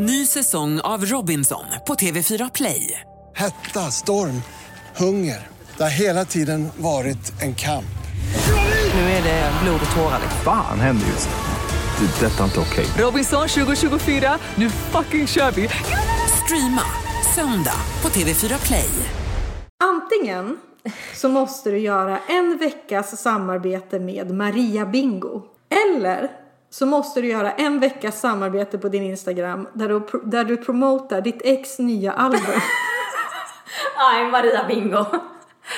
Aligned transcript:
Ny 0.00 0.26
säsong 0.26 0.80
av 0.80 1.04
Robinson 1.04 1.64
på 1.86 1.94
TV4 1.94 2.50
Play. 2.54 3.00
Hetta, 3.34 3.80
storm, 3.80 4.42
hunger. 4.96 5.46
Det 5.76 5.82
har 5.82 5.90
hela 5.90 6.24
tiden 6.24 6.68
varit 6.76 7.42
en 7.42 7.54
kamp. 7.54 7.98
Nu 8.94 9.00
är 9.00 9.22
det 9.22 9.52
blod 9.62 9.80
och 9.90 9.96
tårar. 9.96 10.20
Fan 10.44 10.80
händer 10.80 11.06
just 11.06 11.28
nu. 11.28 12.06
Det. 12.06 12.26
Detta 12.26 12.40
är 12.40 12.44
inte 12.44 12.60
okej. 12.60 12.86
Robinson 13.04 13.48
2024, 13.48 14.38
nu 14.54 14.70
fucking 14.70 15.26
kör 15.26 15.50
vi! 15.50 15.68
Streama 16.44 16.82
söndag 17.34 17.80
på 18.00 18.08
TV4 18.08 18.66
Play. 18.66 18.90
Antingen 19.84 20.58
så 21.14 21.28
måste 21.28 21.70
du 21.70 21.78
göra 21.78 22.18
en 22.18 22.58
veckas 22.58 23.22
samarbete 23.22 24.00
med 24.00 24.30
Maria 24.30 24.86
Bingo. 24.86 25.42
Eller 25.70 26.30
så 26.70 26.86
måste 26.86 27.20
du 27.20 27.28
göra 27.28 27.52
en 27.52 27.80
veckas 27.80 28.20
samarbete 28.20 28.78
på 28.78 28.88
din 28.88 29.02
Instagram 29.02 29.68
där 29.72 29.88
du, 29.88 30.20
där 30.24 30.44
du 30.44 30.56
promotar 30.56 31.20
ditt 31.20 31.40
ex 31.44 31.78
nya 31.78 32.12
album. 32.12 32.40
Nej, 33.98 34.30
Maria 34.30 34.64
Bingo. 34.68 35.06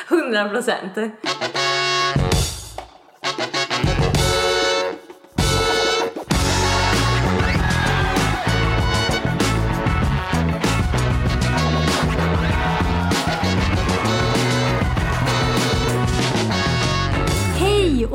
100 0.09 0.49
procent. 0.49 0.97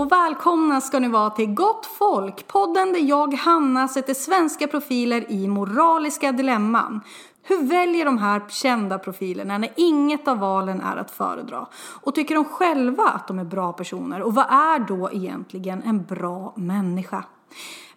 Och 0.06 0.12
välkomna 0.12 0.82
ska 0.82 1.00
ni 1.00 1.08
vara 1.08 1.30
till 1.30 1.54
Gott 1.54 1.86
Folk, 1.86 2.48
podden 2.48 2.94
där 2.94 3.00
jag, 3.00 3.34
Hanna, 3.34 3.88
sätter 3.88 4.14
svenska 4.14 4.68
profiler 4.68 5.32
i 5.32 5.48
moraliska 5.48 6.32
dilemman. 6.32 7.02
Hur 7.44 7.64
väljer 7.64 8.06
de 8.06 8.18
här 8.18 8.42
kända 8.50 9.00
profilerna 9.00 9.58
när 9.58 9.70
inget 9.76 10.28
av 10.28 10.40
valen 10.40 10.82
är 10.82 10.98
att 10.98 11.12
föredra? 11.12 11.68
Och 11.76 12.16
tycker 12.16 12.36
de 12.36 12.46
själva 12.46 13.04
att 13.04 13.28
de 13.28 13.40
är 13.40 13.44
bra 13.44 13.74
personer? 13.74 14.22
Och 14.22 14.36
vad 14.36 14.46
är 14.46 14.80
då 14.80 15.10
egentligen 15.12 15.84
en 15.84 16.04
bra 16.04 16.54
människa? 16.56 17.24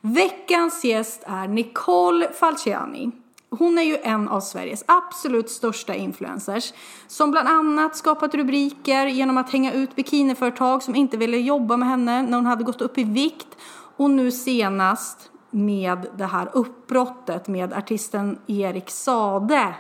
Veckans 0.01 0.85
gäst 0.85 1.23
är 1.27 1.49
Nicole 1.49 2.33
Falciani. 2.33 3.13
Hon 3.51 3.79
är 3.79 3.83
ju 3.83 3.99
en 4.03 4.29
av 4.29 4.41
Sveriges 4.41 4.85
absolut 4.87 5.51
största 5.51 5.95
influencers 5.95 6.73
som 7.07 7.31
bland 7.31 7.49
annat 7.49 7.97
skapat 7.97 8.35
rubriker 8.35 9.07
genom 9.07 9.39
att 9.39 9.51
hänga 9.51 9.73
ut 9.73 9.97
bikiniföretag 9.97 10.83
som 10.83 10.95
inte 10.95 11.17
ville 11.17 11.37
jobba 11.37 11.77
med 11.77 11.89
henne 11.89 12.23
när 12.23 12.37
hon 12.37 12.47
hade 12.47 12.65
gått 12.65 12.81
upp 12.81 12.99
i 12.99 13.05
vikt 13.05 13.49
och 13.97 14.11
nu 14.11 14.31
senast 14.31 15.31
med 15.51 16.07
det 16.17 16.25
här 16.25 16.49
uppbrottet 16.53 17.49
med 17.49 17.73
artisten 17.73 18.39
Erik 18.47 18.91
Sade. 18.91 19.75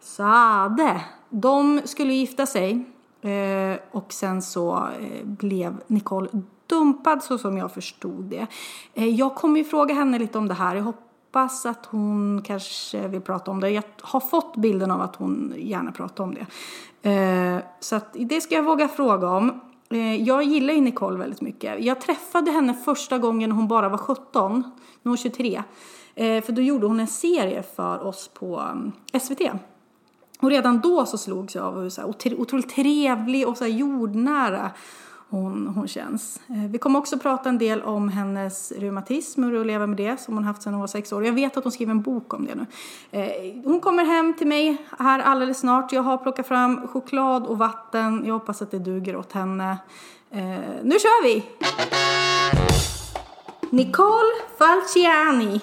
Sade. 0.00 1.00
De 1.30 1.80
skulle 1.84 2.12
gifta 2.12 2.46
sig 2.46 2.84
eh, 3.22 3.78
och 3.90 4.12
sen 4.12 4.42
så 4.42 4.88
eh, 5.00 5.24
blev 5.24 5.76
Nicole 5.86 6.28
dumpad 6.66 7.22
så 7.22 7.38
som 7.38 7.58
jag 7.58 7.72
förstod 7.72 8.24
det. 8.24 8.46
Eh, 8.94 9.08
jag 9.08 9.34
kommer 9.34 9.58
ju 9.58 9.64
fråga 9.64 9.94
henne 9.94 10.18
lite 10.18 10.38
om 10.38 10.48
det 10.48 10.54
här. 10.54 10.76
Jag 10.76 10.84
hoppas 11.32 11.66
att 11.66 11.86
hon 11.86 12.42
kanske 12.44 13.08
vill 13.08 13.20
prata 13.20 13.50
om 13.50 13.60
det. 13.60 13.70
Jag 13.70 13.82
har 14.00 14.20
fått 14.20 14.56
bilden 14.56 14.90
av 14.90 15.00
att 15.00 15.16
hon 15.16 15.54
gärna 15.56 15.92
pratar 15.92 16.24
om 16.24 16.34
det. 16.34 16.46
Eh, 17.10 17.62
så 17.80 17.96
att 17.96 18.06
det 18.12 18.40
ska 18.40 18.54
jag 18.54 18.62
våga 18.62 18.88
fråga 18.88 19.28
om. 19.28 19.60
Eh, 19.90 20.22
jag 20.22 20.42
gillar 20.42 20.74
ju 20.74 20.80
Nicole 20.80 21.18
väldigt 21.18 21.40
mycket. 21.40 21.84
Jag 21.84 22.00
träffade 22.00 22.50
henne 22.50 22.74
första 22.74 23.18
gången 23.18 23.52
hon 23.52 23.68
bara 23.68 23.88
var 23.88 23.98
17, 23.98 24.62
nu 25.02 25.08
är 25.08 25.08
hon 25.08 25.16
23. 25.16 25.62
Eh, 26.14 26.42
för 26.42 26.52
då 26.52 26.62
gjorde 26.62 26.86
hon 26.86 27.00
en 27.00 27.06
serie 27.06 27.62
för 27.62 28.06
oss 28.06 28.30
på 28.34 28.60
mm, 28.60 28.92
SVT. 29.20 29.40
Och 30.40 30.50
redan 30.50 30.80
då 30.80 31.06
så 31.06 31.18
slogs 31.18 31.54
jag 31.54 31.64
av 31.64 31.82
hur 32.24 32.40
otroligt 32.40 32.74
trevlig 32.74 33.48
och 33.48 33.56
så 33.56 33.64
här 33.64 33.70
jordnära 33.70 34.70
hon, 35.32 35.66
hon 35.74 35.88
känns. 35.88 36.40
Eh, 36.48 36.70
Vi 36.70 36.78
kommer 36.78 36.98
också 36.98 37.18
prata 37.18 37.48
en 37.48 37.58
del 37.58 37.82
om 37.82 38.08
hennes 38.08 38.72
reumatism 38.72 39.44
och 39.44 39.50
hur 39.50 39.60
att 39.60 39.66
leva 39.66 39.86
med 39.86 39.96
det 39.96 40.20
som 40.20 40.34
hon 40.34 40.44
haft 40.44 40.62
sedan 40.62 40.72
hon 40.72 40.80
var 40.80 40.86
sex 40.86 41.12
år. 41.12 41.24
Jag 41.24 41.32
vet 41.32 41.56
att 41.56 41.64
hon 41.64 41.72
skriver 41.72 41.90
en 41.90 42.02
bok 42.02 42.34
om 42.34 42.46
det 42.46 42.54
nu. 42.54 42.66
Eh, 43.10 43.62
Hon 43.64 43.80
kommer 43.80 44.04
hem 44.04 44.34
till 44.34 44.46
mig 44.46 44.76
här 44.98 45.18
alldeles 45.20 45.58
snart. 45.60 45.92
Jag 45.92 46.02
har 46.02 46.18
plockat 46.18 46.46
fram 46.46 46.88
choklad 46.88 47.46
och 47.46 47.58
vatten. 47.58 48.22
Jag 48.26 48.34
hoppas 48.34 48.62
att 48.62 48.70
det 48.70 48.78
duger 48.78 49.16
åt 49.16 49.32
henne. 49.32 49.76
Eh, 50.30 50.40
Nu 50.82 50.90
kör 50.98 51.22
vi! 51.24 51.44
Nicole 53.70 54.32
Falciani. 54.58 55.60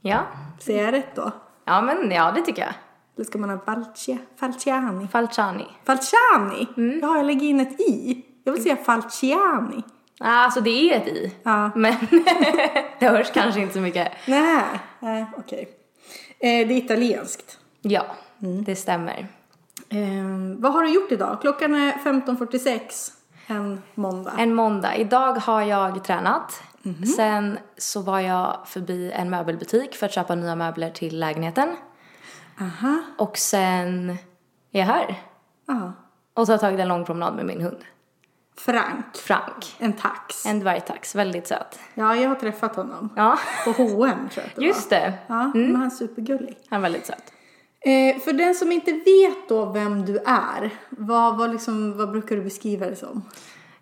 Ja. 0.00 0.20
Säger 0.58 0.84
jag 0.84 0.92
rätt 0.92 1.16
då? 1.16 1.32
Ja, 1.64 1.82
men 1.82 2.10
ja, 2.10 2.32
det 2.32 2.42
tycker 2.42 2.62
jag. 2.62 2.74
Eller 3.16 3.24
ska 3.26 3.38
man 3.38 3.50
ha 3.50 3.58
Falcia, 3.58 4.18
Falciani? 4.40 5.08
Falciani. 5.12 5.66
Falciani? 5.84 6.66
Ja, 7.02 7.16
jag 7.16 7.26
lägger 7.26 7.46
in 7.46 7.60
ett 7.60 7.80
i. 7.80 8.24
Jag 8.48 8.52
vill 8.52 8.62
säga 8.62 8.76
Falciani. 8.76 9.82
Ah, 10.20 10.26
Alltså 10.44 10.60
det 10.60 10.70
är 10.70 10.96
ett 10.96 11.08
i. 11.08 11.34
Ja. 11.42 11.70
Men 11.74 11.94
det 12.98 13.08
hörs 13.08 13.30
kanske 13.32 13.60
inte 13.60 13.74
så 13.74 13.80
mycket. 13.80 14.12
Nej, 14.26 14.62
nej 15.00 15.26
okej. 15.36 15.68
Eh, 16.38 16.68
det 16.68 16.74
är 16.74 16.78
italienskt. 16.78 17.58
Ja, 17.82 18.06
det 18.38 18.76
stämmer. 18.76 19.26
Eh, 19.88 19.98
vad 20.58 20.72
har 20.72 20.82
du 20.82 20.94
gjort 20.94 21.12
idag? 21.12 21.38
Klockan 21.40 21.74
är 21.74 21.92
15.46 21.92 23.12
en 23.46 23.82
måndag. 23.94 24.32
En 24.38 24.54
måndag. 24.54 24.96
Idag 24.96 25.32
har 25.34 25.62
jag 25.62 26.04
tränat. 26.04 26.62
Sen 27.16 27.58
så 27.76 28.02
var 28.02 28.20
jag 28.20 28.56
förbi 28.66 29.12
en 29.14 29.30
möbelbutik 29.30 29.94
för 29.94 30.06
att 30.06 30.12
köpa 30.12 30.34
nya 30.34 30.54
möbler 30.56 30.90
till 30.90 31.18
lägenheten. 31.20 31.76
Aha. 32.60 33.02
Och 33.18 33.38
sen 33.38 34.10
är 34.72 34.78
jag 34.78 34.86
här. 34.86 35.22
Ja. 35.66 35.92
Och 36.34 36.46
så 36.46 36.52
har 36.52 36.54
jag 36.54 36.60
tagit 36.60 36.80
en 36.80 36.88
lång 36.88 37.04
promenad 37.04 37.34
med 37.36 37.46
min 37.46 37.60
hund. 37.60 37.78
Frank. 38.60 39.16
Frank. 39.16 39.76
En 39.78 39.92
tax. 39.92 40.46
En 40.46 40.60
dvärgtax. 40.60 41.14
Väldigt 41.14 41.46
söt. 41.46 41.78
Ja, 41.94 42.16
jag 42.16 42.28
har 42.28 42.36
träffat 42.36 42.76
honom. 42.76 43.08
Ja, 43.16 43.38
På 43.64 43.70
H&M 43.70 44.28
tror 44.32 44.44
jag 44.44 44.46
att 44.46 44.56
det 44.56 44.64
just 44.64 44.90
var. 44.90 44.98
det. 44.98 45.12
Ja, 45.26 45.50
men 45.54 45.76
han 45.76 45.86
är 45.86 45.90
supergullig. 45.90 46.58
Han 46.70 46.78
är 46.78 46.82
väldigt 46.82 47.06
söt. 47.06 47.32
Eh, 47.80 48.20
för 48.20 48.32
den 48.32 48.54
som 48.54 48.72
inte 48.72 48.92
vet 48.92 49.48
då 49.48 49.64
vem 49.64 50.04
du 50.06 50.16
är, 50.26 50.70
vad, 50.90 51.36
vad, 51.38 51.50
liksom, 51.52 51.98
vad 51.98 52.10
brukar 52.10 52.36
du 52.36 52.42
beskriva 52.42 52.86
det 52.86 52.96
som? 52.96 53.22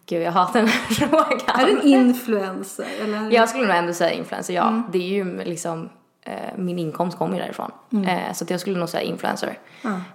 Gud, 0.07 0.23
jag 0.23 0.33
hatar 0.33 0.61
den 0.61 0.69
här 0.69 0.95
frågan. 1.09 1.61
Är 1.61 1.67
du 1.67 1.73
en 1.81 1.87
influencer? 1.87 2.87
Eller? 3.03 3.31
Jag 3.31 3.49
skulle 3.49 3.67
nog 3.67 3.77
ändå 3.77 3.93
säga 3.93 4.11
influencer, 4.11 4.55
ja. 4.55 4.83
Det 4.93 4.99
är 4.99 5.09
ju 5.09 5.45
liksom, 5.45 5.89
eh, 6.23 6.33
min 6.57 6.79
inkomst 6.79 7.19
kommer 7.19 7.37
ju 7.37 7.43
därifrån. 7.43 7.71
Eh, 8.09 8.33
så 8.33 8.45
jag 8.49 8.61
skulle 8.61 8.79
nog 8.79 8.89
säga 8.89 9.03
influencer. 9.03 9.59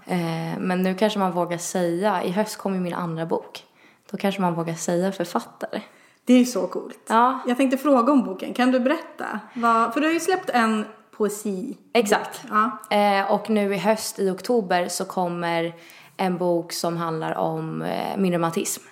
Eh, 0.06 0.18
men 0.60 0.82
nu 0.84 0.96
kanske 0.96 1.20
man 1.20 1.32
vågar 1.32 1.58
säga, 1.58 2.24
i 2.24 2.32
höst 2.32 2.58
kommer 2.58 2.80
min 2.80 2.94
andra 2.94 3.26
bok. 3.26 3.64
Då 4.12 4.18
kanske 4.18 4.42
man 4.42 4.54
vågar 4.54 4.74
säga 4.74 5.12
författare. 5.12 5.82
Det 6.26 6.34
är 6.34 6.38
ju 6.38 6.46
så 6.46 6.68
coolt. 6.68 7.00
Ja. 7.08 7.40
Jag 7.48 7.58
tänkte 7.58 7.78
fråga 7.78 8.12
om 8.12 8.24
boken. 8.24 8.54
Kan 8.54 8.72
du 8.72 8.80
berätta? 8.80 9.40
Vad, 9.54 9.94
för 9.94 10.02
du 10.02 10.08
har 10.08 10.14
ju 10.14 10.20
släppt 10.20 10.50
en 10.50 10.86
poesi. 11.18 11.78
Exakt. 11.94 12.42
Ja. 12.50 12.98
Eh, 12.98 13.32
och 13.32 13.50
nu 13.50 13.76
i 13.76 13.78
höst 13.78 14.20
i 14.20 14.30
oktober 14.30 14.88
så 14.88 15.06
kommer 15.06 15.76
en 16.18 16.38
bok 16.38 16.72
som 16.72 16.98
handlar 16.98 17.36
om 17.38 17.82
eh, 17.82 18.18
min 18.18 18.32
reumatism. 18.32 18.84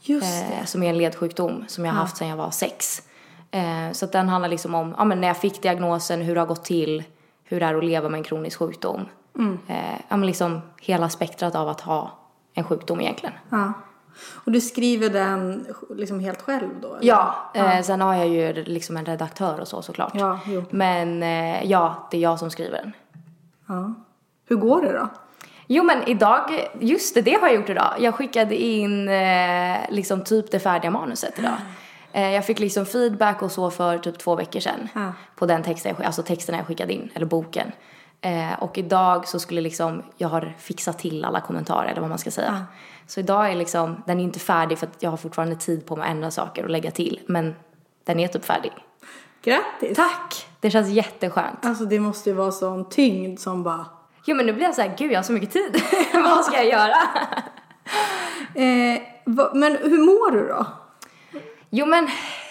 Just 0.00 0.48
det. 0.48 0.54
Eh, 0.54 0.64
som 0.64 0.82
är 0.82 0.90
en 0.90 0.98
ledsjukdom 0.98 1.64
som 1.68 1.84
jag 1.84 1.92
har 1.92 2.00
haft 2.00 2.16
sedan 2.16 2.28
jag 2.28 2.36
var 2.36 2.50
sex. 2.50 3.02
Eh, 3.50 3.92
så 3.92 4.06
den 4.06 4.28
handlar 4.28 4.48
liksom 4.48 4.74
om, 4.74 4.94
ja 4.98 5.04
men 5.04 5.20
när 5.20 5.28
jag 5.28 5.36
fick 5.36 5.62
diagnosen, 5.62 6.20
hur 6.20 6.34
det 6.34 6.40
har 6.40 6.46
gått 6.46 6.64
till, 6.64 7.04
hur 7.44 7.60
det 7.60 7.66
är 7.66 7.74
att 7.74 7.84
leva 7.84 8.08
med 8.08 8.18
en 8.18 8.24
kronisk 8.24 8.58
sjukdom. 8.58 9.00
Eh, 9.68 10.00
ja 10.08 10.16
men 10.16 10.26
liksom 10.26 10.60
hela 10.80 11.08
spektrat 11.08 11.54
av 11.54 11.68
att 11.68 11.80
ha 11.80 12.10
en 12.54 12.64
sjukdom 12.64 13.00
egentligen. 13.00 13.34
Ja. 13.48 13.72
Och 14.44 14.52
du 14.52 14.60
skriver 14.60 15.10
den 15.10 15.66
liksom 15.90 16.20
helt 16.20 16.42
själv 16.42 16.68
då? 16.82 16.94
eller? 16.94 17.06
Ja, 17.06 17.50
eh, 17.54 17.82
sen 17.82 18.00
har 18.00 18.14
jag 18.14 18.28
ju 18.28 18.52
liksom 18.64 18.96
en 18.96 19.04
redaktör 19.04 19.60
och 19.60 19.68
så 19.68 19.82
såklart. 19.82 20.12
Ja, 20.14 20.40
jo. 20.46 20.64
Men 20.70 21.22
eh, 21.22 21.64
ja, 21.70 22.08
det 22.10 22.16
är 22.16 22.20
jag 22.20 22.38
som 22.38 22.50
skriver 22.50 22.82
den. 22.82 22.92
ja. 23.68 23.94
Hur 24.48 24.56
går 24.56 24.82
det 24.82 24.92
då? 24.92 25.08
Jo 25.66 25.84
men 25.84 26.08
idag, 26.08 26.68
just 26.80 27.14
det, 27.14 27.22
det 27.22 27.34
har 27.40 27.48
jag 27.48 27.56
gjort 27.56 27.68
idag. 27.68 27.94
Jag 27.98 28.14
skickade 28.14 28.56
in 28.56 29.08
eh, 29.08 29.78
liksom 29.90 30.24
typ 30.24 30.50
det 30.50 30.58
färdiga 30.60 30.90
manuset 30.90 31.38
idag. 31.38 31.52
Eh, 32.12 32.30
jag 32.30 32.46
fick 32.46 32.58
liksom 32.58 32.86
feedback 32.86 33.42
och 33.42 33.52
så 33.52 33.70
för 33.70 33.98
typ 33.98 34.18
två 34.18 34.34
veckor 34.34 34.60
sedan. 34.60 34.88
Ja. 34.94 35.12
På 35.36 35.46
den 35.46 35.62
texten, 35.62 35.94
jag, 35.98 36.06
alltså 36.06 36.22
texten 36.22 36.54
jag 36.54 36.66
skickade 36.66 36.92
in, 36.92 37.10
eller 37.14 37.26
boken. 37.26 37.72
Eh, 38.20 38.62
och 38.62 38.78
idag 38.78 39.28
så 39.28 39.38
skulle 39.40 39.60
liksom, 39.60 40.02
jag 40.16 40.28
har 40.28 40.54
fixat 40.58 40.98
till 40.98 41.24
alla 41.24 41.40
kommentarer 41.40 41.88
eller 41.88 42.00
vad 42.00 42.10
man 42.10 42.18
ska 42.18 42.30
säga. 42.30 42.66
Så 43.10 43.20
idag 43.20 43.50
är 43.50 43.56
liksom, 43.56 44.02
den 44.06 44.20
är 44.20 44.24
inte 44.24 44.38
färdig 44.38 44.78
för 44.78 44.86
att 44.86 45.02
jag 45.02 45.10
har 45.10 45.16
fortfarande 45.16 45.56
tid 45.56 45.86
på 45.86 45.96
mig 45.96 46.04
att 46.04 46.10
ändra 46.10 46.30
saker 46.30 46.64
och 46.64 46.70
lägga 46.70 46.90
till. 46.90 47.20
Men 47.26 47.54
den 48.04 48.20
är 48.20 48.28
typ 48.28 48.44
färdig. 48.44 48.72
Grattis! 49.42 49.96
Tack! 49.96 50.46
Det 50.60 50.70
känns 50.70 50.88
jätteskönt. 50.88 51.66
Alltså 51.66 51.84
det 51.84 52.00
måste 52.00 52.30
ju 52.30 52.36
vara 52.36 52.52
sån 52.52 52.88
tyngd 52.88 53.40
som 53.40 53.62
bara... 53.62 53.86
Jo 54.24 54.36
men 54.36 54.46
nu 54.46 54.52
blir 54.52 54.64
jag 54.64 54.74
så 54.74 54.82
här, 54.82 54.94
gud 54.98 55.12
jag 55.12 55.18
har 55.18 55.22
så 55.22 55.32
mycket 55.32 55.50
tid. 55.50 55.82
vad 56.14 56.44
ska 56.44 56.56
jag 56.56 56.66
göra? 56.66 56.96
Eh, 58.54 59.02
va, 59.24 59.50
men 59.54 59.76
hur 59.76 59.98
mår 59.98 60.30
du 60.30 60.48
då? 60.48 60.66
Jo 61.70 61.86
men 61.86 62.08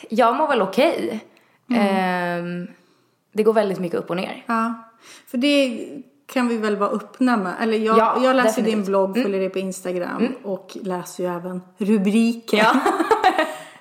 jag 0.10 0.36
mår 0.36 0.48
väl 0.48 0.62
okej. 0.62 1.20
Ehm, 1.76 2.68
det 3.32 3.44
går 3.44 3.54
väldigt 3.54 3.80
mycket 3.80 4.00
upp 4.00 4.10
och 4.10 4.16
ner. 4.16 4.44
Ja. 4.48 4.74
För 5.28 5.38
det 5.38 5.88
kan 6.34 6.48
vi 6.48 6.58
väl 6.58 6.76
vara 6.76 6.90
öppna 6.90 7.38
med. 7.38 7.54
Eller 7.62 7.78
jag, 7.78 7.98
Ja, 7.98 8.18
jag 8.24 8.36
läser 8.36 8.50
ju 8.50 8.56
din 8.56 8.64
definitivt. 8.66 8.88
blogg, 8.88 9.18
följer 9.24 9.40
dig 9.40 9.50
på 9.50 9.60
Instagram 9.60 10.28
och 10.44 10.78
läser 10.82 11.24
ju 11.24 11.36
även 11.36 11.62
rubriker. 11.78 12.58
Ja. 12.58 12.76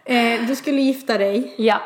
eh, 0.15 0.47
du 0.47 0.57
skulle 0.57 0.81
gifta 0.81 1.19
dig 1.19 1.55
Ja. 1.59 1.81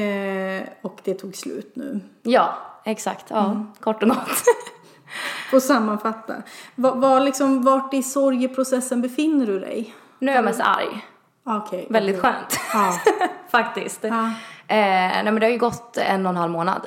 eh, 0.00 0.62
och 0.82 0.98
det 1.04 1.14
tog 1.14 1.36
slut 1.36 1.72
nu. 1.76 2.00
Ja, 2.22 2.58
exakt. 2.84 3.24
Ja, 3.28 3.66
kort 3.80 4.02
och 4.02 4.08
gott. 4.08 4.44
Får 5.50 5.60
sammanfatta. 5.60 6.34
Var, 6.74 6.94
var 6.94 7.20
liksom, 7.20 7.62
vart 7.62 7.94
i 7.94 8.02
sorgeprocessen 8.02 9.02
befinner 9.02 9.46
du 9.46 9.58
dig? 9.60 9.94
nu 10.18 10.30
är 10.30 10.34
jag 10.34 10.44
mest 10.44 10.60
arg. 10.60 11.06
Okej. 11.44 11.86
Väldigt 11.90 12.18
okej. 12.18 12.32
skönt. 12.32 12.60
Ja. 12.72 12.98
Faktiskt. 13.50 14.04
Ja. 14.04 14.24
Eh, 14.66 14.76
nej 14.76 15.24
men 15.24 15.34
det 15.34 15.46
har 15.46 15.50
ju 15.50 15.58
gått 15.58 15.96
en 15.96 16.26
och 16.26 16.30
en 16.30 16.36
halv 16.36 16.52
månad. 16.52 16.86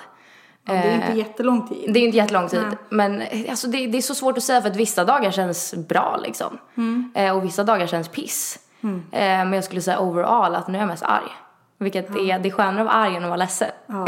Ja, 0.65 0.74
det 0.74 0.80
är 0.80 0.95
inte 0.95 1.07
Eh, 1.07 1.18
jättelång 1.18 1.68
tid. 1.68 1.94
Det 1.94 2.00
är 2.00 2.04
inte 2.04 2.18
jättelång 2.18 2.50
tid. 2.50 2.62
Nej. 2.62 2.77
Men 2.89 3.24
alltså, 3.50 3.68
det, 3.68 3.88
det 3.88 3.98
är 3.98 4.01
så 4.01 4.15
svårt 4.15 4.38
att 4.38 4.44
säga 4.44 4.62
för 4.62 4.69
att 4.69 4.75
vissa 4.75 5.06
dagar 5.06 5.31
känns 5.31 5.74
bra 5.74 6.19
liksom. 6.24 6.57
Mm. 6.75 7.12
Eh, 7.15 7.38
och 7.38 7.44
vissa 7.44 7.63
dagar 7.63 7.88
känns 7.88 8.07
piss. 8.07 8.60
Eh, 8.83 9.00
men 9.12 9.54
jag 9.54 9.63
skulle 9.63 9.81
säga 9.81 10.00
overall 10.00 10.56
att 10.56 10.68
nu 10.68 10.77
är 10.77 10.81
jag 10.81 10.88
mest 10.88 11.04
arg. 11.04 11.31
Vilket 11.77 12.10
är, 12.10 12.39
det 12.39 12.50
är 12.50 12.51
skönare 12.51 12.80
att 12.80 12.86
vara 12.86 12.95
arg 12.95 13.15
än 13.15 13.24
att 13.24 13.30
vara 13.30 13.38
ledsen. 13.38 13.69
Ja. 13.88 14.07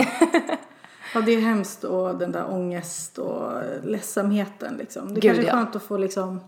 ja, 1.14 1.22
det 1.22 1.32
är 1.32 1.42
hemskt 1.42 1.84
och 1.84 2.16
den 2.16 2.32
där 2.32 2.54
ångest 2.54 3.18
och 3.18 3.52
ledsamheten 3.84 4.78
liksom. 4.78 5.14
Det 5.14 5.20
Gud, 5.20 5.24
kanske 5.24 5.44
är 5.44 5.48
ja. 5.48 5.54
skönt 5.54 5.76
att 5.76 5.84
få 5.84 5.98
liksom, 5.98 6.42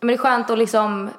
Men 0.00 0.08
det 0.08 0.14
är 0.14 0.18
skönt 0.18 0.50
att 0.50 0.58
liksom 0.58 1.10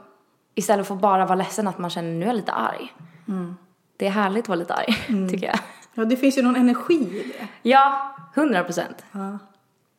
istället 0.55 0.87
för 0.87 0.95
att 0.95 1.01
bara 1.01 1.25
vara 1.25 1.35
ledsen 1.35 1.67
att 1.67 1.77
man 1.77 1.89
känner 1.89 2.11
nu 2.11 2.23
är 2.23 2.27
jag 2.27 2.35
lite 2.35 2.51
arg. 2.51 2.93
Mm. 3.27 3.55
Det 3.97 4.07
är 4.07 4.11
härligt 4.11 4.43
att 4.43 4.49
vara 4.49 4.59
lite 4.59 4.73
arg, 4.73 4.93
tycker 5.29 5.47
jag. 5.47 5.59
Ja 5.97 6.05
det 6.05 6.15
finns 6.17 6.37
ju 6.37 6.41
någon 6.41 6.55
energi 6.55 6.93
i 6.95 7.33
det. 7.39 7.47
Ja, 7.69 8.15
hundra 8.35 8.63
procent. 8.63 9.03
Ja. 9.11 9.39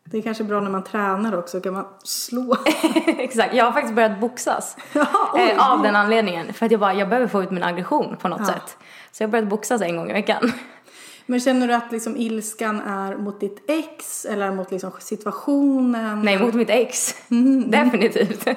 Det 0.04 0.18
är 0.18 0.22
kanske 0.22 0.44
bra 0.44 0.60
när 0.60 0.70
man 0.70 0.84
tränar 0.84 1.38
också, 1.38 1.60
kan 1.60 1.72
man 1.72 1.84
slå. 2.04 2.56
Exakt, 3.06 3.54
jag 3.54 3.64
har 3.64 3.72
faktiskt 3.72 3.94
börjat 3.94 4.20
boxas. 4.20 4.76
Ja, 4.92 5.38
eh, 5.38 5.72
av 5.72 5.82
den 5.82 5.96
anledningen. 5.96 6.52
För 6.52 6.66
att 6.66 6.72
jag 6.72 6.80
bara, 6.80 6.94
jag 6.94 7.08
behöver 7.08 7.28
få 7.28 7.42
ut 7.42 7.50
min 7.50 7.62
aggression 7.62 8.16
på 8.16 8.28
något 8.28 8.40
Ja. 8.40 8.46
sätt. 8.46 8.76
Så 9.12 9.22
jag 9.22 9.28
har 9.28 9.32
börjat 9.32 9.48
boxas 9.48 9.82
en 9.82 9.96
gång 9.96 10.10
i 10.10 10.12
veckan. 10.12 10.52
Men 11.26 11.40
känner 11.40 11.68
du 11.68 11.74
att 11.74 11.92
liksom 11.92 12.16
ilskan 12.16 12.80
är 12.80 13.16
mot 13.16 13.40
ditt 13.40 13.70
ex 13.70 14.24
eller 14.24 14.50
mot 14.52 14.70
liksom 14.70 14.90
situationen? 15.00 16.22
Nej, 16.22 16.38
mot 16.38 16.54
mitt 16.54 16.70
ex. 16.70 17.14
Mm. 17.30 17.70
Definitivt. 17.70 18.48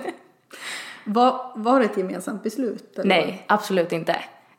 Var, 1.04 1.52
var 1.56 1.80
det 1.80 1.86
ett 1.86 1.98
gemensamt 1.98 2.44
beslut? 2.44 3.00
Eller? 3.00 3.10
Nej, 3.10 3.46
absolut 3.48 3.92
inte. 3.92 4.12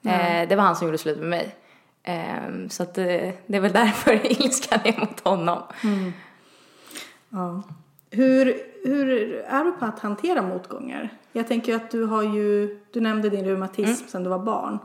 Eh, 0.05 0.49
det 0.49 0.57
var 0.57 0.63
han 0.63 0.77
som 0.77 0.87
gjorde 0.87 0.99
slut 0.99 1.19
med 1.19 1.29
mig. 1.29 1.55
Eh, 2.03 2.69
så 2.71 2.83
att, 2.83 2.99
eh, 2.99 3.05
det 3.47 3.57
är 3.57 3.61
väl 3.61 3.73
därför 3.73 4.27
ilskan 4.43 4.79
är 4.85 5.01
mot 5.01 5.21
honom. 5.21 5.63
Ja. 7.29 7.63
Hur, 8.11 8.55
hur 8.85 9.35
är 9.49 9.65
du 9.65 9.73
på 9.73 9.85
att 9.85 9.99
hantera 10.01 10.43
motgångar? 10.43 11.09
Jag 11.33 11.49
tänker 11.49 11.75
att 11.77 11.91
du 11.91 12.05
har 12.05 12.23
ju, 12.23 12.79
du 12.93 13.01
nämnde 13.01 13.31
din 13.31 13.45
reumatism 13.45 13.83
Mm. 14.01 14.09
sedan 14.09 14.23
du 14.25 14.31
var 14.31 14.39
barn. 14.39 14.79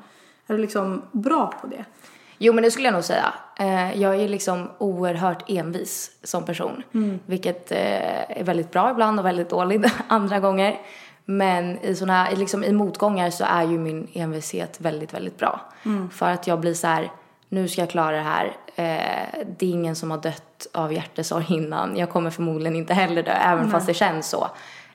Är 0.47 0.53
du 0.55 0.61
liksom 0.61 1.01
bra 1.11 1.53
på 1.61 1.67
det? 1.67 1.85
Jo, 2.37 2.53
men 2.53 2.63
det 2.63 2.71
skulle 2.71 2.87
jag 2.87 2.93
nog 2.93 3.03
säga. 3.03 3.33
Eh, 3.59 4.01
jag 4.01 4.15
är 4.15 4.27
liksom 4.29 4.69
oerhört 4.77 5.43
envis 5.49 6.11
som 6.23 6.45
person. 6.45 6.83
Vilket 7.25 7.71
eh, 7.71 8.39
är 8.39 8.43
väldigt 8.43 8.71
bra 8.71 8.91
ibland 8.91 9.19
och 9.19 9.25
väldigt 9.25 9.49
dåligt 9.49 9.85
andra 10.07 10.39
gånger. 10.39 10.81
Men 11.29 11.79
i, 11.79 11.95
såna, 11.95 12.13
här- 12.23 12.35
liksom, 12.35 12.63
i 12.63 12.71
motgångar 12.71 13.29
så 13.29 13.45
är 13.45 13.63
ju 13.63 13.77
min 13.79 14.07
envishet 14.13 14.81
väldigt, 14.81 15.13
väldigt 15.13 15.37
bra. 15.37 15.61
För 16.11 16.29
att 16.29 16.47
jag 16.47 16.59
blir 16.59 16.73
så 16.73 16.87
här, 16.87 17.11
nu 17.49 17.67
ska 17.67 17.81
jag 17.81 17.89
klara 17.89 18.15
det 18.17 18.21
här. 18.23 18.45
Eh, 18.75 19.43
det 19.57 19.65
är 19.65 19.69
ingen 19.69 19.95
som 19.95 20.11
har 20.11 20.17
dött 20.17 20.67
av 20.73 20.93
hjärtesorg 20.93 21.45
innan. 21.49 21.97
Jag 21.97 22.09
kommer 22.09 22.29
förmodligen 22.29 22.75
inte 22.75 22.93
heller 22.93 23.23
dö, 23.23 23.31
även 23.31 23.71
fast 23.71 23.87
det 23.87 23.93
känns 23.93 24.29
så. 24.29 24.47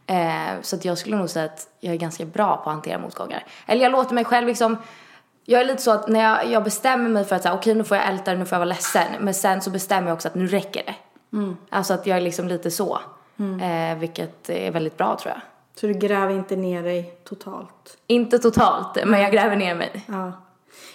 Eh, 0.06 0.50
så 0.62 0.76
att 0.76 0.84
jag 0.84 0.99
skulle 0.99 1.17
nog 1.17 1.31
säga 1.31 1.44
att 1.44 1.67
jag 1.81 1.94
är 1.94 1.99
ganska 1.99 2.25
bra 2.25 2.56
på 2.56 2.62
att 2.70 2.75
hantera 2.75 2.99
motgångar. 2.99 3.44
Eller 3.67 3.82
jag 3.82 3.93
låter 3.93 4.14
mig 4.14 4.25
själv 4.25 4.46
liksom 4.46 4.76
jag 5.44 5.61
är 5.61 5.64
lite 5.64 5.82
så 5.82 5.90
att 5.90 6.08
när 6.08 6.20
jag, 6.23 6.46
jag 6.50 6.64
bestämmer 6.64 7.08
mig 7.08 7.25
för 7.25 7.37
att 7.37 7.43
säga 7.43 7.55
okej 7.55 7.75
nu 7.75 7.85
får 7.85 7.96
jag 7.96 8.08
älta 8.08 8.31
det, 8.31 8.37
nu 8.38 8.44
får 8.44 8.56
jag 8.56 8.61
vara 8.61 8.69
ledsen. 8.69 9.06
Men 9.20 9.35
sen 9.35 9.61
så 9.61 9.70
bestämmer 9.70 10.08
jag 10.08 10.14
också 10.14 10.28
att 10.28 10.35
nu 10.35 10.46
räcker 10.46 10.82
det. 10.87 10.94
Alltså 11.70 11.94
att 11.94 12.06
jag 12.06 12.17
är 12.17 12.20
liksom 12.20 12.49
lite 12.49 12.70
så. 12.70 13.00
Eh, 13.62 13.99
vilket 13.99 14.50
är 14.50 14.70
väldigt 14.70 14.96
bra 14.99 15.17
tror 15.23 15.32
jag. 15.35 15.40
Så 15.75 15.87
du 15.87 15.93
gräver 15.93 16.35
inte 16.35 16.57
ner 16.57 16.83
dig 16.83 17.15
totalt? 17.25 17.99
Inte 18.07 18.39
totalt, 18.39 19.05
men 19.07 19.21
jag 19.21 19.33
gräver 19.33 19.57
ner 19.57 19.75
mig. 19.75 20.05
Ja. 20.09 20.33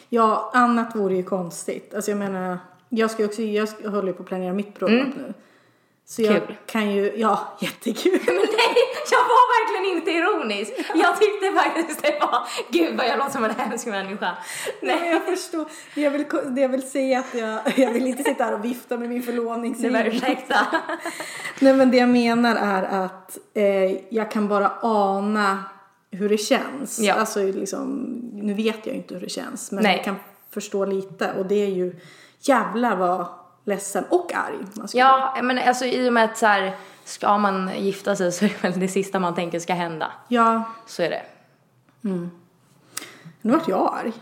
Ja, 0.09 0.51
annat 0.53 0.95
vore 0.95 1.15
ju 1.15 1.23
konstigt. 1.23 1.93
Alltså 1.93 2.11
jag 2.11 2.17
menar, 2.17 2.57
jag 2.89 3.11
ska 3.11 3.25
också, 3.25 3.41
jag 3.41 3.67
håller 3.67 4.07
ju 4.07 4.13
på 4.13 4.23
att 4.23 4.27
planera 4.29 4.53
mitt 4.53 4.79
bröllop 4.79 5.15
nu. 5.15 5.33
Så 6.09 6.21
jag 6.21 6.47
Kul. 6.47 6.55
kan 6.65 6.91
ju, 6.91 7.13
ja, 7.15 7.57
jättekul. 7.61 8.19
Men 8.25 8.35
nej, 8.35 8.75
jag 9.11 9.19
var 9.19 9.43
verkligen 9.57 9.97
inte 9.97 10.11
ironisk. 10.11 10.71
Jag 10.95 11.19
tyckte 11.19 11.51
faktiskt 11.51 12.01
det 12.01 12.17
var, 12.21 12.47
gud 12.71 12.97
vad 12.97 13.05
jag 13.07 13.17
låter 13.17 13.31
som 13.31 13.43
en 13.43 13.51
hemsk 13.51 13.85
människa. 13.85 14.37
Nej, 14.81 14.99
Nej, 14.99 15.11
jag 15.11 15.25
förstår. 15.25 15.65
Det 15.95 16.01
jag 16.01 16.11
vill, 16.11 16.25
det 16.55 16.61
jag 16.61 16.69
vill 16.69 16.89
säga 16.89 17.19
att 17.19 17.33
jag, 17.33 17.59
jag 17.79 17.91
vill 17.91 18.07
inte 18.07 18.23
sitta 18.23 18.43
här 18.43 18.53
och 18.53 18.65
vifta 18.65 18.97
med 18.97 19.09
min 19.09 19.21
det 19.21 19.25
var 19.27 19.33
förlovningsring. 19.33 19.95
ursäkta. 19.95 20.67
Nej 21.59 21.73
men 21.73 21.91
det 21.91 21.97
jag 21.97 22.09
menar 22.09 22.55
är 22.55 22.83
att 23.05 23.37
eh, 23.53 23.91
jag 24.09 24.31
kan 24.31 24.47
bara 24.47 24.71
ana 24.81 25.63
hur 26.11 26.29
det 26.29 26.37
känns. 26.37 26.99
Ja. 26.99 27.13
Alltså 27.13 27.43
liksom, 27.43 28.03
nu 28.33 28.53
vet 28.53 28.85
jag 28.85 28.87
ju 28.87 29.01
inte 29.01 29.13
hur 29.13 29.21
det 29.21 29.29
känns 29.29 29.71
men 29.71 29.83
Nej. 29.83 29.95
jag 29.95 30.05
kan 30.05 30.15
förstå 30.49 30.85
lite 30.85 31.33
och 31.33 31.45
det 31.45 31.55
är 31.55 31.69
ju 31.69 31.95
jävlar 32.39 32.95
vad 32.95 33.25
ledsen 33.67 34.03
och 34.09 34.33
arg 34.33 34.55
Ja, 34.93 35.37
men 35.43 35.57
alltså 35.57 35.85
i 35.85 36.09
och 36.09 36.13
med 36.13 36.23
att 36.25 36.37
så 36.37 36.45
här, 36.45 36.75
ska 37.03 37.37
man 37.37 37.71
gifta 37.77 38.15
sig 38.15 38.31
så 38.31 38.45
är 38.45 38.49
det 38.49 38.63
väl 38.69 38.79
det 38.79 38.87
sista 38.87 39.19
man 39.19 39.35
tänker 39.35 39.59
ska 39.59 39.73
hända. 39.73 40.11
Ja, 40.27 40.63
Så 40.87 41.03
är 41.03 41.09
det. 41.09 41.21
nu 43.41 43.51
vart 43.51 43.67
jag 43.67 43.93
arg. 44.03 44.13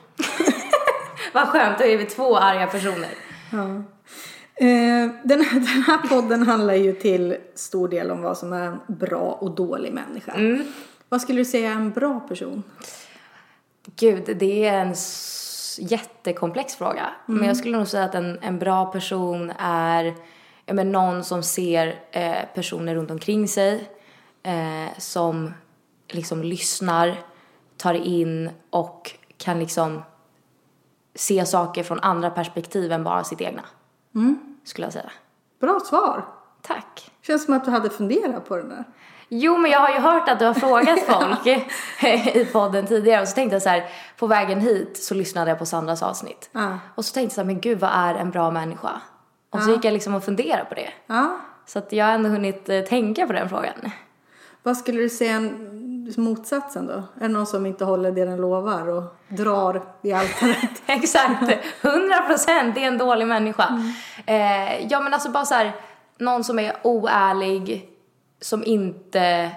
Vad 1.33 1.47
skönt, 1.47 1.77
då 1.77 1.83
är 1.86 1.97
vi 1.97 2.06
två 2.06 2.38
arga 2.38 2.68
personer. 2.68 3.09
Eh, 4.57 5.12
den, 5.24 5.42
här, 5.42 5.51
den 5.53 5.83
här 5.88 5.97
podden 6.09 6.44
handlar 6.47 6.74
ju 6.74 6.94
till 6.94 7.38
stor 7.56 7.88
del 7.88 8.12
om 8.12 8.21
vad 8.21 8.38
som 8.38 8.53
är 8.53 8.65
en 8.65 8.80
bra 8.88 9.38
och 9.42 9.51
dålig 9.51 9.94
människa. 9.94 10.33
Vad 11.09 11.21
skulle 11.21 11.39
du 11.42 11.45
säga 11.45 11.69
är 11.71 11.75
en 11.75 11.92
bra 11.92 12.19
person? 12.19 12.63
Gud, 13.95 14.38
det 14.39 14.65
är 14.68 14.80
en 14.80 14.95
jättekomplex 15.80 16.75
fråga. 16.75 17.10
Men 17.25 17.48
jag 17.48 17.57
skulle 17.57 17.77
nog 17.77 17.88
säga 17.88 18.04
att 18.04 18.16
en, 18.16 18.39
en 18.42 18.60
bra 18.60 18.86
person 18.86 19.51
är 19.60 20.16
men 20.66 20.92
någon 20.92 21.24
som 21.24 21.44
ser 21.44 22.00
eh, 22.12 22.45
personer 22.54 22.95
runt 22.95 23.11
omkring 23.11 23.47
sig. 23.47 23.90
Eh, 24.44 24.97
som 24.97 25.54
liksom 26.07 26.44
lyssnar, 26.44 27.21
tar 27.78 27.94
in 27.94 28.49
och 28.69 29.11
kan 29.38 29.59
liksom 29.59 30.04
se 31.16 31.45
saker 31.45 31.83
från 31.83 31.99
andra 31.99 32.30
perspektiv 32.30 32.92
än 32.92 33.04
bara 33.04 33.23
sitt 33.23 33.42
egna. 33.42 33.64
Skulle 34.64 34.85
jag 34.85 34.94
säga. 34.94 35.11
Bra 35.59 35.80
svar. 35.80 36.26
Tack. 36.61 37.11
Känns 37.21 37.45
som 37.45 37.54
att 37.54 37.66
du 37.66 37.71
hade 37.71 37.90
funderat 37.90 38.47
på 38.47 38.57
den 38.57 38.69
där. 38.69 38.83
Jo, 39.37 39.57
men 39.57 39.71
jag 39.71 39.80
har 39.80 39.89
ju 39.89 39.99
hört 39.99 40.30
att 40.30 40.39
du 40.39 40.45
har 40.45 40.54
frågat 40.54 40.99
folk 41.07 41.47
i 42.35 42.45
podden 42.45 42.87
tidigare 42.87 43.21
och 43.21 43.27
så 43.27 43.35
tänkte 43.35 43.56
jag 43.56 43.63
så 43.63 43.69
här, 43.69 43.85
på 44.18 44.27
vägen 44.27 44.61
hit 44.61 45.04
så 45.04 45.13
lyssnade 45.13 45.51
jag 45.51 45.59
på 45.59 45.65
Sandras 45.65 46.04
avsnitt. 46.04 46.49
Ja. 46.51 46.80
Och 46.95 47.06
så 47.06 47.13
tänkte 47.13 47.31
jag 47.31 47.35
så 47.35 47.42
här, 47.42 47.45
men 47.45 47.61
gud 47.61 47.80
vad 47.80 47.89
är 47.94 48.15
en 48.15 48.31
bra 48.31 48.51
människa? 48.51 49.01
Och 49.49 49.61
så 49.61 49.71
gick 49.71 49.85
jag 49.85 49.94
liksom 49.94 50.15
och 50.15 50.23
funderade 50.23 50.65
på 50.65 50.75
det. 50.75 50.89
Ja. 51.07 51.37
Så 51.65 51.80
att 51.80 51.92
jag 51.92 52.06
har 52.06 52.11
ändå 52.11 52.30
hunnit 52.30 52.69
eh, 52.69 52.81
tänka 52.81 53.27
på 53.27 53.33
den 53.33 53.49
frågan. 53.49 53.92
Vad 54.63 54.77
skulle 54.77 55.01
du 55.01 55.09
säga 55.09 55.35
en, 55.35 56.13
motsatsen 56.18 56.87
då? 56.87 56.94
Är 56.94 57.04
det 57.19 57.27
någon 57.27 57.45
som 57.45 57.65
inte 57.65 57.85
håller 57.85 58.11
det 58.11 58.25
den 58.25 58.37
lovar 58.37 58.87
och 58.87 59.04
drar 59.27 59.83
i 60.01 60.13
altaret? 60.13 60.69
Exakt, 60.85 61.51
100 61.81 62.21
procent, 62.27 62.75
det 62.75 62.83
är 62.83 62.87
en 62.87 62.97
dålig 62.97 63.27
människa. 63.27 63.83
Eh, 64.25 64.87
ja 64.87 64.99
men 64.99 65.13
alltså 65.13 65.30
bara 65.30 65.45
så 65.45 65.54
här, 65.54 65.75
någon 66.18 66.44
som 66.44 66.59
är 66.59 66.75
oärlig, 66.83 67.94
som 68.42 68.63
inte 68.63 69.51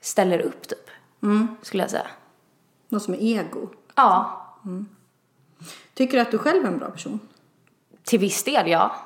ställer 0.00 0.38
upp 0.38 0.68
typ. 0.68 0.90
Skulle 1.62 1.82
jag 1.82 1.90
säga. 1.90 2.06
någon 2.88 3.00
som 3.00 3.14
är 3.14 3.18
ego? 3.18 3.68
Ja, 3.94 4.36
Tycker 5.94 6.16
du 6.16 6.20
att 6.20 6.30
du 6.30 6.38
själv 6.38 6.64
är 6.64 6.68
en 6.68 6.78
bra 6.78 6.90
person? 6.90 7.20
Till 8.04 8.18
viss 8.18 8.44
del, 8.44 8.68
ja. 8.70 8.96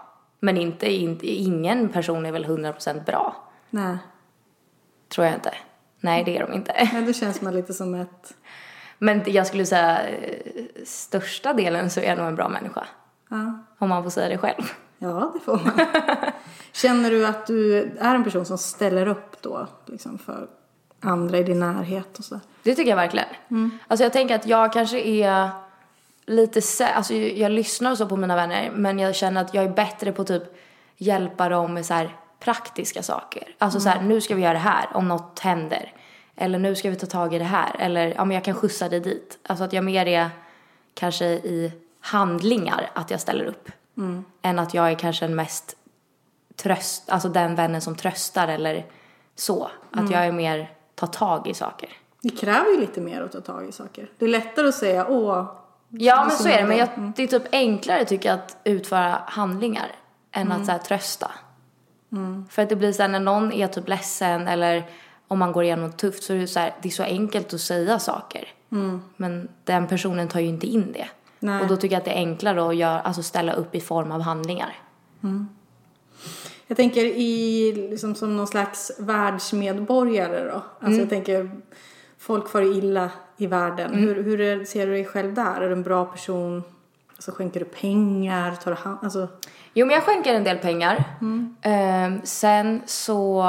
Men 0.40 0.56
inte, 0.56 0.92
inte, 0.92 1.26
ingen 1.26 1.88
person 1.88 2.26
är 2.26 2.32
väl 2.32 2.44
100% 2.44 3.04
bra. 3.04 3.36
Nej. 3.70 3.96
Tror 5.08 5.26
jag 5.26 5.34
inte. 5.34 5.54
Nej, 6.00 6.24
det 6.24 6.36
är 6.36 6.46
de 6.46 6.52
inte. 6.52 6.88
Men 6.92 7.04
det 7.06 7.14
känns 7.14 7.40
man 7.40 7.54
lite 7.54 7.74
som 7.74 7.94
ett... 7.94 8.34
Men 8.98 9.22
jag 9.26 9.46
skulle 9.46 9.66
säga 9.66 10.08
eh, 10.08 10.40
största 10.84 11.52
delen 11.52 11.90
så 11.90 12.00
är 12.00 12.04
jag 12.04 12.18
nog 12.18 12.26
en 12.26 12.34
bra 12.34 12.48
människa. 12.48 12.86
Ja, 13.28 13.58
Om 13.78 13.88
man 13.88 14.02
får 14.02 14.10
säga 14.10 14.28
det 14.28 14.38
själv. 14.38 14.62
Ja 14.98 15.30
det 15.34 15.40
får 15.40 15.56
man. 15.64 15.80
Känner 16.72 17.10
du 17.10 17.26
att 17.26 17.46
du 17.46 17.82
är 17.98 18.14
en 18.14 18.24
person 18.24 18.46
som 18.46 18.58
ställer 18.58 19.06
upp 19.08 19.42
då? 19.42 19.66
Liksom 19.86 20.18
för 20.18 20.48
andra 21.00 21.38
i 21.38 21.42
din 21.42 21.60
närhet 21.60 22.18
och 22.18 22.24
så? 22.24 22.40
Det 22.62 22.74
tycker 22.74 22.90
jag 22.90 22.96
verkligen. 22.96 23.26
Alltså 23.88 24.04
jag 24.04 24.12
tänker 24.12 24.34
att 24.34 24.46
jag 24.46 24.72
kanske 24.72 25.00
är 25.00 25.48
lite, 26.26 26.60
sä- 26.60 26.92
alltså 26.94 27.14
jag 27.14 27.52
lyssnar 27.52 27.90
och 27.90 27.98
så 27.98 28.06
på 28.06 28.16
mina 28.16 28.36
vänner 28.36 28.70
men 28.74 28.98
jag 28.98 29.14
känner 29.14 29.40
att 29.40 29.54
jag 29.54 29.64
är 29.64 29.68
bättre 29.68 30.12
på 30.12 30.24
typ 30.24 30.42
hjälpa 30.96 31.48
dem 31.48 31.74
med 31.74 31.86
så 31.86 31.94
här 31.94 32.16
praktiska 32.40 33.02
saker. 33.02 33.54
Alltså 33.58 33.80
så 33.80 33.88
här, 33.88 34.02
nu 34.02 34.20
ska 34.20 34.34
vi 34.34 34.42
göra 34.42 34.52
det 34.52 34.58
här 34.58 34.86
om 34.94 35.08
något 35.08 35.38
händer. 35.38 35.92
Eller 36.36 36.58
nu 36.58 36.74
ska 36.74 36.90
vi 36.90 36.96
ta 36.96 37.06
tag 37.06 37.34
i 37.34 37.38
det 37.38 37.44
här. 37.44 37.76
Eller 37.78 38.14
ja, 38.16 38.24
men 38.24 38.34
jag 38.34 38.44
kan 38.44 38.54
skjutsa 38.54 38.88
dig 38.88 39.00
dit. 39.00 39.38
Alltså 39.46 39.64
att 39.64 39.72
jag 39.72 39.84
mer 39.84 40.06
är 40.06 40.30
kanske 40.94 41.24
i 41.26 41.72
handlingar 42.00 42.90
att 42.94 43.10
jag 43.10 43.20
ställer 43.20 43.44
upp. 43.44 43.68
Än 44.42 44.58
att 44.58 44.74
jag 44.74 44.90
är 44.90 44.94
kanske 44.94 45.26
den 45.26 45.36
mest 45.36 45.76
tröst, 46.56 47.10
alltså 47.10 47.28
den 47.28 47.54
vännen 47.54 47.80
som 47.80 47.96
tröstar 47.96 48.48
eller 48.48 48.86
så. 49.34 49.70
Att 49.92 50.10
jag 50.10 50.26
är 50.26 50.32
mer 50.32 50.70
ta 50.94 51.06
tag 51.06 51.46
i 51.48 51.54
saker. 51.54 51.88
Det 52.22 52.30
kräver 52.30 52.70
ju 52.70 52.80
lite 52.80 53.00
mer 53.00 53.22
att 53.22 53.32
ta 53.32 53.40
tag 53.40 53.68
i 53.68 53.72
saker. 53.72 54.10
Det 54.18 54.24
är 54.24 54.28
lättare 54.28 54.68
att 54.68 54.74
säga 54.74 55.06
åh. 55.08 55.46
Ja 55.88 56.24
men 56.24 56.36
så 56.36 56.48
är 56.48 56.60
det, 56.62 56.68
men 56.68 56.76
jag, 56.76 56.88
Mm. 56.96 57.12
det 57.16 57.22
är 57.22 57.26
typ 57.26 57.42
enklare 57.52 58.04
tycker 58.04 58.28
jag 58.28 58.38
att 58.38 58.56
utföra 58.64 59.18
handlingar 59.26 59.92
än 60.32 60.52
att 60.52 60.66
så 60.66 60.72
här, 60.72 60.78
trösta. 60.78 61.30
För 62.50 62.62
att 62.62 62.68
det 62.68 62.76
blir 62.76 62.92
så 62.92 63.02
här, 63.02 63.08
när 63.08 63.20
någon 63.20 63.52
är 63.52 63.66
typ 63.68 63.88
ledsen 63.88 64.48
eller 64.48 64.84
om 65.28 65.38
man 65.38 65.52
går 65.52 65.64
igenom 65.64 65.86
något 65.86 65.98
tufft 65.98 66.22
så 66.24 66.32
är 66.32 66.36
det 66.38 66.46
så 66.46 66.60
här, 66.60 66.74
det 66.82 66.88
är 66.88 66.92
så 66.92 67.02
enkelt 67.02 67.54
att 67.54 67.60
säga 67.60 67.98
saker. 67.98 68.48
Men 69.16 69.48
den 69.64 69.86
personen 69.86 70.28
tar 70.28 70.40
ju 70.40 70.46
inte 70.46 70.66
in 70.66 70.92
det. 70.92 71.08
Nej. 71.44 71.62
Och 71.62 71.68
då 71.68 71.76
tycker 71.76 71.94
jag 71.94 71.98
att 71.98 72.04
det 72.04 72.10
är 72.10 72.16
enklare 72.16 72.68
att 72.68 72.76
göra, 72.76 73.00
alltså 73.00 73.22
ställa 73.22 73.52
upp 73.52 73.74
i 73.74 73.80
form 73.80 74.12
av 74.12 74.20
handlingar. 74.20 74.74
Jag 76.66 76.76
tänker 76.76 77.04
i, 77.04 77.72
liksom 77.90 78.14
som 78.14 78.36
någon 78.36 78.46
slags 78.46 78.92
världsmedborgare 78.98 80.44
då. 80.44 80.62
Alltså 80.80 81.00
jag 81.00 81.10
tänker, 81.10 81.50
folk 82.18 82.48
far 82.48 82.62
illa 82.62 83.10
i 83.36 83.46
världen. 83.46 83.94
Hur, 83.94 84.22
hur 84.22 84.40
är, 84.40 84.64
ser 84.64 84.86
du 84.86 84.92
dig 84.92 85.04
själv 85.04 85.34
där? 85.34 85.60
Är 85.60 85.66
du 85.68 85.72
en 85.72 85.82
bra 85.82 86.04
person? 86.04 86.62
Alltså 87.14 87.30
skänker 87.30 87.60
du 87.60 87.66
pengar? 87.66 88.54
Tar 88.54 88.70
du 88.70 88.76
hand, 88.76 88.98
alltså, 89.02 89.28
Jo, 89.74 89.86
men 89.86 89.94
jag 89.94 90.04
skänker 90.04 90.34
en 90.34 90.44
del 90.44 90.58
pengar. 90.58 91.04
Ehm, 91.62 92.20
sen 92.24 92.82
så... 92.86 93.42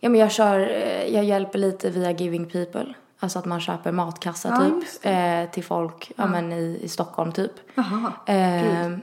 Ja, 0.00 0.08
men 0.08 0.20
jag 0.20 0.32
kör... 0.32 0.60
eh, 0.60 1.14
Jag 1.14 1.24
hjälper 1.24 1.58
lite 1.58 1.90
via 1.90 2.10
Giving 2.10 2.46
People. 2.46 2.94
Alltså 3.24 3.38
att 3.38 3.44
man 3.44 3.60
köper 3.60 3.92
matkassa 3.92 4.48
Ja, 4.48 4.58
typ 4.80 4.88
eh, 5.02 5.50
till 5.50 5.64
folk 5.64 6.12
ja. 6.16 6.26
men 6.26 6.52
i, 6.52 6.80
i 6.82 6.88
Stockholm 6.88 7.32
typ. 7.32 7.52
Jaha, 7.74 8.12
Ehm, 8.26 9.00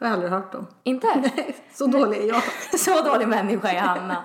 jag 0.00 0.06
har 0.06 0.12
aldrig 0.14 0.32
hört 0.32 0.54
om. 0.54 0.66
inte? 0.82 1.30
Så 1.74 1.86
dålig 1.86 2.18
är 2.18 2.28
jag. 2.28 2.42
så 2.80 3.02
dålig 3.02 3.28
människa 3.28 3.68
är 3.70 3.80
Hanna. 3.80 4.24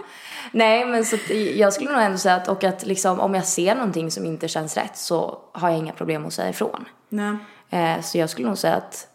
Nej, 0.51 0.85
men 0.85 1.05
så 1.05 1.17
jag 1.55 1.73
skulle 1.73 1.91
nog 1.91 2.01
ändå 2.01 2.17
säga 2.17 2.35
att, 2.35 2.47
och 2.47 2.63
att 2.63 2.85
liksom, 2.85 3.19
om 3.19 3.35
jag 3.35 3.45
ser 3.45 3.75
någonting 3.75 4.11
som 4.11 4.25
inte 4.25 4.47
känns 4.47 4.77
rätt 4.77 4.97
så 4.97 5.39
har 5.51 5.69
jag 5.69 5.77
inga 5.77 5.93
problem 5.93 6.25
att 6.25 6.33
säga 6.33 6.49
ifrån. 6.49 6.85
Nej. 7.09 7.37
Eh, 7.69 8.01
så 8.01 8.17
jag 8.17 8.29
skulle 8.29 8.47
nog 8.47 8.57
säga 8.57 8.75
att, 8.75 9.07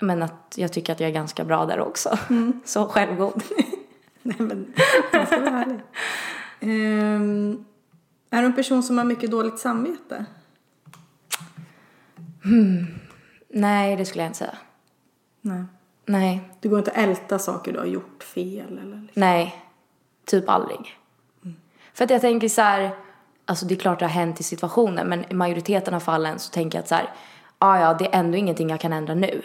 men 0.00 0.22
att 0.22 0.54
jag 0.56 0.72
tycker 0.72 0.92
att 0.92 1.00
jag 1.00 1.08
är 1.10 1.14
ganska 1.14 1.44
bra 1.44 1.66
där 1.66 1.80
också. 1.80 2.18
så 2.64 2.86
självgod. 2.88 3.42
Nej 4.22 4.36
men, 4.38 4.72
ska 5.26 5.40
vara 5.40 5.64
ärlig. 5.64 5.80
Är 8.34 8.40
du 8.42 8.46
en 8.46 8.54
person 8.54 8.82
som 8.82 8.98
har 8.98 9.04
mycket 9.04 9.30
dåligt 9.30 9.58
samvete? 9.58 10.24
Nej, 13.48 13.96
det 13.96 14.04
skulle 14.04 14.22
jag 14.22 14.28
inte 14.28 14.38
säga. 14.38 14.56
Nej. 15.40 15.64
Nej, 16.06 16.50
Du 16.60 16.68
går 16.68 16.78
inte 16.78 16.90
att 16.90 16.96
älta 16.96 17.38
saker 17.38 17.72
du 17.72 17.78
har 17.78 17.86
gjort 17.86 18.22
fel 18.22 18.78
eller 18.78 19.00
liksom. 19.00 19.20
nej. 19.20 19.56
Typ 20.24 20.48
aldrig. 20.48 20.98
För 21.94 22.04
att 22.04 22.10
jag 22.10 22.20
tänker 22.20 22.48
så 22.48 22.62
här, 22.62 22.90
alltså 23.44 23.66
det 23.66 23.74
är 23.74 23.78
klart 23.78 23.98
det 23.98 24.04
har 24.04 24.10
hänt 24.10 24.40
i 24.40 24.42
situationen, 24.42 25.08
men 25.08 25.24
i 25.30 25.34
majoriteten 25.34 25.94
av 25.94 26.00
fallen 26.00 26.38
så 26.38 26.50
tänker 26.50 26.78
jag 26.78 26.82
att 26.82 26.88
så 26.88 26.94
här, 26.94 27.10
ah, 27.58 27.78
ja, 27.78 27.94
det 27.94 28.06
är 28.06 28.18
ändå 28.18 28.38
ingenting 28.38 28.70
jag 28.70 28.80
kan 28.80 28.92
ändra 28.92 29.14
nu. 29.14 29.42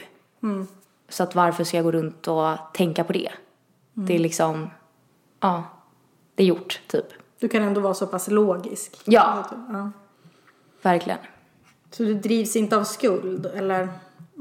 Så 1.09 1.23
att 1.23 1.35
varför 1.35 1.63
ska 1.63 1.77
jag 1.77 1.83
gå 1.83 1.91
runt 1.91 2.27
och 2.27 2.57
tänka 2.73 3.03
på 3.03 3.13
det? 3.13 3.31
Det 3.93 4.15
är 4.15 4.19
liksom, 4.19 4.69
ja, 5.39 5.63
det 6.35 6.43
är 6.43 6.47
gjort, 6.47 6.81
typ. 6.87 7.05
Du 7.39 7.47
kan 7.47 7.63
ändå 7.63 7.81
vara 7.81 7.93
så 7.93 8.07
pass 8.07 8.27
logisk. 8.27 9.01
Ja. 9.05 9.45
ja. 9.69 9.91
Verkligen. 10.81 11.19
Så 11.91 12.03
du 12.03 12.13
drivs 12.13 12.55
inte 12.55 12.77
av 12.77 12.83
skuld 12.83 13.45
eller 13.45 13.89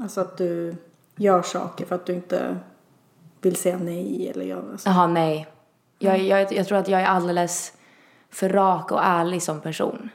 alltså 0.01 0.21
att 0.21 0.37
du 0.37 0.75
gör 1.15 1.41
saker 1.41 1.85
för 1.85 1.95
att 1.95 2.05
du 2.05 2.13
inte 2.13 2.57
vill 3.41 3.55
säga 3.55 3.77
nej 3.77 4.31
eller 4.35 4.45
gör 4.45 4.71
alltså. 4.71 4.89
Jaha, 4.89 5.07
nej. 5.07 5.47
Jag, 5.99 6.19
jag, 6.19 6.53
jag 6.53 6.67
tror 6.67 6.77
att 6.77 6.87
jag 6.87 7.01
är 7.01 7.05
alldeles 7.05 7.73
för 8.29 8.49
rak 8.49 8.91
och 8.91 9.03
ärlig 9.03 9.43
som 9.43 9.61
person. 9.61 10.09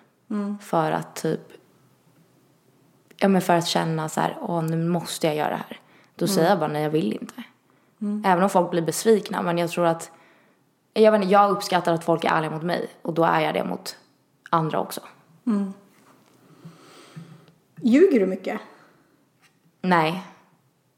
För 0.61 0.91
att 0.93 1.17
typ, 1.17 1.41
ja 3.17 3.29
men 3.29 3.43
för 3.43 3.53
att 3.53 3.67
känna 3.67 4.09
så 4.09 4.21
här, 4.21 4.39
åh 4.41 4.63
nu 4.63 4.77
måste 4.77 5.27
jag 5.27 5.37
göra 5.37 5.51
det 5.51 5.65
här. 5.69 5.81
Då 6.17 6.27
säger 6.27 6.49
jag 6.49 6.59
bara 6.59 6.73
nej, 6.73 6.83
jag 6.83 6.91
vill 6.91 7.13
inte. 7.13 7.43
Även 8.25 8.43
om 8.45 8.51
folk 8.51 8.71
blir 8.71 8.83
besvikna, 8.83 9.43
men 9.43 9.59
jag 9.59 9.71
tror 9.71 9.87
att, 9.87 10.11
jag 10.93 11.13
vet 11.13 11.23
inte, 11.23 11.33
jag 11.33 11.51
uppskattar 11.51 11.93
att 11.93 12.05
folk 12.05 12.25
är 12.25 12.29
ärliga 12.29 12.51
mot 12.51 12.63
mig 12.63 12.89
och 13.03 13.15
då 13.15 13.25
är 13.25 13.41
jag 13.41 13.55
det 13.55 13.65
mot 13.65 13.97
andra 14.51 14.81
också. 14.81 15.01
Ljuger 17.83 18.21
du 18.21 18.27
mycket? 18.27 18.61
Nej. 19.81 20.23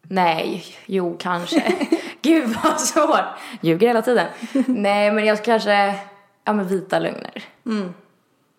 Nej, 0.03 0.65
jo 0.87 1.17
kanske. 1.19 1.75
Gud 2.23 2.57
vad 2.63 2.81
svårt. 2.81 3.25
Ljuger 3.61 3.87
hela 3.87 4.03
tiden. 4.03 4.27
Nej 4.67 5.13
men 5.13 5.25
jag 5.25 5.45
kanske, 5.45 5.99
ja 6.45 6.53
men 6.53 6.69
vita 6.69 6.99
lögner. 6.99 7.45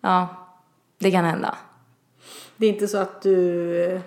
Ja, 0.00 0.28
det 0.98 1.10
kan 1.10 1.24
hända. 1.24 1.56
Det 2.56 2.66
är 2.66 2.70
inte 2.70 2.88
så 2.88 2.98
att 2.98 3.22
du 3.22 3.84
eh, 3.84 4.00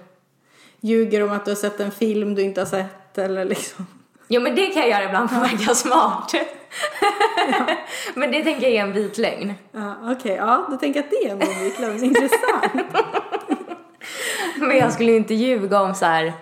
ljuger 0.80 1.24
om 1.24 1.32
att 1.32 1.46
du 1.46 1.52
har 1.52 1.56
sett 1.56 1.80
en 1.80 1.92
film 1.92 2.36
du 2.36 2.42
inte 2.42 2.62
har 2.62 2.66
sett 2.66 3.18
eller 3.18 3.46
liksom. 3.46 3.88
Jo 4.28 4.42
men 4.42 4.56
det 4.56 4.66
kan 4.66 4.82
jag 4.82 4.90
göra 4.90 5.04
ibland 5.04 5.30
för 5.30 5.38
att 5.38 5.54
verka 5.54 5.76
smart. 5.76 6.34
men 8.14 8.32
det 8.32 8.44
tänker 8.44 8.68
jag 8.68 8.76
är 8.76 8.82
en 8.82 8.94
vit 8.94 9.18
lögn. 9.18 9.54
Ja, 9.72 9.96
Okej, 10.12 10.36
ja, 10.36 10.68
du 10.70 10.78
tänker 10.78 11.00
att 11.00 11.10
det 11.10 11.16
är 11.16 11.32
en 11.32 11.64
vit 11.64 11.80
lögn. 11.80 12.04
Intressant. 12.04 12.74
Men 14.56 14.78
jag 14.78 14.94
skulle 14.94 15.12
ju 15.12 15.18
inte 15.18 15.34
ljuga 15.34 15.82
om 15.82 15.96
så 15.96 16.06
här. 16.06 16.34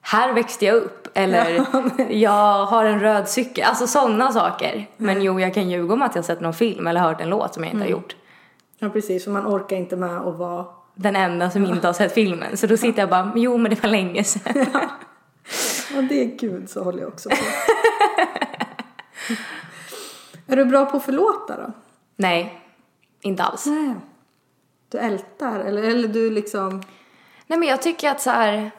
Här 0.00 0.32
växte 0.32 0.64
jag 0.64 0.74
upp 0.74 1.08
eller 1.14 1.66
jag 2.10 2.66
har 2.66 2.84
en 2.84 3.00
röd 3.00 3.28
cykel. 3.28 3.64
Alltså 3.64 3.86
sådana 3.86 4.32
saker. 4.32 4.86
Men 4.96 5.22
jo, 5.22 5.40
jag 5.40 5.54
kan 5.54 5.70
ljuga 5.70 5.94
om 5.94 6.02
att 6.02 6.14
jag 6.14 6.24
sett 6.24 6.40
någon 6.40 6.54
film 6.54 6.86
eller 6.86 7.00
hört 7.00 7.20
en 7.20 7.28
låt 7.28 7.54
som 7.54 7.64
jag 7.64 7.72
inte 7.72 7.84
har 7.84 7.90
gjort. 7.90 8.16
Ja, 8.78 8.88
precis, 8.88 9.24
för 9.24 9.30
man 9.30 9.46
orkar 9.46 9.76
inte 9.76 9.96
med 9.96 10.16
att 10.16 10.36
vara 10.36 10.66
Den 10.94 11.16
enda 11.16 11.50
som 11.50 11.66
inte 11.66 11.86
har 11.86 11.94
sett 11.94 12.14
filmen. 12.14 12.56
Så 12.56 12.66
då 12.66 12.76
sitter 12.76 13.00
jag 13.02 13.08
bara, 13.08 13.32
jo 13.36 13.56
men 13.56 13.70
det 13.70 13.82
var 13.82 13.90
länge 13.90 14.24
sedan. 14.24 14.66
Ja, 15.94 16.02
det 16.02 16.22
är 16.22 16.36
gud 16.38 16.70
så 16.70 16.84
håller 16.84 17.00
jag 17.00 17.08
också 17.08 17.28
på. 17.28 17.36
är 20.46 20.56
du 20.56 20.64
bra 20.64 20.86
på 20.86 20.96
att 20.96 21.02
förlåta 21.02 21.56
då? 21.56 21.72
Nej, 22.16 22.60
inte 23.20 23.42
alls. 23.42 23.66
Nej. 23.66 23.94
Du 24.88 24.98
ältar 24.98 25.60
eller, 25.60 25.82
eller 25.82 26.08
du 26.08 26.30
liksom... 26.30 26.82
Nej 27.46 27.58
men 27.58 27.68
jag 27.68 27.82
tycker 27.82 28.10
att 28.10 28.20
så 28.20 28.30
här, 28.30 28.70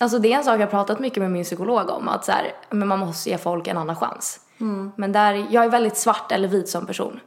alltså 0.00 0.18
det 0.18 0.32
är 0.32 0.36
en 0.36 0.44
sak 0.44 0.54
jag 0.54 0.66
har 0.66 0.66
pratat 0.66 1.00
mycket 1.00 1.22
med 1.22 1.30
min 1.30 1.44
psykolog 1.44 1.90
om 1.90 2.08
att 2.08 2.24
så 2.24 2.32
här, 2.32 2.52
men 2.70 2.88
man 2.88 2.98
måste 2.98 3.30
ge 3.30 3.38
folk 3.38 3.68
en 3.68 3.76
andra 3.76 3.96
chans. 3.96 4.40
Men 4.96 5.12
där, 5.12 5.46
jag 5.50 5.64
är 5.64 5.68
väldigt 5.68 5.96
svart 5.96 6.32
eller 6.32 6.48
vit 6.48 6.68
som 6.68 6.86
person. 6.86 7.20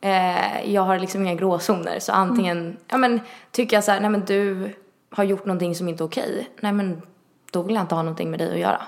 Eh, 0.00 0.72
jag 0.72 0.82
har 0.82 0.98
liksom 0.98 1.22
inga 1.22 1.34
gråzoner 1.34 1.98
så 2.00 2.12
antingen, 2.12 2.76
ja 2.88 2.96
men 2.96 3.20
tycker 3.50 3.76
jag 3.76 3.84
så 3.84 3.92
här, 3.92 4.00
nej 4.00 4.10
men 4.10 4.24
du 4.24 4.70
har 5.10 5.24
gjort 5.24 5.44
någonting 5.44 5.74
som 5.74 5.88
inte 5.88 6.04
är 6.04 6.06
okej, 6.06 6.50
nej 6.60 6.72
men 6.72 7.02
då 7.50 7.62
vill 7.62 7.74
jag 7.74 7.84
inte 7.84 7.94
ha 7.94 8.02
någonting 8.02 8.30
med 8.30 8.38
dig 8.38 8.52
att 8.52 8.58
göra. 8.58 8.82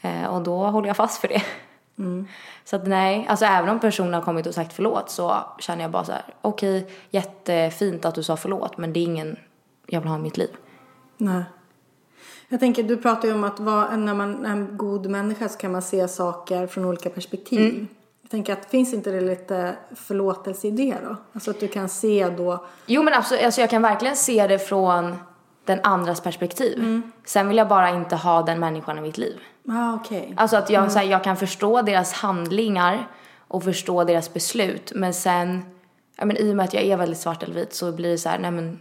Eh, 0.00 0.34
och 0.34 0.42
då 0.42 0.66
håller 0.66 0.88
jag 0.88 0.96
fast 0.96 1.20
för 1.20 1.28
det. 1.28 1.42
Så 2.64 2.76
att 2.76 2.86
nej, 2.86 3.26
alltså 3.28 3.44
även 3.44 3.68
om 3.70 3.80
personen 3.80 4.14
har 4.14 4.22
kommit 4.22 4.46
och 4.46 4.54
sagt 4.54 4.72
förlåt 4.72 5.10
så 5.10 5.36
känner 5.58 5.82
jag 5.82 5.90
bara 5.90 6.04
så 6.04 6.12
här, 6.12 6.24
okej, 6.40 6.90
jättefint 7.10 8.04
att 8.04 8.14
du 8.14 8.22
sa 8.22 8.36
förlåt 8.36 8.78
men 8.78 8.92
det 8.92 9.00
är 9.00 9.04
ingen 9.04 9.36
jag 9.86 10.00
vill 10.00 10.08
ha 10.08 10.18
i 10.18 10.22
mitt 10.22 10.36
liv. 10.36 10.50
Nej. 11.16 11.42
Jag 12.48 12.60
tänker, 12.60 12.82
du 12.82 12.96
pratar 12.96 13.28
ju 13.28 13.34
om 13.34 13.44
att 13.44 13.60
vara, 13.60 13.96
när 13.96 14.14
man 14.14 14.46
är 14.46 14.50
en 14.50 14.76
god 14.76 15.06
människa 15.06 15.48
så 15.48 15.58
kan 15.58 15.72
man 15.72 15.82
se 15.82 16.08
saker 16.08 16.66
från 16.66 16.84
olika 16.84 17.10
perspektiv. 17.10 17.86
Jag 18.22 18.30
tänker 18.30 18.52
att 18.52 18.70
finns 18.70 18.94
inte 18.94 19.10
det 19.10 19.20
lite 19.20 19.76
förlåtelse 19.94 20.68
i 20.68 20.70
det 20.70 20.96
då? 21.04 21.16
Alltså 21.32 21.50
att 21.50 21.60
du 21.60 21.68
kan 21.68 21.88
se 21.88 22.30
då, 22.36 22.66
Jo 22.86 23.02
men 23.02 23.14
absolut, 23.14 23.44
alltså 23.44 23.60
jag 23.60 23.70
kan 23.70 23.82
verkligen 23.82 24.16
se 24.16 24.46
det 24.46 24.58
från 24.58 25.16
den 25.64 25.80
andras 25.82 26.20
perspektiv. 26.20 27.02
Sen 27.24 27.48
vill 27.48 27.56
jag 27.56 27.68
bara 27.68 27.90
inte 27.90 28.16
ha 28.16 28.42
den 28.42 28.60
människan 28.60 28.98
i 28.98 29.00
mitt 29.00 29.18
liv. 29.18 29.40
Ah 29.70 29.94
okej. 29.94 30.34
Alltså 30.36 30.56
att 30.56 30.70
jag, 30.70 30.92
så 30.92 30.98
här, 30.98 31.06
jag 31.06 31.24
kan 31.24 31.36
förstå 31.36 31.82
deras 31.82 32.12
handlingar 32.12 33.08
och 33.48 33.64
förstå 33.64 34.04
deras 34.04 34.34
beslut 34.34 34.92
men 34.94 35.14
sen, 35.14 35.62
ja 36.16 36.24
men 36.24 36.36
i 36.36 36.52
och 36.52 36.56
med 36.56 36.64
att 36.64 36.74
jag 36.74 36.82
är 36.84 36.96
väldigt 36.96 37.18
svart 37.18 37.42
eller 37.42 37.54
vit 37.54 37.74
så 37.74 37.92
blir 37.92 38.10
det 38.10 38.18
så 38.18 38.28
här, 38.28 38.38
nej 38.38 38.50
men, 38.50 38.80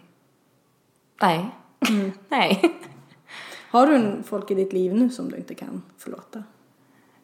nej. 1.21 1.49
nej. 2.29 2.75
Har 3.71 3.87
du 3.87 3.95
en 3.95 4.23
folk 4.23 4.51
i 4.51 4.55
ditt 4.55 4.73
liv 4.73 4.93
nu 4.93 5.09
som 5.09 5.31
du 5.31 5.37
inte 5.37 5.55
kan 5.55 5.81
förlåta? 5.97 6.43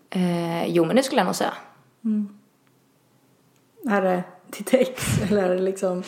Eh, 0.10 0.68
jo 0.68 0.86
men 0.86 0.96
det 0.96 1.04
skulle 1.04 1.20
jag 1.20 1.26
nog 1.26 1.36
säga. 1.36 1.54
Är 3.90 4.02
det 4.02 4.24
ditt 4.48 4.74
ex 4.74 5.22
eller 5.30 5.44
är 5.44 5.56
det 5.56 5.62
liksom, 5.62 6.04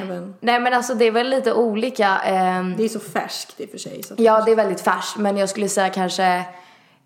även, 0.00 0.34
Nej 0.40 0.60
men 0.60 0.74
alltså 0.74 0.94
det 0.94 1.04
är 1.04 1.10
väl 1.10 1.28
lite 1.30 1.52
olika. 1.52 2.18
ehm, 2.18 2.74
det 2.76 2.84
är 2.84 2.88
så 2.88 3.00
färskt 3.00 3.60
i 3.60 3.66
och 3.66 3.70
för 3.70 3.78
sig. 3.78 4.02
Så 4.02 4.14
Ja, 4.18 4.44
det 4.44 4.52
är 4.52 4.56
väldigt 4.56 4.80
färskt, 4.80 5.18
men 5.18 5.36
jag 5.36 5.48
skulle 5.48 5.68
säga 5.68 5.88
kanske 5.88 6.44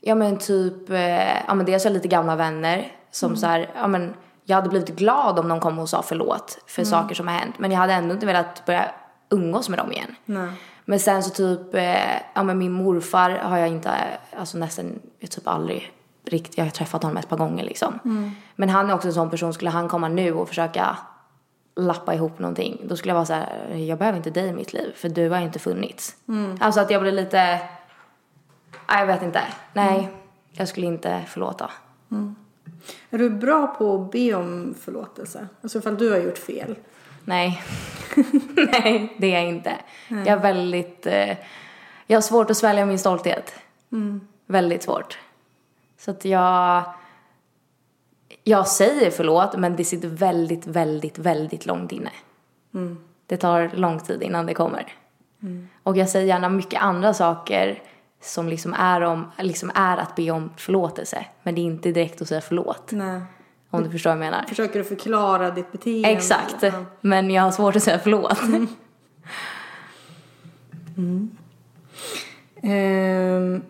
Ja 0.00 0.14
men 0.14 0.38
typ, 0.38 0.90
eh, 0.90 1.46
ja 1.46 1.54
men 1.54 1.66
dels 1.66 1.84
lite 1.84 2.08
gamla 2.08 2.36
vänner 2.36 2.92
som 3.10 3.36
så 3.36 3.46
här, 3.46 3.70
ja 3.74 3.86
men 3.86 4.14
jag 4.44 4.56
hade 4.56 4.68
blivit 4.68 4.88
glad 4.88 5.38
om 5.38 5.48
någon 5.48 5.60
kom 5.60 5.78
och 5.78 5.88
sa 5.88 6.02
förlåt 6.02 6.58
för 6.66 6.84
saker 6.84 7.14
som 7.14 7.28
har 7.28 7.34
hänt. 7.34 7.58
Men 7.58 7.70
jag 7.70 7.78
hade 7.78 7.92
ändå 7.92 8.14
inte 8.14 8.26
velat 8.26 8.66
börja 8.66 8.90
umgås 9.30 9.68
med 9.68 9.78
dem 9.78 9.92
igen. 9.92 10.14
Nej. 10.24 10.50
Men 10.84 11.00
sen 11.00 11.22
så 11.22 11.30
typ, 11.30 11.74
eh, 11.74 12.16
ja 12.34 12.42
men 12.42 12.58
min 12.58 12.72
morfar 12.72 13.30
har 13.30 13.58
jag 13.58 13.68
inte, 13.68 13.90
alltså 14.38 14.58
nästan, 14.58 14.98
jag 15.18 15.30
typ 15.30 15.48
aldrig 15.48 15.92
riktigt, 16.24 16.58
jag 16.58 16.64
har 16.64 16.70
träffat 16.70 17.02
honom 17.02 17.16
ett 17.16 17.28
par 17.28 17.36
gånger 17.36 17.64
liksom. 17.64 17.98
Men 18.56 18.68
han 18.68 18.90
är 18.90 18.94
också 18.94 19.08
en 19.08 19.14
sån 19.14 19.30
person, 19.30 19.52
skulle 19.54 19.70
han 19.70 19.88
komma 19.88 20.08
nu 20.08 20.32
och 20.32 20.48
försöka 20.48 20.96
lappa 21.76 22.14
ihop 22.14 22.38
någonting, 22.38 22.80
då 22.84 22.96
skulle 22.96 23.10
jag 23.10 23.14
vara 23.14 23.26
så 23.26 23.32
här, 23.32 23.74
jag 23.76 23.98
behöver 23.98 24.16
inte 24.16 24.30
dig 24.30 24.48
i 24.48 24.52
mitt 24.52 24.72
liv, 24.72 24.92
för 24.96 25.08
du 25.08 25.28
har 25.30 25.38
inte 25.38 25.58
funnits. 25.58 26.16
Alltså 26.60 26.80
att 26.80 26.90
jag 26.90 27.02
blir 27.02 27.12
lite, 27.12 27.60
jag 28.88 29.06
vet 29.06 29.22
inte, 29.22 29.42
nej, 29.72 30.08
jag 30.52 30.68
skulle 30.68 30.86
inte 30.86 31.24
förlåta. 31.28 31.70
Är 33.10 33.18
du 33.18 33.30
bra 33.30 33.66
på 33.66 33.94
att 33.94 34.10
be 34.10 34.34
om 34.34 34.74
förlåtelse? 34.80 35.48
Alltså 35.62 35.78
ifall 35.78 35.96
du 35.96 36.10
har 36.10 36.18
gjort 36.18 36.38
fel. 36.38 36.76
Nej. 37.24 37.62
Nej, 38.72 39.16
det 39.18 39.34
är 39.34 39.40
jag 39.40 39.48
inte. 39.48 39.76
Jag 40.08 40.26
är 40.26 40.38
väldigt... 40.38 41.06
Eh, 41.06 41.36
jag 42.06 42.16
har 42.16 42.22
svårt 42.22 42.50
att 42.50 42.56
svälja 42.56 42.86
min 42.86 42.98
stolthet. 42.98 43.54
Väldigt 44.46 44.82
svårt. 44.82 45.18
Så 45.98 46.10
att 46.10 46.24
jag... 46.24 46.82
Jag 48.44 48.68
säger 48.68 49.10
förlåt, 49.10 49.56
men 49.56 49.76
det 49.76 49.84
sitter 49.84 50.08
väldigt, 50.08 50.66
väldigt, 50.66 51.18
väldigt 51.18 51.66
långt 51.66 51.92
inne. 51.92 52.10
Det 53.26 53.36
tar 53.36 53.70
lång 53.74 54.00
tid 54.00 54.22
innan 54.22 54.46
det 54.46 54.54
kommer. 54.54 54.92
Och 55.82 55.96
jag 55.96 56.08
säger 56.08 56.26
gärna 56.26 56.48
mycket 56.48 56.82
andra 56.82 57.14
saker 57.14 57.82
som 58.20 58.48
liksom 58.48 58.74
är, 58.74 59.00
om, 59.00 59.30
liksom 59.38 59.70
är 59.74 59.96
att 59.96 60.16
be 60.16 60.30
om 60.30 60.50
förlåtelse. 60.56 61.26
Men 61.42 61.54
det 61.54 61.60
är 61.60 61.62
inte 61.62 61.92
direkt 61.92 62.22
att 62.22 62.28
säga 62.28 62.40
förlåt. 62.40 62.92
Nej. 62.92 63.20
Om 63.70 63.82
du 63.82 63.90
förstår 63.90 64.10
vad 64.10 64.16
jag 64.16 64.30
menar. 64.30 64.44
Försöker 64.48 64.78
du 64.78 64.84
förklara 64.84 65.50
ditt 65.50 65.72
beteende? 65.72 66.08
Exakt. 66.08 66.56
Ja. 66.60 66.84
Men 67.00 67.30
jag 67.30 67.42
har 67.42 67.50
svårt 67.50 67.76
att 67.76 67.82
säga 67.82 67.98
förlåt. 67.98 68.38
Ehm, 72.62 73.62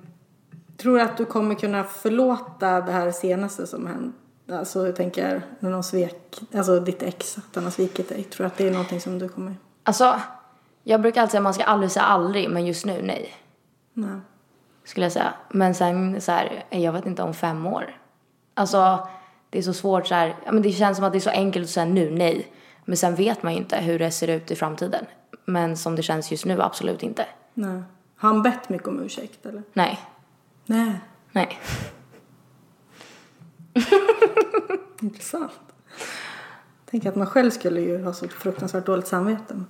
tror 0.77 0.97
du 0.97 1.01
att 1.01 1.17
du 1.17 1.25
kommer 1.25 1.55
kunna 1.55 1.85
förlåta 1.85 2.81
det 2.81 2.93
här 2.93 3.11
senaste 3.11 3.67
som 3.67 3.87
hände? 3.87 4.13
Alltså 4.59 4.87
jag 4.87 4.97
tänker 4.97 5.43
när 5.61 5.71
någon 5.71 5.85
svek, 5.85 6.41
alltså 6.55 6.81
ditt 6.81 7.03
ex, 7.03 7.39
att 7.39 7.55
han 7.55 7.65
har 7.65 7.71
svikit 7.71 8.09
dig. 8.09 8.23
Tror 8.23 8.45
du 8.45 8.47
att 8.47 8.57
det 8.57 8.67
är 8.67 8.71
någonting 8.71 9.01
som 9.01 9.19
du 9.19 9.29
kommer... 9.29 9.57
Alltså, 9.83 10.21
jag 10.83 11.01
brukar 11.01 11.21
alltid 11.21 11.31
säga 11.31 11.41
att 11.41 11.45
man 11.45 11.55
ska 11.55 11.65
aldrig 11.65 11.91
säga 11.91 12.05
aldrig, 12.05 12.51
men 12.51 12.67
just 12.67 12.87
nu 12.87 13.03
nej. 13.03 13.35
Nej. 13.93 14.21
Skulle 14.89 15.07
jag 15.07 15.13
säga. 15.13 15.35
Men 15.51 15.75
sen 15.75 16.21
så 16.21 16.33
här, 16.33 16.65
jag 16.71 16.93
vet 16.93 17.07
inte 17.07 17.23
om 17.23 17.35
fem 17.35 17.67
år. 17.67 17.97
Alltså, 18.55 19.09
det 19.51 19.59
är 19.59 19.63
så 19.63 19.73
svårt 19.73 20.07
så 20.07 20.15
här, 20.15 20.37
ja 20.45 20.53
men 20.53 20.63
det 20.63 20.73
känns 20.73 20.97
som 20.97 21.07
att 21.07 21.13
det 21.13 21.19
är 21.19 21.21
så 21.21 21.31
enkelt 21.31 21.65
att 21.65 21.71
säga 21.71 21.87
nu 21.87 22.11
nej. 22.11 22.53
Men 22.85 22.97
sen 22.97 23.15
vet 23.15 23.43
man 23.43 23.53
ju 23.53 23.59
inte 23.59 23.77
hur 23.77 23.99
det 23.99 24.11
ser 24.11 24.29
ut 24.29 24.51
i 24.51 24.57
framtiden. 24.57 25.05
Men 25.45 25.77
som 25.77 25.97
det 25.97 26.03
känns 26.03 26.31
just 26.31 26.45
nu, 26.45 26.63
absolut 26.63 27.03
inte. 27.03 27.27
Nej. 27.55 27.83
Har 28.17 28.29
han 28.29 28.43
bett 28.43 28.69
mycket 28.69 28.89
om 28.89 29.03
ursäkt 29.03 29.47
eller? 29.47 29.63
Nej, 29.73 30.01
Nej. 30.67 31.01
nej. 31.33 31.59
Intressant. 35.03 35.53
Tänk 36.91 37.07
att 37.07 37.17
man 37.17 37.27
själv 37.27 37.51
skulle 37.51 37.81
ju 37.81 38.05
ha 38.05 38.13
så 38.13 38.29
fruktansvärt 38.29 38.87
dåligt 38.87 39.09
samvete. 39.09 39.65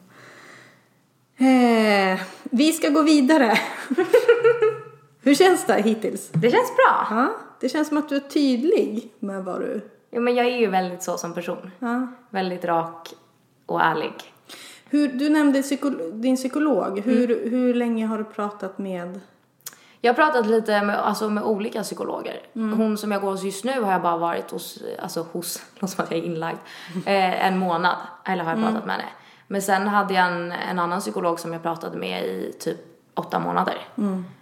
Eh, 1.36 2.20
vi 2.42 2.72
ska 2.72 2.88
gå 2.88 3.02
vidare. 3.02 3.58
Hur 5.28 5.34
känns 5.34 5.66
det 5.66 5.82
hittills? 5.82 6.28
Det 6.32 6.50
känns 6.50 6.76
bra. 6.76 7.06
Ja, 7.10 7.28
det 7.60 7.68
känns 7.68 7.88
som 7.88 7.96
att 7.96 8.08
du 8.08 8.16
är 8.16 8.20
tydlig 8.20 9.12
med 9.18 9.44
vad 9.44 9.60
du... 9.60 9.90
Jo 10.10 10.20
men 10.20 10.34
jag 10.34 10.46
är 10.46 10.58
ju 10.58 10.66
väldigt 10.66 11.02
så 11.02 11.18
som 11.18 11.34
person. 11.34 11.70
Ja. 11.78 12.06
Väldigt 12.30 12.64
rak 12.64 13.14
och 13.66 13.80
ärlig. 13.82 14.12
Hur, 14.84 15.08
du 15.08 15.28
nämnde 15.28 15.62
psyko- 15.62 16.12
din 16.12 16.36
psykolog. 16.36 17.00
Hur, 17.00 17.50
hur 17.50 17.74
länge 17.74 18.06
har 18.06 18.18
du 18.18 18.24
pratat 18.24 18.78
med... 18.78 19.20
Jag 20.00 20.10
har 20.10 20.14
pratat 20.14 20.46
lite 20.46 20.82
med, 20.82 20.98
alltså 20.98 21.28
med 21.30 21.44
olika 21.44 21.82
psykologer. 21.82 22.40
Hon 22.52 22.98
som 22.98 23.12
jag 23.12 23.20
går 23.20 23.30
hos 23.30 23.42
just 23.42 23.64
nu 23.64 23.80
har 23.80 23.92
jag 23.92 24.02
bara 24.02 24.16
varit 24.16 24.50
hos, 24.50 24.82
alltså 25.02 25.26
hos, 25.32 25.62
låter 25.74 25.86
som 25.94 26.04
att 26.04 26.10
jag 26.10 26.20
är 26.20 26.24
inlagd, 26.24 26.58
eh, 27.06 27.46
en 27.46 27.58
månad. 27.58 27.96
Eller 28.24 28.44
har 28.44 28.50
jag 28.50 28.60
pratat 28.64 28.86
med 28.86 28.96
henne. 28.96 29.08
Men 29.46 29.62
sen 29.62 29.88
hade 29.88 30.14
jag 30.14 30.26
en, 30.26 30.52
en 30.52 30.78
annan 30.78 31.00
psykolog 31.00 31.40
som 31.40 31.52
jag 31.52 31.62
pratade 31.62 31.98
med 31.98 32.24
i 32.24 32.52
typ 32.60 32.78
åtta 33.14 33.38
månader. 33.38 33.86
Eh, 33.96 34.37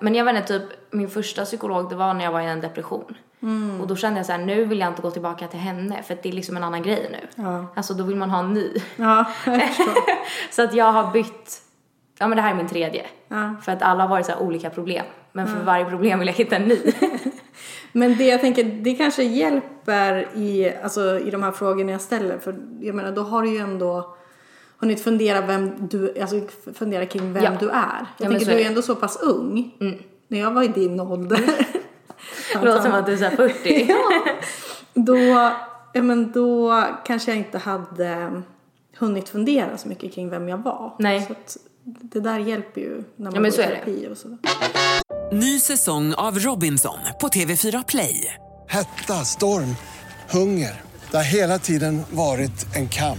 men 0.00 0.14
jag 0.14 0.24
vet 0.24 0.36
inte, 0.36 0.58
typ 0.58 0.68
min 0.90 1.08
första 1.08 1.44
psykolog 1.44 1.90
det 1.90 1.96
var 1.96 2.14
när 2.14 2.24
jag 2.24 2.32
var 2.32 2.40
i 2.40 2.46
en 2.46 2.60
depression. 2.60 3.14
Och 3.80 3.86
då 3.86 3.96
kände 3.96 4.18
jag 4.18 4.26
så 4.26 4.32
här, 4.32 4.38
nu 4.38 4.64
vill 4.64 4.78
jag 4.78 4.88
inte 4.88 5.02
gå 5.02 5.10
tillbaka 5.10 5.48
till 5.48 5.58
henne 5.58 6.02
för 6.02 6.14
att 6.14 6.22
det 6.22 6.28
är 6.28 6.32
liksom 6.32 6.56
en 6.56 6.64
annan 6.64 6.82
grej 6.82 7.08
nu. 7.10 7.44
Ja. 7.44 7.66
Alltså 7.74 7.94
då 7.94 8.04
vill 8.04 8.16
man 8.16 8.30
ha 8.30 8.38
en 8.38 8.54
ny. 8.54 8.70
Ja. 8.96 9.24
Så 10.50 10.62
att 10.62 10.74
jag 10.74 10.92
har 10.92 11.12
bytt, 11.12 11.62
ja 12.18 12.28
men 12.28 12.36
det 12.36 12.42
här 12.42 12.50
är 12.50 12.54
min 12.54 12.68
tredje. 12.68 13.06
Ja. 13.28 13.54
För 13.62 13.72
att 13.72 13.82
alla 13.82 14.02
har 14.02 14.08
varit 14.08 14.26
så 14.26 14.36
olika 14.36 14.70
problem. 14.70 15.04
Men 15.32 15.46
för 15.46 15.64
varje 15.64 15.84
problem 15.84 16.18
vill 16.18 16.28
jag 16.28 16.34
hitta 16.34 16.56
en 16.56 16.62
ny. 16.62 16.78
Men 17.92 18.16
det 18.16 18.24
jag 18.24 18.40
tänker, 18.40 18.64
det 18.64 18.94
kanske 18.94 19.22
hjälper 19.22 20.36
i, 20.36 20.74
alltså, 20.82 21.18
i 21.18 21.30
de 21.30 21.42
här 21.42 21.52
frågorna 21.52 21.92
jag 21.92 22.00
ställer. 22.00 22.38
För 22.38 22.56
jag 22.80 22.94
menar, 22.94 23.12
då 23.12 23.22
har 23.22 23.42
du 23.42 23.50
ju 23.50 23.58
ändå 23.58 24.16
hunnit 24.82 25.00
fundera, 25.04 25.40
vem 25.46 25.88
du, 25.88 26.20
alltså, 26.20 26.40
fundera 26.74 27.06
kring 27.06 27.32
vem 27.32 27.44
Ja. 27.44 27.50
du 27.60 27.68
är. 27.68 28.06
Jag 28.18 28.28
men 28.28 28.30
tänker, 28.30 28.44
så 28.44 28.50
du 28.50 28.60
är 28.62 28.66
ändå 28.66 28.82
så 28.82 28.94
pass 28.94 29.16
ung. 29.22 29.74
När 30.28 30.38
jag 30.38 30.50
var 30.50 30.62
i 30.62 30.68
din 30.68 31.00
ålder. 31.00 31.40
Det 32.52 32.58
låter 32.64 32.80
som 32.82 32.92
att 32.92 33.06
du 33.06 33.12
är 33.12 33.16
så 33.16 33.24
här 33.24 33.36
40. 33.36 33.94
då, 34.94 35.16
ja, 35.92 36.02
men 36.02 36.32
då 36.32 36.84
kanske 37.04 37.30
jag 37.30 37.38
inte 37.38 37.58
hade 37.58 38.42
hunnit 38.98 39.28
fundera 39.28 39.78
så 39.78 39.88
mycket 39.88 40.14
kring 40.14 40.30
vem 40.30 40.48
jag 40.48 40.58
var. 40.58 40.94
Nej. 40.98 41.24
Så 41.26 41.32
att 41.32 41.56
det 41.84 42.20
där 42.20 42.38
hjälper 42.38 42.80
ju 42.80 43.04
när 43.16 43.30
man 43.30 43.34
Ja, 43.34 43.40
går 43.40 43.50
så 43.50 43.62
i 43.62 43.64
terapi 43.64 44.08
och 44.12 44.16
sådär. 44.18 44.38
Ny 45.32 45.60
säsong 45.60 46.14
av 46.14 46.38
Robinson 46.38 46.98
på 47.20 47.28
TV4 47.28 47.84
Play. 47.88 48.34
Hetta, 48.68 49.14
storm, 49.14 49.76
hunger. 50.30 50.80
Det 51.10 51.16
har 51.16 51.24
hela 51.24 51.58
tiden 51.58 52.02
varit 52.10 52.76
en 52.76 52.88
kamp. 52.88 53.18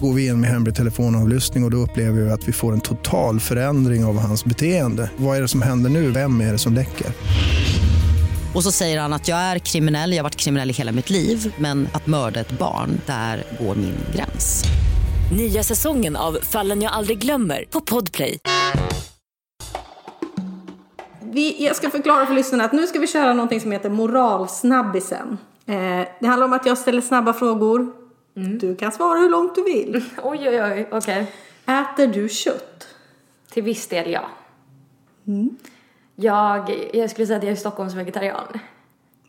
Går 0.00 0.12
vi 0.12 0.26
in 0.26 0.40
med 0.40 0.50
hemlig 0.50 0.74
telefonavlyssning 0.74 1.64
och, 1.64 1.66
och 1.66 1.70
då 1.70 1.76
upplever 1.76 2.20
vi 2.20 2.30
att 2.30 2.48
vi 2.48 2.52
får 2.52 2.72
en 2.72 2.80
total 2.80 3.40
förändring 3.40 4.04
av 4.04 4.18
hans 4.18 4.44
beteende. 4.44 5.10
Vad 5.16 5.36
är 5.36 5.42
det 5.42 5.48
som 5.48 5.62
händer 5.62 5.90
nu? 5.90 6.10
Vem 6.10 6.40
är 6.40 6.52
det 6.52 6.58
som 6.58 6.74
läcker? 6.74 7.06
Och 8.54 8.62
så 8.62 8.72
säger 8.72 9.00
han 9.00 9.12
att 9.12 9.28
jag 9.28 9.38
är 9.38 9.58
kriminell, 9.58 10.12
jag 10.12 10.18
har 10.18 10.22
varit 10.22 10.36
kriminell 10.36 10.70
i 10.70 10.72
hela 10.72 10.92
mitt 10.92 11.10
liv 11.10 11.54
men 11.58 11.88
att 11.92 12.06
mörda 12.06 12.40
ett 12.40 12.58
barn, 12.58 13.00
där 13.06 13.44
går 13.60 13.74
min 13.74 13.94
gräns. 14.14 14.64
Nya 15.36 15.62
säsongen 15.62 16.16
av 16.16 16.38
Fallen 16.42 16.82
jag 16.82 16.92
aldrig 16.92 17.18
glömmer 17.18 17.64
på 17.70 17.80
Podplay. 17.80 18.38
Vi, 21.32 21.64
jag 21.64 21.76
ska 21.76 21.90
förklara 21.90 22.26
för 22.26 22.34
lyssnarna 22.34 22.64
att 22.64 22.72
nu 22.72 22.86
ska 22.86 22.98
vi 22.98 23.06
köra 23.06 23.32
någonting 23.32 23.60
som 23.60 23.72
heter 23.72 23.90
moralsnabbisen. 23.90 25.38
Eh, 25.66 25.74
det 26.20 26.26
handlar 26.26 26.44
om 26.46 26.52
att 26.52 26.66
jag 26.66 26.78
ställer 26.78 27.00
snabba 27.00 27.32
frågor. 27.32 27.97
Du 28.60 28.76
kan 28.76 28.92
svara 28.92 29.18
hur 29.18 29.30
långt 29.30 29.54
du 29.54 29.64
vill. 29.64 30.04
oj, 30.22 30.48
oj, 30.48 30.62
oj, 30.62 30.88
okej. 30.90 31.32
Äter 31.66 32.06
du 32.06 32.28
kött? 32.28 32.88
Till 33.50 33.62
viss 33.62 33.88
del 33.88 34.10
ja. 34.10 34.28
Jag, 36.14 36.88
jag 36.92 37.10
skulle 37.10 37.26
säga 37.26 37.36
att 37.36 37.44
jag 37.44 37.52
är 37.52 37.56
Stockholms 37.56 37.94
vegetarian. 37.94 38.60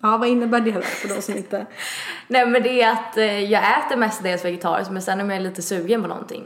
Ja, 0.02 0.18
vad 0.18 0.28
innebär 0.28 0.60
det 0.60 0.72
då 0.72 0.82
för 0.82 1.08
de 1.08 1.22
som 1.22 1.38
inte... 1.38 1.66
Nej 2.28 2.46
men 2.46 2.64
det 2.64 2.82
är 2.82 2.92
att 2.92 3.18
eh, 3.18 3.44
jag 3.44 3.64
äter 3.64 3.98
mestadels 3.98 4.46
vegetariskt 4.46 4.92
men 4.92 5.02
sen 5.02 5.22
om 5.22 5.30
jag 5.30 5.38
är 5.38 5.44
lite 5.44 5.62
sugen 5.62 6.02
på 6.02 6.08
någonting, 6.08 6.44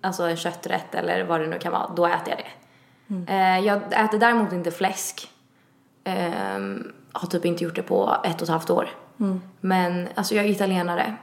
alltså 0.00 0.22
en 0.22 0.36
kötträtt 0.36 0.94
eller 0.94 1.24
vad 1.24 1.40
det 1.40 1.46
nu 1.46 1.58
kan 1.58 1.72
vara, 1.72 1.90
då 1.96 2.06
äter 2.06 2.28
jag 2.28 2.38
det. 2.38 3.32
Eh, 3.32 3.66
jag 3.66 4.04
äter 4.04 4.18
däremot 4.18 4.52
inte 4.52 4.70
fläsk. 4.70 5.30
Ehm, 6.04 6.92
har 7.12 7.28
typ 7.28 7.44
inte 7.44 7.64
gjort 7.64 7.76
det 7.76 7.82
på 7.82 8.16
ett 8.24 8.36
och 8.36 8.42
ett 8.42 8.48
halvt 8.48 8.70
år. 8.70 8.88
Men 9.60 10.08
alltså 10.14 10.34
jag 10.34 10.44
är 10.44 10.48
italienare 10.48 11.16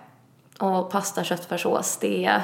och 0.64 0.92
pasta 0.92 1.24
köttfärssås, 1.24 1.98
det 1.98 2.26
är, 2.26 2.42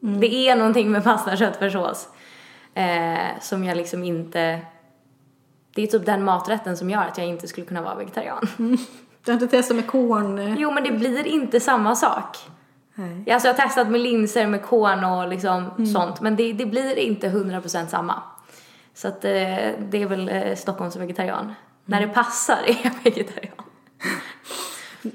det 0.00 0.48
är 0.48 0.56
någonting 0.56 0.90
med 0.90 1.04
pasta 1.04 1.36
köttfärssås 1.36 2.08
eh, 2.74 3.40
som 3.40 3.64
jag 3.64 3.76
liksom 3.76 4.04
inte, 4.04 4.60
det 5.74 5.82
är 5.82 5.86
typ 5.86 6.06
den 6.06 6.24
maträtten 6.24 6.76
som 6.76 6.90
gör 6.90 7.02
att 7.02 7.18
jag 7.18 7.26
inte 7.26 7.48
skulle 7.48 7.66
kunna 7.66 7.82
vara 7.82 7.94
vegetarian. 7.94 8.48
Du 9.24 9.32
har 9.32 9.42
inte 9.42 9.56
testat 9.56 9.76
med 9.76 9.86
korn? 9.86 10.56
Jo, 10.58 10.70
men 10.70 10.84
det 10.84 10.92
blir 10.92 11.26
inte 11.26 11.60
samma 11.60 11.94
sak. 11.94 12.36
Nej. 12.94 13.32
Alltså 13.32 13.48
jag 13.48 13.54
har 13.54 13.62
testat 13.62 13.88
med 13.88 14.00
linser, 14.00 14.46
med 14.46 14.62
korn 14.62 15.04
och 15.04 15.28
liksom 15.28 15.86
sånt. 15.92 16.20
Men 16.20 16.36
det, 16.36 16.52
det 16.52 16.66
blir 16.66 16.98
inte 16.98 17.28
100% 17.28 17.86
samma. 17.86 18.22
Så 18.94 19.08
att 19.08 19.24
eh, 19.24 19.30
det 19.78 19.94
är 20.02 20.06
väl 20.06 20.28
eh, 20.28 20.54
Stockholms 20.54 20.96
vegetarian. 20.96 21.54
När 21.84 22.00
det 22.00 22.08
passar 22.08 22.58
är 22.66 22.76
jag 22.82 22.92
vegetarian. 23.02 23.54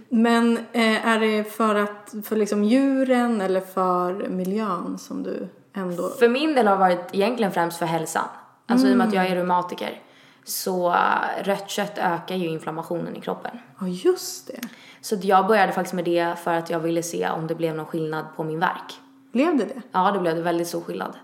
Men 0.09 0.57
eh, 0.57 1.07
är 1.07 1.19
det 1.19 1.43
för 1.43 1.75
att, 1.75 2.13
för 2.23 2.35
liksom 2.35 2.63
djuren 2.63 3.41
eller 3.41 3.61
för 3.61 4.29
miljön 4.29 4.97
som 4.97 5.23
du 5.23 5.47
ändå... 5.73 6.09
För 6.09 6.29
min 6.29 6.55
del 6.55 6.67
har 6.67 6.73
det 6.73 6.79
varit 6.79 7.09
egentligen 7.11 7.51
främst 7.51 7.79
för 7.79 7.85
hälsan. 7.85 8.25
Alltså 8.67 8.87
i 8.87 8.93
och 8.93 8.97
med 8.97 9.07
att 9.07 9.13
jag 9.13 9.25
är 9.27 9.35
reumatiker. 9.35 10.01
Så 10.43 10.89
eh, 10.89 11.43
rött 11.43 11.69
kött 11.69 11.97
ökar 11.97 12.35
ju 12.35 12.49
inflammationen 12.49 13.15
i 13.15 13.21
kroppen. 13.21 13.59
Ja, 13.79 13.87
just 13.87 14.47
det. 14.47 14.59
Så 15.01 15.15
jag 15.21 15.47
började 15.47 15.71
faktiskt 15.71 15.93
med 15.93 16.05
det 16.05 16.35
för 16.43 16.53
att 16.53 16.69
jag 16.69 16.79
ville 16.79 17.03
se 17.03 17.29
om 17.29 17.47
det 17.47 17.55
blev 17.55 17.75
någon 17.75 17.85
skillnad 17.85 18.25
på 18.35 18.43
min 18.43 18.59
värk. 18.59 18.99
Blev 19.31 19.57
det 19.57 19.65
det? 19.65 19.81
Ja, 19.91 20.11
det 20.11 20.19
blev 20.19 20.35
det 20.35 20.41
väldigt 20.41 20.67
stor 20.67 20.81
skillnad. 20.81 21.15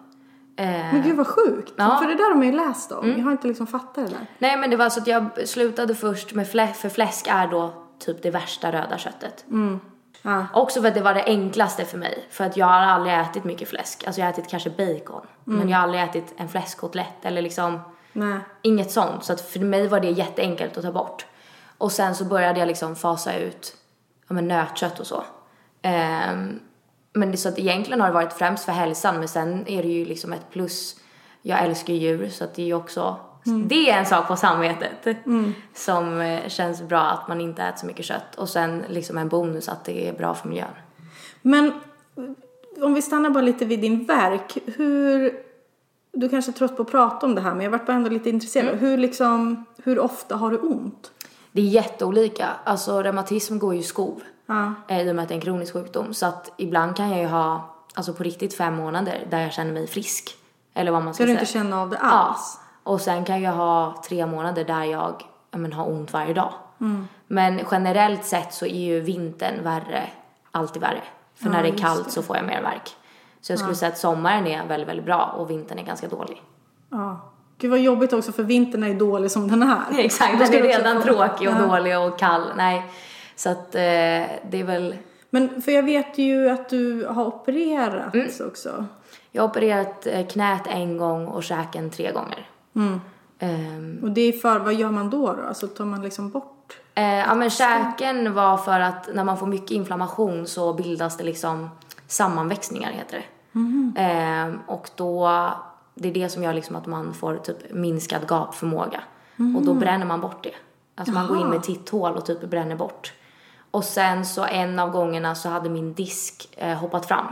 Eh, 0.55 0.67
Men 0.67 1.01
gud 1.01 1.17
vad 1.17 1.27
sjukt. 1.27 1.73
Ja. 1.75 1.85
Mm. 1.85 1.97
För 1.97 2.07
det 2.07 2.15
där 2.15 2.29
har 2.29 2.35
man 2.35 2.45
ju 2.45 2.51
läst 2.51 2.91
om. 2.91 3.13
Jag 3.17 3.23
har 3.23 3.31
inte 3.31 3.47
liksom 3.47 3.67
fattat 3.67 3.95
det 3.95 4.01
där. 4.01 4.27
Nej 4.39 4.57
men 4.57 4.69
det 4.69 4.75
var 4.75 4.89
så 4.89 4.99
att 4.99 5.07
jag 5.07 5.47
slutade 5.47 5.95
först 5.95 6.33
med 6.33 6.47
fläsk, 6.47 6.75
för 6.75 6.89
fläsk 6.89 7.27
är 7.27 7.47
då 7.47 7.73
typ 7.99 8.23
det 8.23 8.31
värsta 8.31 8.71
röda 8.71 8.97
köttet. 8.97 9.45
Ja. 10.21 10.47
Också 10.53 10.81
för 10.81 10.87
att 10.87 10.93
det 10.93 11.01
var 11.01 11.13
det 11.13 11.23
enklaste 11.23 11.85
för 11.85 11.97
mig. 11.97 12.25
För 12.29 12.43
att 12.43 12.57
jag 12.57 12.65
har 12.65 12.79
aldrig 12.79 13.15
ätit 13.15 13.43
mycket 13.43 13.69
fläsk. 13.69 14.03
Alltså 14.07 14.21
jag 14.21 14.25
har 14.25 14.33
ätit 14.33 14.47
kanske 14.49 14.69
bacon. 14.69 15.25
Men 15.43 15.69
jag 15.69 15.77
har 15.77 15.83
aldrig 15.83 16.03
ätit 16.03 16.33
en 16.37 16.49
fläskkotlett 16.49 17.25
eller 17.25 17.41
liksom 17.41 17.79
Nej. 18.13 18.39
inget 18.61 18.91
sånt. 18.91 19.23
Så 19.23 19.33
att 19.33 19.41
för 19.41 19.59
mig 19.59 19.87
var 19.87 19.99
det 19.99 20.09
jätteenkelt 20.09 20.77
att 20.77 20.83
ta 20.83 20.91
bort. 20.91 21.25
Och 21.77 21.91
sen 21.91 22.15
så 22.15 22.25
började 22.25 22.59
jag 22.59 22.67
liksom 22.67 22.95
fasa 22.95 23.35
ut 23.35 23.77
ja, 24.27 24.33
men 24.33 24.47
nötkött 24.47 24.99
och 24.99 25.07
så. 25.07 25.23
Ehm, 25.81 26.59
men 27.13 27.31
det 27.31 27.37
så 27.37 27.49
att 27.49 27.59
egentligen 27.59 28.01
har 28.01 28.07
det 28.07 28.13
varit 28.13 28.33
främst 28.33 28.65
för 28.65 28.71
hälsan 28.71 29.19
men 29.19 29.27
sen 29.27 29.67
är 29.67 29.83
det 29.83 29.89
ju 29.89 30.05
liksom 30.05 30.33
ett 30.33 30.51
plus. 30.51 30.95
Jag 31.41 31.63
älskar 31.63 31.93
ju 31.93 31.99
djur 31.99 32.29
så 32.29 32.43
att 32.43 32.55
det 32.55 32.61
är 32.61 32.65
ju 32.65 32.73
också 32.73 33.19
det 33.67 33.89
är 33.89 33.97
en 33.99 34.05
sak 34.05 34.27
på 34.27 34.35
samvetet 34.35 35.17
som 35.75 36.21
eh, 36.21 36.47
känns 36.47 36.81
bra 36.81 36.99
att 37.01 37.27
man 37.27 37.41
inte 37.41 37.63
äter 37.63 37.79
så 37.79 37.85
mycket 37.85 38.05
kött 38.05 38.35
och 38.35 38.49
sen 38.49 38.83
liksom 38.89 39.17
en 39.17 39.27
bonus 39.29 39.69
att 39.69 39.85
det 39.85 40.07
är 40.09 40.13
bra 40.13 40.33
för 40.33 40.47
miljön. 40.49 40.67
Men 41.41 41.71
om 42.81 42.93
vi 42.93 43.01
stannar 43.01 43.29
bara 43.29 43.43
lite 43.43 43.65
vid 43.65 43.79
din 43.81 44.05
verk. 44.05 44.57
Hur, 44.65 45.33
du 46.11 46.29
kanske 46.29 46.51
är 46.51 46.53
trött 46.53 46.75
på 46.77 46.81
att 46.81 46.91
prata 46.91 47.25
om 47.25 47.35
det 47.35 47.41
här 47.41 47.53
men 47.53 47.63
jag 47.63 47.71
vart 47.71 47.85
bara 47.85 47.95
ändå 47.97 48.09
lite 48.09 48.29
intresserad. 48.29 48.67
Mm. 48.67 48.79
Hur 48.79 48.97
liksom, 48.97 49.65
hur 49.83 49.99
ofta 49.99 50.35
har 50.35 50.51
du 50.51 50.57
ont? 50.57 51.11
Det 51.51 51.61
är 51.61 51.65
jätteolika. 51.65 52.49
Alltså 52.63 53.03
reumatism 53.03 53.59
går 53.59 53.73
ju 53.73 53.79
i 53.79 53.83
skov. 53.83 54.21
Ja. 54.45 54.73
eh, 54.87 55.01
I 55.07 55.11
och 55.11 55.15
med 55.15 55.23
att 55.23 55.29
det 55.29 55.33
är 55.33 55.35
en 55.35 55.41
kronisk 55.41 55.73
sjukdom. 55.73 56.13
Så 56.13 56.25
att 56.25 56.51
ibland 56.57 56.95
kan 56.95 57.09
jag 57.09 57.19
ju 57.19 57.25
ha, 57.27 57.75
alltså 57.93 58.13
på 58.13 58.23
riktigt 58.23 58.53
fem 58.57 58.75
månader 58.75 59.27
där 59.29 59.39
jag 59.41 59.53
känner 59.53 59.73
mig 59.73 59.87
frisk. 59.87 60.35
Eller 60.73 60.91
vad 60.91 61.03
man 61.03 61.13
ska 61.13 61.23
Ska 61.23 61.23
du 61.23 61.27
säga. 61.27 61.39
inte 61.39 61.51
känna 61.51 61.81
av 61.81 61.89
det 61.89 61.97
Ja. 62.01 62.37
Och 62.87 63.01
sen 63.01 63.25
kan 63.25 63.41
jag 63.41 63.51
ha 63.51 64.01
tre 64.07 64.25
månader 64.25 64.63
där 64.63 64.83
jag 64.83 65.23
ja, 65.51 65.57
men, 65.57 65.73
har 65.73 65.87
ont 65.89 66.13
varje 66.13 66.33
dag. 66.33 66.53
Men 67.27 67.59
generellt 67.71 68.25
sett 68.25 68.53
så 68.53 68.65
är 68.65 68.79
ju 68.79 68.99
vintern 68.99 69.63
värre, 69.63 70.03
alltid 70.51 70.81
värre. 70.81 71.01
För 71.35 71.49
när 71.49 71.63
det 71.63 71.69
är 71.69 71.77
kallt 71.77 72.11
så 72.11 72.21
får 72.21 72.35
jag 72.37 72.45
mer 72.45 72.61
värk. 72.61 72.95
Så 73.41 73.51
jag 73.51 73.59
skulle 73.59 73.75
säga 73.75 73.89
att 73.91 73.97
sommaren 73.97 74.47
är 74.47 74.65
väldigt, 74.67 74.89
väldigt 74.89 75.05
bra 75.05 75.35
och 75.37 75.49
vintern 75.49 75.79
är 75.79 75.83
ganska 75.83 76.07
dålig. 76.07 76.41
Ja. 76.89 77.19
Gud 77.57 77.71
vad 77.71 77.79
jobbigt 77.79 78.13
också 78.13 78.31
för 78.31 78.43
vintern 78.43 78.83
är 78.83 78.87
ju 78.87 78.97
dålig 78.97 79.31
som 79.31 79.47
den 79.47 79.63
är. 79.63 79.81
Exakt, 79.99 80.39
den 80.39 80.53
är 80.53 80.61
redan 80.63 80.97
få- 81.01 81.07
tråkig 81.07 81.49
och 81.49 81.55
Ja. 81.55 81.67
dålig 81.67 81.99
och 81.99 82.19
kall. 82.19 82.43
Nej, 82.57 82.85
så 83.35 83.49
att 83.49 83.75
eh, 83.75 83.81
det 83.81 84.53
är 84.53 84.63
väl 84.63 84.95
Men 85.29 85.61
för 85.61 85.71
jag 85.71 85.83
vet 85.83 86.17
ju 86.17 86.49
att 86.49 86.69
du 86.69 87.05
har 87.05 87.25
opererat 87.25 88.13
Mm. 88.13 88.27
också. 88.47 88.85
Jag 89.31 89.41
har 89.43 89.49
opererat 89.49 90.07
eh, 90.07 90.27
knät 90.27 90.67
en 90.67 90.97
gång 90.97 91.27
och 91.27 91.43
käken 91.43 91.89
tre 91.89 92.11
gånger. 92.11 92.47
Ehm, 93.39 93.99
Och 94.03 94.11
det 94.11 94.21
är 94.21 94.31
för, 94.33 94.59
vad 94.59 94.73
gör 94.73 94.91
man 94.91 95.09
då 95.09 95.33
då? 95.33 95.41
Alltså 95.47 95.67
tar 95.67 95.85
man 95.85 96.01
liksom 96.01 96.29
bort? 96.29 96.77
eh, 96.95 97.03
ja 97.17 97.35
men 97.35 97.49
käken 97.49 98.33
var 98.33 98.57
för 98.57 98.79
att 98.79 99.09
när 99.13 99.23
man 99.23 99.37
får 99.37 99.47
mycket 99.47 99.71
inflammation 99.71 100.47
så 100.47 100.73
bildas 100.73 101.17
det 101.17 101.23
liksom 101.23 101.69
sammanväxningar 102.07 102.91
heter 102.91 103.17
det. 103.17 103.23
Ehm, 103.97 104.59
och 104.67 104.89
då, 104.95 105.29
det 105.95 106.09
är 106.09 106.13
det 106.13 106.29
som 106.29 106.43
gör 106.43 106.53
liksom 106.53 106.75
att 106.75 106.85
man 106.85 107.13
får 107.13 107.35
typ 107.37 107.73
minskad 107.73 108.27
gapförmåga. 108.27 109.01
Och 109.57 109.65
då 109.65 109.73
bränner 109.73 110.05
man 110.05 110.21
bort 110.21 110.43
det. 110.43 110.53
Alltså 110.95 111.13
man 111.13 111.27
går 111.27 111.37
in 111.37 111.47
med 111.47 111.63
titthål 111.63 112.15
och 112.15 112.25
typ 112.25 112.41
bränner 112.49 112.75
bort. 112.75 113.13
Och 113.71 113.83
sen 113.83 114.25
så 114.25 114.45
en 114.45 114.79
av 114.79 114.91
gångerna 114.91 115.35
så 115.35 115.49
hade 115.49 115.69
min 115.69 115.93
disk 115.93 116.49
eh, 116.57 116.77
hoppat 116.77 117.05
fram. 117.05 117.25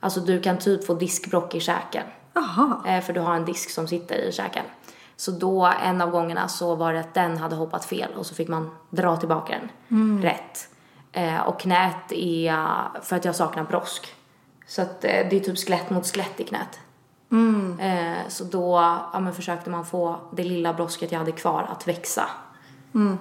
Alltså 0.00 0.20
du 0.20 0.40
kan 0.40 0.58
typ 0.58 0.86
få 0.86 0.94
diskbrock 0.94 1.54
i 1.54 1.60
käken. 1.60 2.04
Jaha. 2.34 2.82
Eh, 2.86 3.00
för 3.00 3.12
du 3.12 3.20
har 3.20 3.34
en 3.34 3.44
disk 3.44 3.70
som 3.70 3.86
sitter 3.88 4.16
i 4.16 4.32
käken. 4.32 4.64
Så 5.16 5.30
då, 5.30 5.72
en 5.84 6.00
av 6.00 6.10
gångerna 6.10 6.48
så 6.48 6.74
var 6.74 6.92
det 6.92 7.00
att 7.00 7.14
den 7.14 7.36
hade 7.38 7.56
hoppat 7.56 7.84
fel 7.84 8.10
och 8.16 8.26
så 8.26 8.34
fick 8.34 8.48
man 8.48 8.70
dra 8.90 9.16
tillbaka 9.16 9.54
den 9.88 10.22
rätt. 10.22 10.68
Eh, 11.12 11.40
och 11.40 11.60
knät 11.60 12.12
är 12.12 12.82
för 13.02 13.16
att 13.16 13.24
jag 13.24 13.34
saknar 13.36 13.64
brosk. 13.64 14.14
Så 14.66 14.82
att 14.82 15.04
eh, 15.04 15.10
det 15.30 15.36
är 15.36 15.40
typ 15.40 15.58
skelett 15.58 15.90
mot 15.90 16.06
skelett 16.06 16.40
i 16.40 16.44
knät. 16.44 16.78
Eh, 17.80 18.28
så 18.28 18.44
då 18.44 18.74
ja, 19.12 19.20
men 19.20 19.32
försökte 19.34 19.70
man 19.70 19.86
få 19.86 20.16
det 20.32 20.44
lilla 20.44 20.72
brosket 20.74 21.12
jag 21.12 21.18
hade 21.18 21.32
kvar 21.32 21.66
att 21.72 21.88
växa. 21.88 22.26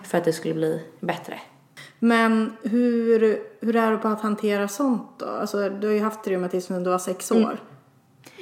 För 0.03 0.17
att 0.17 0.23
det 0.23 0.33
skulle 0.33 0.53
bli 0.53 0.85
bättre. 0.99 1.39
Men 1.99 2.57
hur, 2.63 3.39
hur 3.61 3.75
är 3.75 3.91
du 3.91 3.97
på 3.97 4.07
att 4.07 4.21
hantera 4.21 4.67
sånt 4.67 5.07
då? 5.17 5.25
Alltså 5.25 5.69
du 5.69 5.87
har 5.87 5.93
ju 5.93 6.03
haft 6.03 6.27
reumatism 6.27 6.73
sedan 6.73 6.83
du 6.83 6.89
var 6.89 6.97
sex 6.99 7.31
Mm. 7.31 7.45
år. 7.45 7.59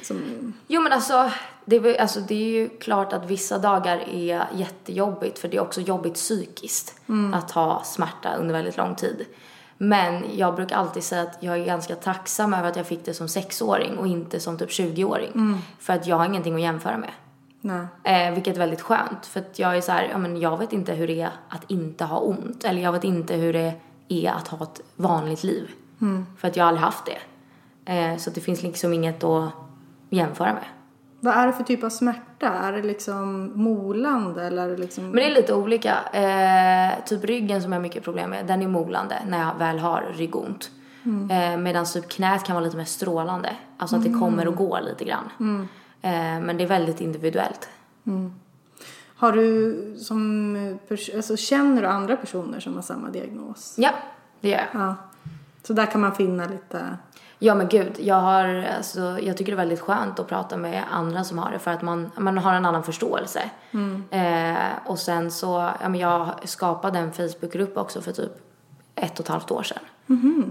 Som, 0.07 0.53
Jo 0.67 0.81
men 0.81 0.93
alltså 0.93 1.31
det, 1.65 1.99
alltså 1.99 2.19
det 2.19 2.35
är 2.35 2.61
ju 2.61 2.69
klart 2.69 3.13
att 3.13 3.29
vissa 3.29 3.57
dagar 3.57 3.97
är 3.97 4.45
jättejobbigt 4.53 5.39
för 5.39 5.47
det 5.47 5.57
är 5.57 5.61
också 5.61 5.81
jobbigt 5.81 6.13
psykiskt 6.13 6.99
att 7.33 7.51
ha 7.51 7.83
smärta 7.83 8.35
under 8.35 8.53
väldigt 8.53 8.77
lång 8.77 8.95
tid. 8.95 9.25
Men 9.77 10.23
jag 10.35 10.55
brukar 10.55 10.75
alltid 10.75 11.03
säga 11.03 11.21
att 11.21 11.37
jag 11.39 11.57
är 11.57 11.65
ganska 11.65 11.95
tacksam 11.95 12.53
över 12.53 12.69
att 12.69 12.75
jag 12.75 12.87
fick 12.87 13.05
det 13.05 13.13
som 13.13 13.27
sexåring 13.27 13.97
och 13.97 14.07
inte 14.07 14.39
som 14.39 14.57
typ 14.57 14.69
20-åring. 14.69 15.31
För 15.79 15.93
att 15.93 16.07
jag 16.07 16.15
har 16.15 16.25
ingenting 16.25 16.55
att 16.55 16.61
jämföra 16.61 16.97
med. 16.97 17.11
Eh, 18.03 18.33
vilket 18.33 18.55
är 18.55 18.59
väldigt 18.59 18.81
skönt 18.81 19.25
för 19.25 19.39
att 19.39 19.59
jag 19.59 19.77
är 19.77 19.81
så 19.81 19.91
här, 19.91 20.07
ja 20.11 20.17
men 20.17 20.39
jag 20.39 20.57
vet 20.57 20.73
inte 20.73 20.93
hur 20.93 21.07
det 21.07 21.21
är 21.21 21.31
att 21.49 21.71
inte 21.71 22.03
ha 22.03 22.19
ont. 22.19 22.63
Eller 22.63 22.81
jag 22.81 22.91
vet 22.91 23.03
inte 23.03 23.35
hur 23.35 23.53
det 23.53 23.73
är 24.07 24.31
att 24.31 24.47
ha 24.47 24.63
ett 24.63 24.81
vanligt 24.95 25.43
liv. 25.43 25.69
För 26.37 26.47
att 26.47 26.55
jag 26.55 26.63
har 26.63 26.67
aldrig 26.67 26.83
haft 26.83 27.05
det. 27.05 27.19
Eh, 27.93 28.17
så 28.17 28.29
det 28.29 28.41
finns 28.41 28.63
liksom 28.63 28.93
inget 28.93 29.23
att 29.23 29.53
jämföra 30.09 30.53
med. 30.53 30.63
Vad 31.19 31.33
är 31.33 31.47
det 31.47 31.53
för 31.53 31.63
typ 31.63 31.83
av 31.83 31.89
smärta? 31.89 32.47
Är 32.47 32.71
det 32.73 32.83
liksom 32.83 33.51
molande 33.55 34.43
eller 34.43 34.65
är 34.65 34.69
det 34.69 34.77
liksom... 34.77 35.03
Men 35.03 35.15
det 35.15 35.25
är 35.25 35.35
lite 35.35 35.53
olika. 35.53 35.95
Eh, 36.13 37.03
typ 37.05 37.23
ryggen 37.23 37.61
som 37.61 37.71
jag 37.71 37.79
har 37.79 37.83
mycket 37.83 38.03
problem 38.03 38.29
med, 38.29 38.45
den 38.45 38.61
är 38.61 38.67
molande 38.67 39.15
när 39.27 39.39
jag 39.39 39.55
väl 39.59 39.79
har 39.79 40.05
ryggont. 40.13 40.71
Eh, 41.31 41.57
Medan 41.57 41.85
typ 41.85 42.09
knät 42.09 42.43
kan 42.43 42.55
vara 42.55 42.65
lite 42.65 42.77
mer 42.77 42.85
strålande. 42.85 43.55
Alltså 43.77 43.95
att 43.95 44.03
det 44.03 44.13
kommer 44.13 44.47
och 44.47 44.55
går 44.55 44.81
lite 44.81 45.05
grann. 45.05 45.67
Eh, 46.01 46.11
men 46.41 46.57
det 46.57 46.63
är 46.63 46.67
väldigt 46.67 47.01
individuellt. 47.01 47.69
Har 49.15 49.31
du 49.31 49.95
som 49.97 50.79
alltså, 51.15 51.37
känner 51.37 51.81
du 51.81 51.87
andra 51.87 52.15
personer 52.15 52.59
som 52.59 52.75
har 52.75 52.81
samma 52.81 53.09
diagnos? 53.09 53.75
Ja, 53.77 53.91
det 54.41 54.49
gör 54.49 54.57
jag. 54.57 54.81
Ja. 54.81 54.95
Så 55.63 55.73
där 55.73 55.85
kan 55.85 56.01
man 56.01 56.15
finna 56.15 56.45
lite... 56.47 56.97
Ja 57.39 57.55
men 57.55 57.67
gud, 57.67 57.93
jag 57.99 58.15
har, 58.15 58.67
alltså, 58.77 59.19
jag 59.21 59.37
tycker 59.37 59.51
det 59.51 59.55
är 59.55 59.65
väldigt 59.65 59.79
skönt 59.79 60.19
att 60.19 60.27
prata 60.27 60.57
med 60.57 60.83
andra 60.91 61.23
som 61.23 61.37
har 61.37 61.51
det 61.51 61.59
för 61.59 61.71
att 61.71 61.81
man, 61.81 62.11
man 62.17 62.37
har 62.37 62.53
en 62.53 62.65
annan 62.65 62.83
förståelse. 62.83 63.49
Eh, 64.11 64.55
och 64.85 64.99
sen 64.99 65.31
så, 65.31 65.71
ja 65.81 65.89
men 65.89 65.99
jag 65.99 66.29
skapade 66.43 66.99
en 66.99 67.11
Facebookgrupp 67.13 67.77
också 67.77 68.01
för 68.01 68.11
typ 68.11 68.31
ett 68.95 69.19
och 69.19 69.25
ett 69.25 69.27
halvt 69.27 69.51
år 69.51 69.63
sedan. 69.63 69.79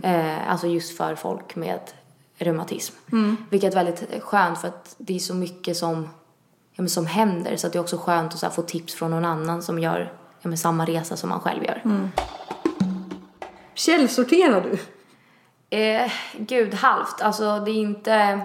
Eh, 0.03 0.51
alltså 0.51 0.67
just 0.67 0.97
för 0.97 1.15
folk 1.15 1.57
med 1.57 1.81
reumatism. 2.39 2.95
Vilket 3.51 3.73
är 3.75 3.85
väldigt 3.85 4.23
skönt 4.23 4.59
för 4.59 4.69
att 4.69 4.95
det 4.99 5.15
är 5.15 5.19
så 5.19 5.35
mycket 5.35 5.77
som, 5.77 6.09
ja, 6.73 6.83
men 6.83 6.89
som 6.89 7.07
händer 7.07 7.57
så 7.57 7.67
att 7.67 7.73
det 7.73 7.79
är 7.79 7.81
också 7.81 7.99
skönt 7.99 8.33
att 8.33 8.39
så 8.39 8.47
här, 8.47 8.53
få 8.53 8.63
tips 8.63 8.95
från 8.95 9.11
någon 9.11 9.25
annan 9.25 9.63
som 9.63 9.79
gör 9.79 10.13
ja, 10.41 10.49
men 10.49 10.59
samma 10.59 10.85
resa 10.85 11.17
som 11.17 11.29
man 11.29 11.41
själv 11.41 11.65
gör. 11.65 11.83
Källsorterar 13.75 14.61
du? 14.61 14.79
Eh, 15.71 16.13
gud, 16.37 16.75
halvt. 16.75 17.23
Alltså 17.23 17.61
det 17.61 17.71
är 17.71 17.75
inte... 17.75 18.41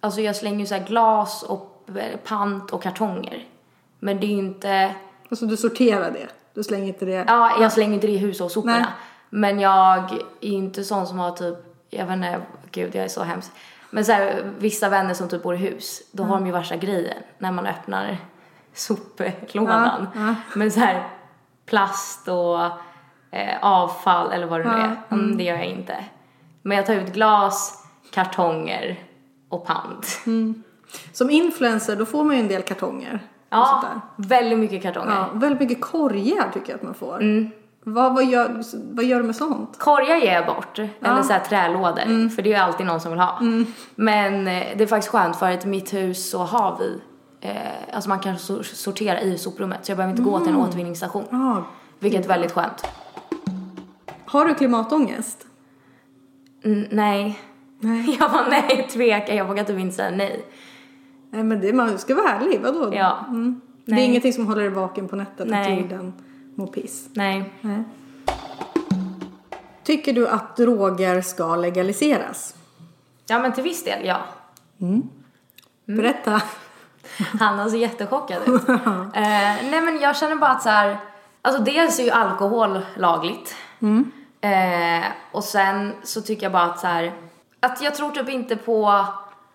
Alltså 0.00 0.20
jag 0.20 0.36
slänger 0.36 0.58
ju 0.58 0.66
så 0.66 0.74
här 0.74 0.86
glas 0.86 1.42
och 1.42 1.88
eh, 1.96 2.16
pant 2.16 2.70
och 2.70 2.82
kartonger. 2.82 3.44
Men 3.98 4.20
det 4.20 4.26
är 4.26 4.28
ju 4.28 4.38
inte... 4.38 4.94
Alltså 5.28 5.46
du 5.46 5.56
sorterar 5.56 6.10
det? 6.10 6.26
Du 6.54 6.62
slänger 6.62 6.86
inte 6.86 7.04
det? 7.04 7.24
Ja, 7.26 7.60
jag 7.60 7.72
slänger 7.72 7.94
inte 7.94 8.06
det 8.06 8.12
i 8.12 8.18
hushållssoporna. 8.18 8.78
Nej. 8.78 8.86
Men 9.30 9.60
jag 9.60 10.12
är 10.40 10.48
inte 10.48 10.84
sån 10.84 11.06
som 11.06 11.18
har 11.18 11.30
typ... 11.30 11.56
Jag 11.90 12.06
vet 12.06 12.16
inte, 12.16 12.40
gud 12.70 12.94
jag 12.94 13.04
är 13.04 13.08
så 13.08 13.22
hemsk. 13.22 13.50
Men 13.90 14.04
så 14.04 14.12
här, 14.12 14.52
vissa 14.58 14.88
vänner 14.88 15.14
som 15.14 15.28
typ 15.28 15.42
bor 15.42 15.54
i 15.54 15.58
hus, 15.58 16.02
då 16.12 16.22
har 16.22 16.34
de 16.34 16.46
ju 16.46 16.52
värsta 16.52 16.76
grejen 16.76 17.22
när 17.38 17.52
man 17.52 17.66
öppnar 17.66 18.18
soplådan. 18.74 20.06
Men 20.54 20.70
så 20.70 20.80
här 20.80 21.08
plast 21.66 22.28
och 22.28 22.64
eh, 23.30 23.58
avfall 23.62 24.32
eller 24.32 24.46
vad 24.46 24.60
det 24.60 24.68
nu 24.68 24.74
är. 24.74 24.96
Mm, 25.10 25.36
det 25.36 25.44
gör 25.44 25.56
jag 25.56 25.66
inte. 25.66 26.04
Men 26.62 26.76
jag 26.76 26.86
tar 26.86 26.94
ut 26.94 27.12
glas, 27.12 27.84
kartonger 28.10 28.98
och 29.48 29.66
pant. 29.66 30.20
Som 31.12 31.30
influencer 31.30 31.96
då 31.96 32.06
får 32.06 32.24
man 32.24 32.34
ju 32.36 32.40
en 32.42 32.48
del 32.48 32.62
kartonger. 32.62 33.20
Ja, 33.50 34.00
väldigt 34.16 34.58
mycket 34.58 34.82
kartonger. 34.82 35.10
Ja, 35.10 35.28
väldigt 35.34 35.60
mycket 35.60 35.80
korgar 35.84 36.50
tycker 36.54 36.68
jag 36.70 36.76
att 36.76 36.82
man 36.82 36.94
får. 36.94 37.22
Vad, 37.84 38.14
vad, 38.14 38.24
gör, 38.24 38.62
vad 38.94 39.04
gör 39.04 39.18
du 39.18 39.24
med 39.26 39.36
sånt? 39.36 39.78
Korgar 39.78 40.16
ger 40.16 40.32
jag 40.34 40.46
bort, 40.46 40.78
eller 40.78 41.22
så 41.22 41.32
här 41.32 41.40
trälådor, 41.40 42.28
för 42.28 42.42
det 42.42 42.48
är 42.52 42.56
ju 42.58 42.64
alltid 42.64 42.86
någon 42.86 43.00
som 43.00 43.10
vill 43.12 43.20
ha. 43.20 43.38
Men 43.94 44.46
eh, 44.48 44.66
det 44.76 44.82
är 44.84 44.86
faktiskt 44.86 45.12
skönt 45.12 45.36
för 45.36 45.50
att 45.50 45.64
i 45.64 45.68
mitt 45.68 45.94
hus 45.94 46.30
så 46.30 46.38
har 46.38 46.78
vi, 46.78 47.00
eh, 47.40 47.56
alltså 47.94 48.08
man 48.08 48.18
kan 48.20 48.38
sor- 48.38 48.62
sortera 48.62 49.20
i 49.20 49.38
soprummet 49.38 49.84
så 49.86 49.90
jag 49.90 49.96
behöver 49.96 50.10
inte 50.10 50.22
gå 50.30 50.38
till 50.40 50.48
en 50.48 50.56
återvinningsstation. 50.56 51.24
Ja. 51.30 51.64
Vilket 51.98 52.24
är 52.24 52.28
väldigt 52.28 52.52
skönt. 52.52 52.84
Har 54.26 54.44
du 54.44 54.54
klimatångest? 54.54 55.46
Mm, 56.64 56.86
nej. 56.90 57.40
Nej. 57.80 58.16
Jag 58.20 58.28
var 58.28 58.50
nej, 58.50 58.88
tvekar, 58.90 59.34
jag 59.34 59.44
vågar 59.44 59.64
typ 59.64 59.78
inte 59.78 59.96
säga 59.96 60.10
nej. 60.10 60.44
Nej 61.30 61.42
men 61.42 61.60
det, 61.60 61.72
man 61.72 61.98
ska 61.98 62.14
vara 62.14 62.28
ärlig, 62.28 62.60
vadå? 62.60 62.94
Ja. 62.94 63.24
Mm. 63.28 63.60
Det 63.84 63.92
är 63.92 64.04
ingenting 64.04 64.32
som 64.32 64.46
håller 64.46 64.60
dig 64.60 64.70
vaken 64.70 65.08
på 65.08 65.16
nätet 65.16 65.48
Nej. 65.48 65.72
att 65.72 65.78
jorden 65.78 66.12
mår 66.54 66.66
piss? 66.66 67.08
Nej. 67.12 67.52
Nej. 67.60 67.82
Tycker 69.84 70.12
du 70.12 70.28
att 70.28 70.56
droger 70.56 71.20
ska 71.20 71.56
legaliseras? 71.56 72.54
Ja 73.26 73.38
men 73.38 73.52
till 73.52 73.64
viss 73.64 73.84
del, 73.84 74.06
ja. 74.06 74.20
Berätta. 75.84 76.42
Hanna 77.40 77.70
ser 77.70 77.78
jättechockad 77.78 78.42
ut. 78.46 78.68
eh, 78.68 78.82
nej 79.70 79.80
men 79.80 80.00
jag 80.00 80.16
känner 80.16 80.36
bara 80.36 80.50
att 80.50 80.62
så 80.62 80.68
här, 80.68 80.96
alltså 81.42 81.62
dels 81.62 81.98
är 81.98 82.04
ju 82.04 82.10
alkohol 82.10 82.80
lagligt. 82.96 83.54
Eh, 84.44 85.04
och 85.32 85.44
sen 85.44 85.92
så 86.04 86.22
tycker 86.22 86.42
jag 86.42 86.52
bara 86.52 86.62
att 86.62 86.80
så 86.80 86.86
här, 86.86 87.12
att 87.60 87.82
jag 87.82 87.94
tror 87.94 88.10
typ 88.10 88.28
inte 88.28 88.56
på 88.56 89.04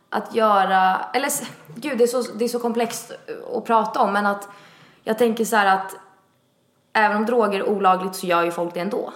att 0.09 0.35
göra, 0.35 0.99
eller 1.13 1.29
gud 1.75 1.97
det 1.97 2.03
är 2.03 2.07
så, 2.07 2.21
det 2.21 2.45
är 2.45 2.49
så 2.49 2.59
komplext 2.59 3.11
att 3.55 3.65
prata 3.65 3.99
om 3.99 4.13
men 4.13 4.25
att 4.25 4.49
jag 5.03 5.17
tänker 5.17 5.45
så 5.45 5.55
här 5.55 5.77
att 5.77 5.95
även 6.93 7.17
om 7.17 7.25
droger 7.25 7.59
är 7.59 7.69
olagligt 7.69 8.15
så 8.15 8.27
gör 8.27 8.43
ju 8.43 8.51
folk 8.51 8.73
det 8.73 8.79
ändå. 8.79 9.13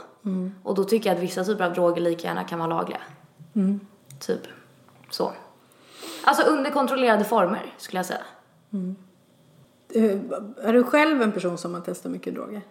Och 0.64 0.76
då 0.76 0.84
tycker 0.84 1.10
jag 1.10 1.16
att 1.18 1.24
vissa 1.24 1.44
typer 1.44 1.66
av 1.66 1.74
droger 1.74 2.02
lika 2.02 2.28
gärna 2.28 2.44
kan 2.44 2.60
vara 2.60 2.70
lagliga. 2.70 3.00
Typ 4.20 4.42
så. 5.10 5.32
Alltså 6.24 6.44
under 6.44 6.72
kontrollerade 6.72 7.24
former 7.24 7.74
skulle 7.78 8.00
jag 8.00 8.06
säga. 8.06 8.22
Eh, 9.94 10.68
Är 10.68 10.74
du 10.74 10.84
själv 10.84 11.22
en 11.22 11.32
person 11.32 11.58
som 11.58 11.74
har 11.74 11.82
testat 11.82 12.12
mycket 12.12 12.36
droger? 12.36 12.62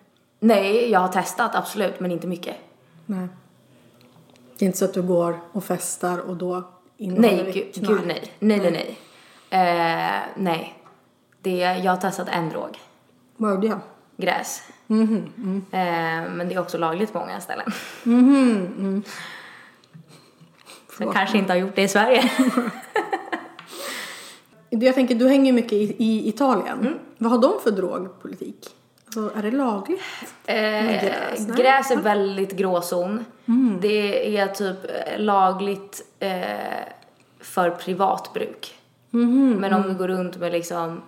Nej, 0.41 0.91
jag 0.91 1.01
har 1.01 1.09
testat 1.09 1.55
absolut, 1.55 2.01
men 2.01 2.11
inte 2.11 2.27
mycket. 2.27 2.57
Nej. 3.11 3.29
Det 4.59 4.65
är 4.65 4.67
inte 4.67 4.79
så 4.79 4.85
att 4.85 4.95
du 4.95 5.03
går 5.03 5.41
och 5.53 5.65
festar 5.65 6.19
och 6.19 6.37
då 6.37 6.65
innehåller 6.97 7.29
Nej, 7.45 7.53
det 7.73 7.81
knark? 7.81 7.99
gud 7.99 8.07
nej. 8.07 8.33
Nej, 8.39 8.61
nej, 8.61 8.71
nej. 8.71 8.99
Eh, 9.51 10.21
nej. 10.37 10.75
Det, 11.43 11.57
jag 11.59 11.93
har 11.93 11.97
testat 11.97 12.29
en 12.29 12.49
drog. 12.49 12.79
Vad 13.37 13.51
gjorde 13.55 13.67
jag? 13.67 13.81
Gräs. 14.17 14.63
Mhm, 14.87 15.65
Eh, 15.71 15.81
men 16.31 16.49
det 16.49 16.55
är 16.55 16.59
också 16.59 16.79
lagligt 16.79 17.13
på 17.13 17.19
många 17.19 17.41
ställen. 17.41 17.73
Mhm, 18.03 19.03
Så 20.97 21.03
jag 21.03 21.13
kanske 21.13 21.39
inte 21.39 21.53
har 21.53 21.59
gjort 21.59 21.77
det 21.77 21.83
i 21.83 21.89
Sverige. 21.89 22.31
Jag 24.73 24.95
tänker, 24.95 25.15
du 25.15 25.29
hänger 25.29 25.53
mycket 25.53 25.73
i, 25.73 25.95
i 25.99 26.29
Italien. 26.29 26.81
Mm. 26.81 26.95
Vad 27.19 27.33
har 27.33 27.39
de 27.39 27.53
för 27.63 27.71
drogpolitik? 27.71 28.69
Alltså, 29.17 29.39
är 29.39 29.43
det 29.43 29.51
lagligt? 29.51 30.01
Eh, 30.47 31.03
gräs, 31.03 31.47
gräs 31.57 31.91
är 31.91 31.97
väldigt 31.97 32.53
gråzon. 32.53 33.25
Mm. 33.47 33.79
Det 33.81 34.39
är 34.39 34.47
typ 34.47 34.77
eh, 34.85 35.19
lagligt 35.19 36.03
eh, 36.19 36.31
för 37.41 37.71
privatbruk. 37.71 38.79
Mhm, 39.11 39.57
Men 39.61 39.73
om 39.73 39.83
mm. 39.83 39.93
du 39.93 39.99
går 39.99 40.09
runt 40.09 40.37
med 40.37 40.53
liksom 40.53 41.03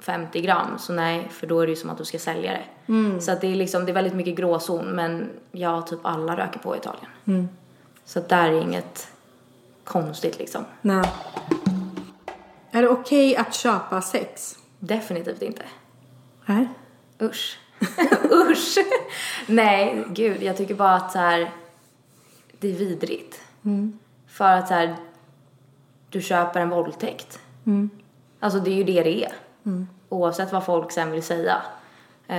50 0.00 0.40
gram 0.40 0.78
så 0.78 0.92
nej, 0.92 1.28
för 1.30 1.46
då 1.46 1.60
är 1.60 1.66
det 1.66 1.70
ju 1.70 1.76
som 1.76 1.90
att 1.90 1.98
du 1.98 2.04
ska 2.04 2.18
sälja 2.18 2.52
det. 2.52 2.92
Mm. 2.92 3.20
Så 3.20 3.32
att 3.32 3.40
det 3.40 3.46
är 3.46 3.54
liksom, 3.54 3.84
det 3.84 3.92
är 3.92 3.94
väldigt 3.94 4.14
mycket 4.14 4.36
gråzon 4.36 4.86
men 4.86 5.30
ja, 5.52 5.82
typ 5.82 6.00
alla 6.02 6.36
röker 6.36 6.58
på 6.58 6.74
i 6.74 6.78
Italien. 6.78 7.06
Mm. 7.24 7.48
Så 8.04 8.18
att 8.18 8.28
där 8.28 8.48
är 8.48 8.60
inget 8.60 9.08
konstigt 9.84 10.38
liksom. 10.38 10.64
Nej. 10.82 11.10
Är 12.70 12.82
det 12.82 12.88
okej 12.88 13.36
att 13.36 13.54
köpa 13.54 14.02
sex? 14.02 14.58
Definitivt 14.78 15.42
inte. 15.42 15.62
Nej. 16.46 16.68
Usch. 17.22 17.58
Usch. 18.30 18.78
Nej, 19.46 20.04
gud, 20.08 20.42
jag 20.42 20.56
tycker 20.56 20.74
bara 20.74 20.94
att 20.94 21.12
så 21.12 21.18
här, 21.18 21.50
det 22.58 22.68
är 22.68 22.72
vidrigt. 22.74 23.40
För 24.28 24.44
att 24.52 24.68
så 24.68 24.74
här, 24.74 24.96
du 26.10 26.22
köper 26.22 26.60
en 26.60 26.70
våldtäkt. 26.70 27.38
Alltså 28.40 28.60
det 28.60 28.70
är 28.70 28.74
ju 28.74 28.84
det 28.84 29.02
det 29.02 29.24
är. 29.24 29.32
Oavsett 30.08 30.52
vad 30.52 30.64
folk 30.66 30.92
sen 30.92 31.10
vill 31.10 31.22
säga 31.22 31.62
eh, 32.28 32.36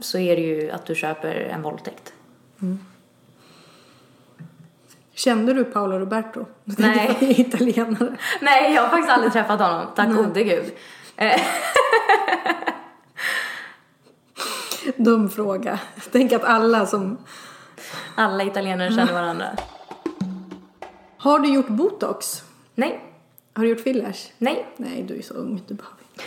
så 0.00 0.18
är 0.18 0.36
det 0.36 0.42
ju 0.42 0.70
att 0.70 0.86
du 0.86 0.94
köper 0.94 1.34
en 1.34 1.62
våldtäkt. 1.62 2.12
Kände 5.14 5.52
du 5.54 5.64
Paolo 5.64 5.98
Roberto? 5.98 6.46
Nej. 6.64 7.16
Italienare. 7.40 8.16
Nej, 8.40 8.74
jag 8.74 8.82
har 8.82 8.88
faktiskt 8.88 9.10
aldrig 9.10 9.32
träffat 9.32 9.60
honom. 9.60 9.86
Tack 9.96 10.08
gode 10.08 10.44
gud. 10.44 10.72
Eh, 14.86 14.92
Dum 14.96 15.28
fråga. 15.30 15.80
Tänk 16.12 16.32
att 16.32 16.44
alla 16.44 16.86
som... 16.86 17.18
alla 18.14 18.44
italienare 18.44 18.90
känner 18.92 19.12
varandra. 19.12 19.46
Har 21.18 21.38
du 21.38 21.54
gjort 21.54 21.68
botox? 21.68 22.42
Nej, 22.74 23.00
Har 23.54 23.62
du 23.62 23.68
gjort 23.68 23.80
fillers? 23.80 24.32
nej. 24.38 24.66
Nej, 24.76 25.02
du 25.02 25.18
är 25.18 25.22
så 25.22 25.34
ung. 25.34 25.62
Du 25.68 25.74
behöver 25.74 25.96
inte. 26.12 26.24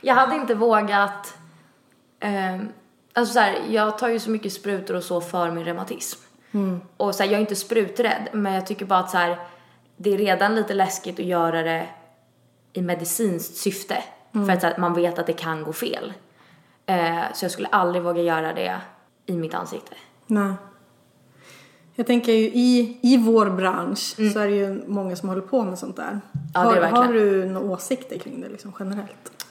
Jag 0.00 0.14
hade 0.14 0.36
inte 0.36 0.54
vågat... 0.54 1.34
ehm, 2.20 2.68
alltså 3.12 3.32
så 3.34 3.40
här, 3.40 3.58
jag 3.68 3.98
tar 3.98 4.08
ju 4.08 4.18
så 4.20 4.30
mycket 4.30 4.52
sprutor 4.52 4.94
och 4.96 5.02
så 5.02 5.20
för 5.20 5.50
min 5.50 5.64
reumatism. 5.64 6.20
Och 6.96 7.14
så 7.14 7.22
här, 7.22 7.30
jag 7.30 7.36
är 7.36 7.40
inte 7.40 7.56
spruträdd, 7.56 8.28
men 8.32 8.52
jag 8.52 8.66
tycker 8.66 8.86
bara 8.86 8.98
att 9.00 9.10
så 9.10 9.16
här, 9.16 9.38
det 9.96 10.14
är 10.14 10.18
redan 10.18 10.54
lite 10.54 10.74
läskigt 10.74 11.18
att 11.20 11.26
göra 11.26 11.62
det 11.62 11.86
i 12.72 12.82
medicinskt 12.82 13.56
syfte. 13.56 14.02
För 14.32 14.50
att 14.50 14.60
så 14.60 14.80
man 14.80 14.94
vet 14.94 15.18
att 15.18 15.26
det 15.26 15.32
kan 15.32 15.62
gå 15.64 15.72
fel. 15.72 16.12
Eh, 16.86 17.32
så 17.34 17.44
jag 17.44 17.52
skulle 17.52 17.68
aldrig 17.68 18.02
våga 18.02 18.22
göra 18.22 18.52
det 18.52 18.80
i 19.26 19.36
mitt 19.36 19.54
ansikte. 19.54 19.94
Nej. 20.26 20.52
Jag 21.94 22.06
tänker 22.06 22.32
ju 22.32 22.44
i, 22.44 22.98
i 23.02 23.16
vår 23.16 23.50
bransch 23.50 24.14
så 24.32 24.38
är 24.38 24.48
det 24.48 24.54
ju 24.54 24.82
många 24.86 25.16
som 25.16 25.28
håller 25.28 25.42
på 25.42 25.62
med 25.62 25.78
sånt 25.78 25.96
där. 25.96 26.08
Mm. 26.08 26.20
Ja, 26.54 26.60
har, 26.60 26.80
har 26.82 27.12
du 27.12 27.44
några 27.44 27.70
åsikter 27.72 28.18
kring 28.18 28.40
det 28.40 28.48
liksom 28.48 28.72
generellt? 28.78 29.46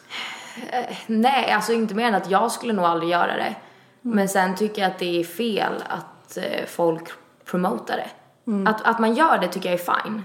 Nej, 1.08 1.52
alltså 1.52 1.74
inte 1.74 1.95
mer 1.95 2.08
än 2.08 2.15
att 2.15 2.30
jag 2.30 2.52
skulle 2.52 2.74
nog 2.74 2.86
aldrig 2.86 3.12
göra 3.12 3.36
det. 3.36 3.56
Men 4.02 4.30
sen 4.30 4.56
tycker 4.56 4.82
jag 4.82 4.91
att 4.91 5.00
det 5.00 5.19
är 5.19 5.24
fel 5.24 5.84
att 5.89 6.38
eh, 6.38 6.65
folk 6.67 7.10
promotar 7.45 7.98
det. 7.98 8.10
Att, 8.69 8.82
att 8.82 9.00
man 9.00 9.13
gör 9.15 9.38
det 9.38 9.48
tycker 9.48 9.69
jag 9.69 9.80
är 9.80 10.04
fine. 10.04 10.24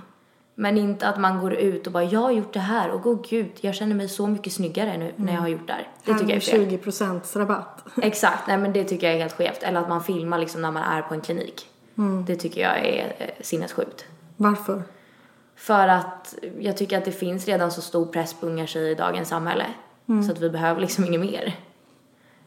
Men 0.60 0.78
inte 0.78 1.08
att 1.08 1.18
man 1.20 1.40
går 1.40 1.54
ut 1.54 1.86
och 1.86 1.92
bara 1.92 2.04
jag 2.04 2.20
har 2.20 2.30
gjort 2.30 2.52
det 2.52 2.60
här 2.60 2.90
och 2.90 3.06
oh, 3.06 3.20
gud 3.28 3.50
jag 3.60 3.74
känner 3.74 3.94
mig 3.94 4.08
så 4.08 4.26
mycket 4.26 4.52
snyggare 4.52 4.96
nu 4.98 5.12
när 5.16 5.32
jag 5.32 5.40
har 5.40 5.48
gjort 5.48 5.66
det 5.66 5.72
här. 5.72 5.88
Det 6.04 6.12
tycker 6.12 6.28
jag 6.28 6.36
är 6.36 6.40
fel. 6.40 6.70
20 6.70 6.78
procents 6.78 7.36
rabatt. 7.36 7.84
Exakt, 8.02 8.46
nej 8.46 8.58
men 8.58 8.72
det 8.72 8.84
tycker 8.84 9.06
jag 9.06 9.16
är 9.16 9.20
helt 9.20 9.32
skevt. 9.32 9.62
Eller 9.62 9.80
att 9.80 9.88
man 9.88 10.04
filmar 10.04 10.38
liksom 10.38 10.62
när 10.62 10.70
man 10.70 10.82
är 10.82 11.02
på 11.02 11.14
en 11.14 11.20
klinik. 11.20 11.66
Det 12.26 12.36
tycker 12.36 12.60
jag 12.60 12.78
är 12.78 13.14
eh, 13.18 13.28
sinnessjukt. 13.40 14.04
Varför? 14.36 14.82
För 15.56 15.88
att 15.88 16.34
jag 16.58 16.76
tycker 16.76 16.98
att 16.98 17.04
det 17.04 17.12
finns 17.12 17.46
redan 17.46 17.70
så 17.70 17.80
stor 17.80 18.06
press 18.06 18.34
på 18.34 18.46
unga 18.46 18.66
tjejer 18.66 18.90
i 18.90 18.94
dagens 18.94 19.28
samhälle. 19.28 19.66
Så 20.26 20.32
att 20.32 20.40
vi 20.40 20.50
behöver 20.50 20.80
liksom 20.80 21.04
inget 21.04 21.20
mer. 21.20 21.56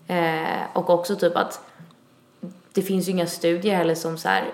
Eh, 0.07 0.63
och 0.73 0.89
också 0.89 1.15
typ 1.15 1.35
att 1.35 1.61
det 2.73 2.81
finns 2.81 3.07
ju 3.07 3.11
inga 3.11 3.27
studier 3.27 3.75
heller 3.75 3.95
som 3.95 4.17
så 4.17 4.29
här 4.29 4.53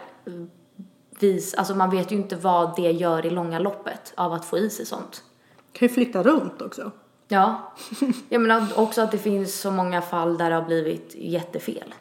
vis, 1.24 1.54
alltså 1.54 1.76
man 1.76 1.90
vet 1.90 2.12
ju 2.12 2.16
inte 2.16 2.36
vad 2.36 2.76
det 2.76 2.92
gör 2.92 3.26
i 3.26 3.30
långa 3.30 3.60
loppet 3.60 4.14
av 4.16 4.34
att 4.34 4.46
få 4.46 4.58
i 4.58 4.70
sig 4.70 4.86
sånt. 4.86 5.24
Kan 5.72 5.88
ju 5.88 5.94
flytta 5.94 6.24
runt 6.24 6.62
också. 6.62 6.92
Ja. 7.28 7.74
Jag 8.30 8.42
menar 8.42 8.68
också 8.76 9.02
att 9.02 9.12
det 9.12 9.18
finns 9.18 9.62
så 9.62 9.72
många 9.72 10.02
fall 10.02 10.38
där 10.38 10.50
det 10.50 10.56
har 10.56 10.64
blivit 10.64 11.16
jättefel. 11.16 11.94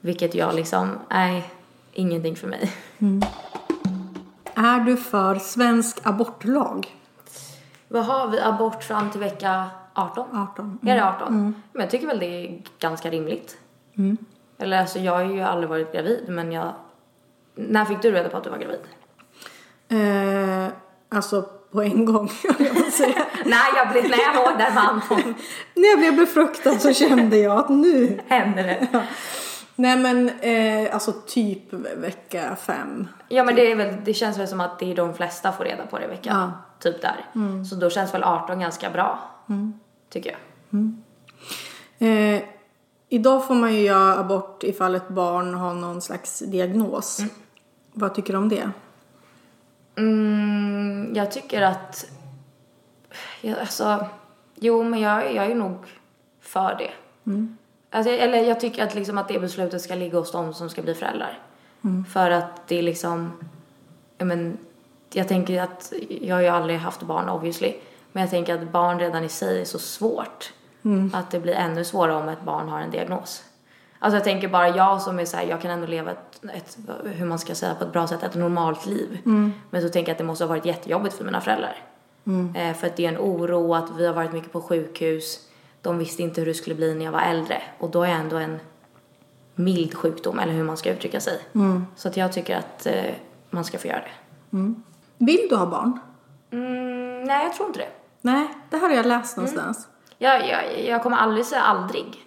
Vilket 0.00 0.34
jag 0.34 0.54
liksom, 0.54 0.88
nej, 1.10 1.50
ingenting 1.92 2.36
för 2.36 2.48
mig. 2.48 2.72
Är 4.54 4.80
du 4.80 4.96
för 4.96 5.34
svensk 5.34 5.98
abortlag? 6.02 6.96
Vad 7.88 8.04
har 8.04 8.28
vi? 8.28 8.40
Abort 8.40 8.82
fram 8.82 9.10
till 9.10 9.20
vecka 9.20 9.66
18? 9.94 10.48
18. 10.52 10.78
Är 10.82 10.94
det 10.94 11.04
18? 11.04 11.54
Men 11.72 11.82
jag 11.82 11.90
tycker 11.90 12.06
väl 12.06 12.18
det 12.18 12.26
är 12.26 12.62
ganska 12.78 13.10
rimligt. 13.10 13.58
Eller 14.58 14.80
alltså 14.80 14.98
jag 14.98 15.12
har 15.12 15.24
ju 15.24 15.40
aldrig 15.40 15.68
varit 15.68 15.92
gravid 15.92 16.24
men 16.28 16.52
jag... 16.52 16.72
När 17.54 17.84
fick 17.84 18.02
du 18.02 18.10
reda 18.12 18.28
på 18.28 18.36
att 18.36 18.44
du 18.44 18.50
var 18.50 18.58
gravid? 18.58 18.80
Eh, 19.88 20.72
alltså 21.08 21.42
på 21.72 21.82
en 21.82 22.04
gång, 22.04 22.30
jag 22.58 22.92
säga. 22.92 23.26
Nej, 23.44 23.72
jag 23.76 23.88
blev, 23.92 24.10
när 24.10 24.18
jag 24.18 24.34
låg 24.34 24.58
där 24.58 24.72
Anton 24.76 25.20
När 25.74 25.88
jag 25.88 25.98
blev 25.98 26.16
befruktad 26.16 26.78
så 26.78 26.92
kände 26.92 27.36
jag 27.38 27.58
att 27.58 27.68
nu. 27.68 28.20
hände 28.28 28.62
det. 28.62 29.04
Nej 29.76 29.96
men 29.96 30.28
eh, 30.40 30.94
alltså 30.94 31.12
typ 31.12 31.72
vecka 31.96 32.56
fem. 32.56 33.08
Ja 33.28 33.44
men 33.44 33.54
det, 33.54 33.72
är 33.72 33.76
väl, 33.76 33.96
det 34.04 34.14
känns 34.14 34.38
väl 34.38 34.48
som 34.48 34.60
att 34.60 34.78
det 34.78 34.90
är 34.92 34.96
de 34.96 35.14
flesta 35.14 35.52
får 35.52 35.64
reda 35.64 35.86
på 35.86 35.98
det 35.98 36.04
i 36.04 36.08
veckan. 36.08 36.36
Ja. 36.40 36.52
Typ 36.80 37.02
där. 37.02 37.26
Så 37.64 37.74
då 37.74 37.90
känns 37.90 38.14
väl 38.14 38.24
18 38.24 38.60
ganska 38.60 38.90
bra. 38.90 39.18
Tycker 40.10 40.30
jag. 40.30 40.38
Eh, 42.08 42.42
idag 43.12 43.46
får 43.46 43.54
man 43.54 43.74
ju 43.74 43.80
göra 43.80 44.18
abort 44.18 44.62
ifall 44.62 44.94
ett 44.94 45.08
barn 45.08 45.54
har 45.54 45.74
någon 45.74 46.02
slags 46.02 46.38
diagnos. 46.38 47.20
Vad 47.92 48.14
tycker 48.14 48.32
du 48.32 48.38
om 48.38 48.48
det? 48.48 48.70
Mm, 49.96 51.12
jag 51.14 51.30
tycker 51.30 51.62
att... 51.62 52.10
Jag, 53.40 53.58
alltså, 53.58 54.06
jo, 54.54 54.82
men 54.82 55.00
jag, 55.00 55.34
jag 55.34 55.46
är 55.46 55.54
nog 55.54 55.76
för 56.40 56.74
det. 56.78 56.90
Alltså, 57.90 58.12
eller 58.12 58.38
jag 58.38 58.60
tycker 58.60 58.84
att, 58.84 58.94
liksom, 58.94 59.18
att 59.18 59.28
det 59.28 59.40
beslutet 59.40 59.82
ska 59.82 59.94
ligga 59.94 60.18
hos 60.18 60.32
dem 60.32 60.54
som 60.54 60.70
ska 60.70 60.82
bli 60.82 60.94
föräldrar. 60.94 61.38
För 62.12 62.30
att 62.30 62.68
det 62.68 62.78
är 62.78 62.82
liksom... 62.82 63.32
Jag, 64.18 64.26
men, 64.28 64.58
jag 65.12 65.28
tänker 65.28 65.62
att... 65.62 65.92
Jag 66.08 66.36
har 66.36 66.42
ju 66.42 66.48
aldrig 66.48 66.78
haft 66.78 67.02
barn 67.02 67.28
obviously. 67.28 67.74
Men 68.12 68.20
jag 68.20 68.30
tänker 68.30 68.54
att 68.54 68.72
barn 68.72 68.98
redan 68.98 69.24
i 69.24 69.28
sig 69.28 69.60
är 69.60 69.64
så 69.64 69.78
svårt. 69.78 70.52
Att 71.12 71.30
det 71.30 71.40
blir 71.40 71.54
ännu 71.54 71.84
svårare 71.84 72.16
om 72.16 72.28
ett 72.28 72.42
barn 72.42 72.68
har 72.68 72.80
en 72.80 72.90
diagnos. 72.90 73.44
Alltså 73.98 74.16
jag 74.16 74.24
tänker 74.24 74.48
bara 74.48 74.68
jag 74.68 75.02
som 75.02 75.18
är 75.18 75.24
så 75.24 75.36
här, 75.36 75.44
jag 75.44 75.60
kan 75.62 75.70
ändå 75.70 75.86
leva 75.86 76.10
ett, 76.10 76.44
ett, 76.54 76.78
hur 77.04 77.26
man 77.26 77.38
ska 77.38 77.54
säga 77.54 77.74
på 77.74 77.84
ett 77.84 77.92
bra 77.92 78.06
sätt, 78.06 78.22
ett 78.22 78.34
normalt 78.34 78.86
liv. 78.86 79.18
Men 79.70 79.82
så 79.82 79.88
tänker 79.88 80.10
jag 80.10 80.14
att 80.14 80.18
det 80.18 80.24
måste 80.24 80.44
ha 80.44 80.48
varit 80.48 80.64
jättejobbigt 80.64 81.14
för 81.16 81.24
mina 81.24 81.40
föräldrar. 81.40 81.76
Eh, 82.56 82.74
för 82.74 82.86
att 82.86 82.96
det 82.96 83.04
är 83.04 83.08
en 83.08 83.18
oro, 83.18 83.74
att 83.74 83.90
vi 83.96 84.06
har 84.06 84.14
varit 84.14 84.32
mycket 84.32 84.52
på 84.52 84.60
sjukhus. 84.60 85.48
De 85.82 85.98
visste 85.98 86.22
inte 86.22 86.40
hur 86.40 86.46
det 86.46 86.54
skulle 86.54 86.76
bli 86.76 86.94
när 86.94 87.04
jag 87.04 87.12
var 87.12 87.20
äldre. 87.20 87.62
Och 87.78 87.90
då 87.90 88.02
är 88.02 88.08
jag 88.08 88.18
ändå 88.18 88.36
en 88.36 88.60
mild 89.54 89.94
sjukdom, 89.94 90.38
eller 90.38 90.52
hur 90.52 90.64
man 90.64 90.76
ska 90.76 90.90
uttrycka 90.92 91.20
sig. 91.20 91.40
Så 91.96 92.08
att 92.08 92.16
jag 92.16 92.32
tycker 92.32 92.56
att 92.56 92.86
eh, 92.86 93.14
man 93.50 93.64
ska 93.64 93.78
få 93.78 93.86
göra 93.88 94.00
det. 94.00 94.56
Vill 95.18 95.46
du 95.50 95.56
ha 95.56 95.66
barn? 95.66 96.00
Mm, 96.50 97.24
nej, 97.24 97.44
jag 97.44 97.54
tror 97.54 97.68
inte 97.68 97.80
det. 97.80 97.88
Nej, 98.20 98.48
det 98.70 98.76
här 98.76 98.88
har 98.88 98.96
jag 98.96 99.06
läst 99.06 99.36
någonstans. 99.36 99.88
Jag, 100.22 100.48
jag, 100.48 100.84
jag 100.84 101.02
kommer 101.02 101.16
aldrig 101.16 101.46
säga 101.46 101.62
aldrig. 101.62 102.26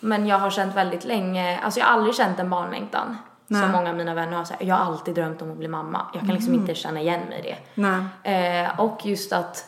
Men 0.00 0.26
jag 0.26 0.38
har 0.38 0.50
känt 0.50 0.76
väldigt 0.76 1.04
länge, 1.04 1.58
alltså 1.58 1.80
jag 1.80 1.86
har 1.86 1.92
aldrig 1.92 2.14
känt 2.14 2.38
en 2.38 2.50
barnlängtan. 2.50 3.16
Som 3.48 3.70
många 3.72 3.90
av 3.90 3.96
mina 3.96 4.14
vänner 4.14 4.36
har 4.36 4.44
sagt. 4.44 4.62
Jag 4.62 4.74
har 4.74 4.84
alltid 4.84 5.14
drömt 5.14 5.42
om 5.42 5.50
att 5.50 5.56
bli 5.56 5.68
mamma. 5.68 6.06
Jag 6.14 6.22
kan 6.22 6.34
liksom 6.34 6.54
inte 6.54 6.74
känna 6.74 7.00
igen 7.00 7.20
mig 7.28 7.38
i 7.38 7.42
det. 7.42 7.56
Nej. 7.74 8.64
Eh, 8.64 8.80
och 8.80 9.06
just 9.06 9.32
att 9.32 9.64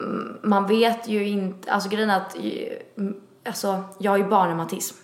mm, 0.00 0.38
man 0.42 0.66
vet 0.66 1.08
ju 1.08 1.28
inte, 1.28 1.72
alltså 1.72 1.88
grejen 1.88 2.10
är 2.10 2.16
att, 2.16 2.36
mm, 2.96 3.20
alltså 3.46 3.84
jag 3.98 4.12
har 4.12 4.18
ju 4.18 4.24
barnreumatism. 4.24 4.96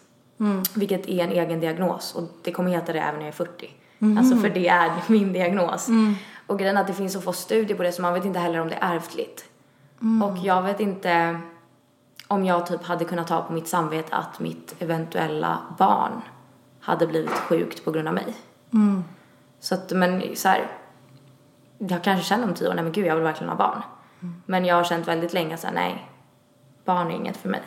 Vilket 0.75 1.09
är 1.09 1.25
en 1.25 1.33
egen 1.33 1.61
diagnos 1.61 2.15
och 2.15 2.23
det 2.43 2.53
kommer 2.53 2.71
heta 2.71 2.93
det 2.93 3.01
även 3.01 3.15
när 3.15 3.27
jag 3.27 3.29
är 3.29 3.33
40. 3.33 3.71
Alltså 4.19 4.37
för 4.37 4.49
det 4.51 4.69
är 4.69 4.93
min 5.07 5.33
diagnos. 5.33 5.89
Och 6.47 6.59
grejen 6.59 6.77
är 6.77 6.81
att 6.81 6.87
det 6.87 6.95
finns 6.95 7.13
så 7.13 7.21
få 7.21 7.33
studier 7.33 7.77
på 7.77 7.83
det 7.83 7.93
så 7.93 8.03
man 8.03 8.15
vet 8.15 8.25
inte 8.25 8.39
heller 8.39 8.61
om 8.61 8.69
det 8.69 8.75
är 8.75 8.97
ärftligt. 8.97 9.45
Och 10.25 10.39
jag 10.39 10.63
vet 10.63 10.81
inte 10.81 11.41
om 12.29 12.45
jag 12.45 12.67
typ 12.67 12.85
hade 12.85 13.05
kunnat 13.05 13.27
ta 13.27 13.43
på 13.43 13.53
mitt 13.53 13.69
samvete 13.69 14.17
att 14.17 14.41
mitt 14.41 14.75
eventuella 14.79 15.59
barn 15.79 16.21
hade 16.81 17.07
blivit 17.07 17.31
sjukt 17.31 17.85
på 17.85 17.91
grund 17.91 18.09
av 18.09 18.15
mig. 18.15 18.35
Så 19.61 19.75
att, 19.75 19.91
men 19.91 20.37
så 20.37 20.49
här, 20.49 20.67
jag 21.79 22.05
kanske 22.05 22.27
känner 22.27 22.49
om 22.49 22.55
tio 22.55 22.69
år, 22.69 22.75
nej 22.75 22.85
men 22.85 22.93
gud 22.93 23.07
jag 23.07 23.15
vill 23.15 23.25
verkligen 23.25 23.49
ha 23.49 23.57
barn. 23.57 23.83
Men 24.47 24.65
jag 24.65 24.77
har 24.77 24.85
känt 24.85 25.09
väldigt 25.09 25.33
länge 25.33 25.57
så 25.57 25.67
här, 25.67 25.75
nej, 25.75 26.09
barn 26.85 27.11
är 27.11 27.15
inget 27.15 27.37
för 27.37 27.49
mig. 27.49 27.63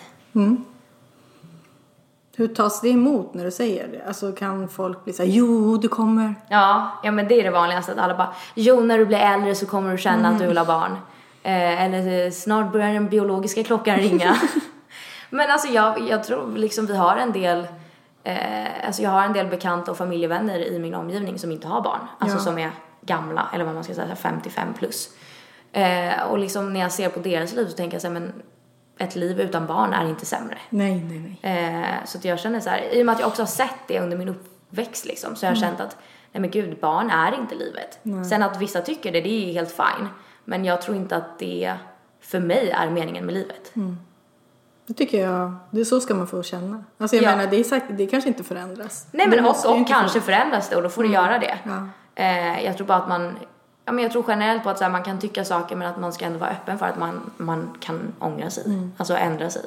Hur 2.36 2.48
tas 2.48 2.82
det 2.82 2.90
emot 2.90 3.34
när 3.34 3.46
du 3.46 3.52
säger 3.52 3.88
det? 3.88 4.08
Alltså 4.08 4.32
kan 4.32 4.68
folk 4.68 5.04
bli 5.04 5.14
så 5.14 5.24
här, 5.24 5.30
jo 5.30 5.78
du 5.78 5.88
kommer. 5.88 6.36
Ja, 6.50 6.92
ja 7.04 7.12
men 7.12 7.28
det 7.28 7.40
är 7.40 7.44
det 7.44 7.52
vanligaste 7.52 7.92
att 7.92 7.98
alla 7.98 8.18
bara, 8.18 8.34
jo 8.56 8.82
när 8.82 8.98
du 8.98 9.06
blir 9.06 9.18
äldre 9.18 9.56
så 9.56 9.66
kommer 9.66 9.92
du 9.92 9.98
känna 9.98 10.30
att 10.30 10.40
du 10.40 10.48
vill 10.48 10.58
ha 10.58 10.66
barn. 10.66 10.98
Eh, 11.46 11.84
eller 11.84 12.32
snart 12.32 12.72
börjar 12.72 12.94
den 12.94 13.10
biologiska 13.10 13.64
klockan 13.64 13.98
ringa. 13.98 14.36
men 15.30 15.52
alltså 15.52 15.68
jag, 15.68 16.10
jag 16.10 16.24
tror 16.24 16.52
liksom 16.56 16.86
vi 16.86 16.96
har 16.96 17.18
en 17.18 17.32
del, 17.32 17.68
eh, 18.24 18.86
alltså 18.86 19.02
jag 19.02 19.10
har 19.10 19.24
en 19.24 19.34
del 19.34 19.48
bekanta 19.48 19.92
och 19.92 19.98
familjevänner 19.98 20.60
i 20.60 20.80
min 20.80 20.94
omgivning 20.96 21.40
som 21.40 21.52
inte 21.52 21.68
har 21.68 21.82
barn. 21.82 22.00
Alltså 22.20 22.38
Ja. 22.38 22.42
som 22.44 22.58
är 22.58 22.72
gamla, 23.02 23.50
eller 23.54 23.66
vad 23.66 23.74
man 23.76 23.84
ska 23.84 23.94
säga, 23.94 24.16
55 24.16 24.74
plus. 24.74 25.10
Eh, 25.72 26.24
och 26.30 26.38
liksom 26.40 26.74
när 26.74 26.80
jag 26.80 26.92
ser 26.92 27.10
på 27.10 27.20
deras 27.20 27.54
liv 27.54 27.66
så 27.68 27.76
tänker 27.76 27.96
jag 27.96 28.02
så 28.02 28.08
här, 28.08 28.14
men 28.14 28.34
ett 28.98 29.16
liv 29.16 29.40
utan 29.40 29.68
barn 29.68 29.94
är 29.94 30.10
inte 30.10 30.26
sämre. 30.26 30.58
Nej, 30.70 31.04
nej, 31.10 31.38
nej. 31.42 31.58
Eh, 31.74 32.06
så 32.06 32.18
att 32.18 32.26
jag 32.26 32.40
känner 32.40 32.60
så 32.60 32.70
här, 32.70 32.82
i 32.94 33.02
och 33.02 33.06
med 33.06 33.14
att 33.14 33.20
jag 33.20 33.28
också 33.28 33.42
har 33.42 33.48
sett 33.48 33.80
det 33.88 34.00
under 34.00 34.18
min 34.18 34.30
uppväxt 34.30 35.06
liksom, 35.06 35.36
så 35.36 35.46
har 35.46 35.52
jag 35.52 35.60
känt 35.60 35.80
att 35.80 35.98
nej 36.32 36.42
men 36.42 36.52
gud, 36.52 36.80
barn 36.80 37.10
är 37.10 37.36
inte 37.40 37.56
livet. 37.56 38.00
Sen 38.30 38.44
att 38.44 38.62
vissa 38.62 38.82
tycker 38.82 39.12
det, 39.12 39.22
det 39.22 39.50
är 39.50 39.54
helt 39.54 39.72
fine. 39.72 40.08
Men 40.46 40.66
jag 40.66 40.82
tror 40.82 40.98
inte 40.98 41.16
att 41.16 41.40
det 41.40 41.74
för 42.22 42.40
mig 42.40 42.70
är 42.70 42.90
meningen 42.90 43.26
med 43.26 43.34
livet. 43.34 43.72
Det 44.88 44.94
tycker 44.94 45.22
jag, 45.22 45.54
det 45.72 45.80
är 45.82 45.86
så 45.86 46.00
ska 46.00 46.14
man 46.16 46.28
få 46.28 46.44
känna. 46.44 46.84
Alltså 46.98 47.16
jag 47.16 47.26
Ja. 47.26 47.36
menar 47.36 47.52
det 47.52 47.60
är 47.60 47.64
sagt, 47.64 47.86
det 47.90 48.06
kanske 48.08 48.28
inte 48.28 48.44
förändras. 48.44 49.08
Nej 49.12 49.28
men 49.28 49.46
och, 49.46 49.50
och 49.50 49.88
kanske 49.88 49.88
förändras. 49.88 50.26
förändras 50.26 50.70
det 50.70 50.76
och 50.76 50.84
då 50.84 50.90
får 50.90 51.04
det 51.04 51.10
göra 51.10 51.40
det. 51.40 51.58
Ja. 51.64 51.88
Eh, 52.16 52.66
jag 52.66 52.78
tror 52.78 52.88
bara 52.88 52.98
att 52.98 53.10
man, 53.10 53.38
ja 53.86 53.92
men 53.92 54.04
jag 54.04 54.12
tror 54.12 54.26
generellt 54.28 54.64
på 54.64 54.70
att 54.70 54.78
så 54.78 54.84
här, 54.84 54.92
man 54.92 55.04
kan 55.04 55.20
tycka 55.20 55.46
saker 55.46 55.76
men 55.76 55.88
att 55.88 56.00
man 56.00 56.14
ska 56.14 56.26
ändå 56.26 56.40
vara 56.40 56.50
öppen 56.50 56.80
för 56.80 56.86
att 56.86 56.98
man, 57.00 57.32
man 57.38 57.78
kan 57.80 58.14
ångra 58.20 58.50
sig. 58.50 58.64
Alltså 58.98 59.14
ändra 59.16 59.50
sig. 59.50 59.66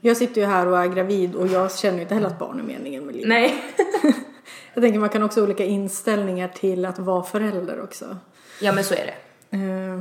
Jag 0.00 0.16
sitter 0.16 0.40
ju 0.40 0.46
här 0.46 0.66
och 0.66 0.78
är 0.78 0.86
gravid 0.86 1.34
och 1.34 1.46
jag 1.46 1.72
känner 1.78 1.96
ju 1.96 2.02
inte 2.02 2.14
heller 2.14 2.26
att 2.28 2.38
barn 2.38 2.58
är 2.60 2.64
meningen 2.64 3.04
med 3.06 3.14
livet. 3.14 3.28
Nej. 3.28 3.62
Jag 4.74 4.82
tänker 4.82 4.98
man 4.98 5.08
kan 5.08 5.22
också 5.22 5.40
ha 5.40 5.44
olika 5.44 5.64
inställningar 5.64 6.48
till 6.48 6.84
att 6.84 6.98
vara 6.98 7.22
förälder 7.22 7.82
också. 7.82 8.16
ja 8.60 8.72
men 8.72 8.84
så 8.84 8.94
är 8.94 9.06
det. 9.06 9.14
Eh, 9.50 9.60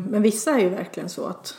Men 0.10 0.22
vissa 0.22 0.52
är 0.52 0.60
ju 0.60 0.70
verkligen 0.70 1.10
så 1.10 1.26
att 1.28 1.58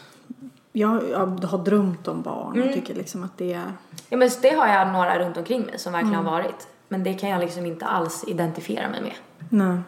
jag, 0.72 1.08
jag 1.10 1.18
har 1.46 1.58
drömt 1.58 2.08
om 2.08 2.22
barn 2.22 2.62
och 2.62 2.72
tycker 2.72 2.94
liksom 2.94 3.24
att 3.24 3.38
det 3.38 3.52
är... 3.52 3.72
Ja 4.08 4.16
men 4.16 4.30
det 4.42 4.50
har 4.50 4.66
jag 4.66 4.92
några 4.92 5.18
runt 5.18 5.36
omkring 5.36 5.62
mig 5.62 5.78
som 5.78 5.92
verkligen 5.92 6.14
har 6.14 6.32
varit. 6.32 6.68
Men 6.88 7.04
det 7.04 7.14
kan 7.14 7.28
jag 7.30 7.40
liksom 7.40 7.66
inte 7.66 7.86
alls 7.86 8.24
identifiera 8.26 8.88
mig 8.88 9.02
med. 9.02 9.12
Nej. 9.48 9.78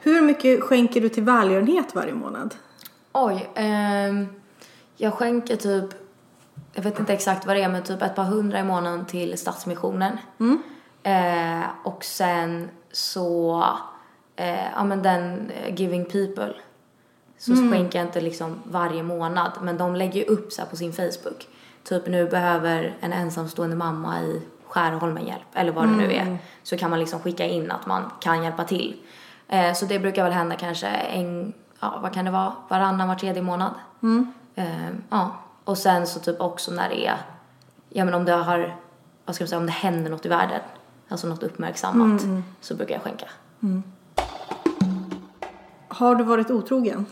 Hur 0.00 0.22
mycket 0.22 0.62
skänker 0.62 1.00
du 1.00 1.08
till 1.08 1.22
välgörenhet 1.22 1.94
varje 1.94 2.14
månad? 2.14 2.54
Oj, 3.12 3.50
ehm, 3.54 4.26
jag 4.96 5.12
skänker 5.12 5.56
typ, 5.56 5.84
jag 6.72 6.82
vet 6.82 6.98
inte 7.00 7.12
exakt 7.12 7.46
vad 7.46 7.56
det 7.56 7.62
är, 7.62 7.68
men 7.68 7.82
typ 7.82 8.02
ett 8.02 8.14
par 8.14 8.24
hundra 8.24 8.60
i 8.60 8.64
månaden 8.64 9.06
till 9.06 9.38
Stadsmissionen. 9.38 10.18
Eh, 11.02 11.64
och 11.84 12.04
sen 12.04 12.68
så, 12.92 13.64
eh, 14.40 14.72
ja 14.76 14.84
men 14.84 15.02
den 15.02 15.50
eh, 15.50 15.74
Giving 15.74 16.04
People. 16.04 16.54
Så 17.38 17.52
skänker 17.70 17.98
jag 17.98 18.08
inte 18.08 18.20
liksom 18.20 18.58
varje 18.64 19.02
månad, 19.02 19.52
men 19.62 19.78
de 19.78 19.96
lägger 19.96 20.20
ju 20.20 20.26
upp 20.26 20.52
så 20.52 20.62
på 20.70 20.76
sin 20.76 20.92
Facebook. 20.92 21.48
Typ 21.84 22.06
nu 22.06 22.26
behöver 22.26 22.96
en 23.00 23.12
ensamstående 23.12 23.76
mamma 23.76 24.20
i 24.22 24.42
Skärholmen 24.66 25.26
hjälp, 25.26 25.46
eller 25.54 25.72
vad 25.72 25.84
det 25.84 25.90
nu 25.96 26.12
är. 26.12 26.38
Så 26.62 26.76
kan 26.76 26.90
man 26.90 26.98
liksom 26.98 27.20
skicka 27.20 27.46
in 27.46 27.70
att 27.70 27.86
man 27.86 28.10
kan 28.20 28.44
hjälpa 28.44 28.64
till. 28.64 28.96
Eh, 29.48 29.72
så 29.74 29.86
det 29.86 29.98
brukar 29.98 30.24
väl 30.24 30.32
hända 30.32 30.56
kanske 30.56 30.86
en, 30.86 31.52
ja 31.80 31.98
vad 32.02 32.14
kan 32.14 32.24
det 32.24 32.30
vara, 32.30 32.52
varannan, 32.68 33.08
var 33.08 33.14
tredje 33.14 33.42
månad. 33.42 33.74
Eh, 34.54 34.88
ja, 35.10 35.36
och 35.64 35.78
sen 35.78 36.06
så 36.06 36.20
typ 36.20 36.40
också 36.40 36.70
när 36.72 36.88
det 36.88 37.06
är, 37.06 37.16
ja 37.88 38.04
men 38.04 38.14
om 38.14 38.24
det 38.24 38.32
har, 38.32 38.76
vad 39.24 39.34
ska 39.34 39.44
man 39.44 39.48
säga, 39.48 39.58
om 39.58 39.66
det 39.66 39.72
händer 39.72 40.10
något 40.10 40.26
i 40.26 40.28
världen, 40.28 40.60
alltså 41.08 41.26
något 41.26 41.42
uppmärksammat, 41.42 42.20
så 42.60 42.74
brukar 42.74 42.94
jag 42.94 43.02
skänka. 43.02 43.26
Har 46.00 46.14
du 46.14 46.24
varit 46.24 46.50
otrogen? 46.50 47.06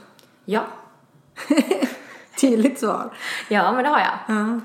Ja, 0.44 0.62
Tydligt 2.40 2.78
svar. 2.80 3.10
ja 3.48 3.72
men 3.72 3.84
det 3.84 3.90
har 3.90 3.98
jag. 3.98 4.18
Ja. 4.36 4.60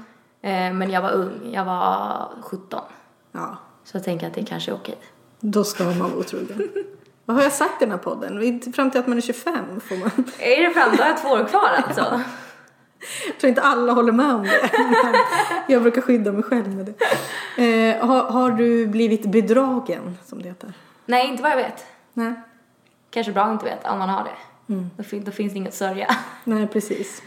Eh, 0.49 0.73
men 0.73 0.91
jag 0.91 1.01
var 1.01 1.11
ung, 1.11 1.51
jag 1.53 1.65
var 1.65 2.29
17. 2.41 2.81
ja. 3.31 3.57
Så 3.83 3.97
jag 3.97 4.03
tänker 4.03 4.27
att 4.27 4.33
det 4.33 4.45
kanske 4.45 4.71
är 4.71 4.75
okej. 4.75 4.97
Då 5.39 5.63
ska 5.63 5.83
man 5.83 5.99
vara 5.99 6.13
otrogen. 6.15 6.69
Vad 7.25 7.37
har 7.37 7.43
jag 7.43 7.51
sagt 7.53 7.81
i 7.81 7.85
den 7.85 7.91
här 7.91 7.97
podden? 7.97 8.61
Fram 8.73 8.91
till 8.91 8.99
att 8.99 9.07
man 9.07 9.17
är 9.17 9.21
25 9.21 9.79
får 9.79 9.97
man... 9.97 10.11
Är 10.39 10.67
det 10.67 10.73
fram? 10.73 10.95
Då 10.95 11.03
har 11.03 11.09
jag 11.09 11.21
två 11.21 11.29
år 11.29 11.43
kvar 11.45 11.69
alltså. 11.87 12.21
Jag 13.27 13.39
tror 13.39 13.49
inte 13.49 13.61
alla 13.61 13.93
håller 13.93 14.11
med 14.11 14.33
om 14.35 14.43
det. 14.43 14.69
Jag 15.73 15.81
brukar 15.81 16.01
skydda 16.01 16.31
mig 16.31 16.43
själv 16.43 16.67
med 16.75 16.85
det. 17.55 17.95
Eh, 17.97 18.05
har, 18.07 18.23
har 18.23 18.51
du 18.51 18.87
blivit 18.87 19.25
bedragen, 19.25 20.17
som 20.25 20.41
det 20.41 20.47
heter? 20.49 20.73
Nej, 21.05 21.27
inte 21.27 21.43
vad 21.43 21.51
jag 21.51 21.57
vet. 21.57 21.85
Nej. 22.13 22.33
Kanske 23.13 23.31
bra 23.33 23.43
att 23.43 23.51
inte 23.51 23.65
veta 23.65 23.91
om 23.91 23.99
man 23.99 24.09
har 24.09 24.23
det. 24.23 24.75
Då, 24.97 25.03
fin- 25.03 25.23
då 25.23 25.31
finns 25.31 25.53
det 25.53 25.57
inget 25.57 25.69
att 25.69 25.75
sörja. 25.75 26.15
Nej, 26.43 26.67
precis. 26.67 27.21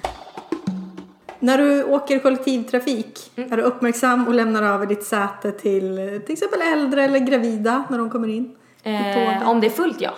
När 1.39 1.59
du 1.59 1.85
åker 1.85 2.19
kollektivtrafik, 2.19 3.33
är 3.37 3.57
du 3.57 3.63
uppmärksam 3.63 4.29
och 4.29 4.35
lämnar 4.35 4.63
över 4.63 4.87
ditt 4.87 5.05
säte 5.05 5.53
till 5.53 6.21
till 6.27 6.33
exempel 6.33 6.61
äldre 6.63 7.05
eller 7.05 7.19
gravida 7.19 7.85
när 7.91 7.99
de 7.99 8.11
kommer 8.11 8.29
in? 8.29 8.57
Eh, 8.83 9.49
om 9.49 9.61
det 9.61 9.67
är 9.67 9.71
fullt, 9.71 10.01
ja. 10.01 10.11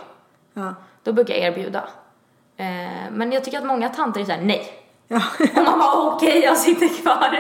Ja. 0.55 0.75
Då 1.03 1.13
brukar 1.13 1.35
jag 1.35 1.43
erbjuda. 1.43 1.89
Eh, 2.57 2.67
men 3.13 3.33
jag 3.33 3.45
tycker 3.45 3.59
att 3.59 3.67
många 3.67 3.89
tanter 3.89 4.21
är 4.21 4.25
såhär, 4.25 4.43
nej. 4.43 4.73
Ja. 5.09 5.23
Och 5.57 5.65
man 5.65 5.79
bara, 5.79 6.15
okej, 6.15 6.41
jag 6.45 6.57
sitter 6.57 7.03
kvar. 7.03 7.31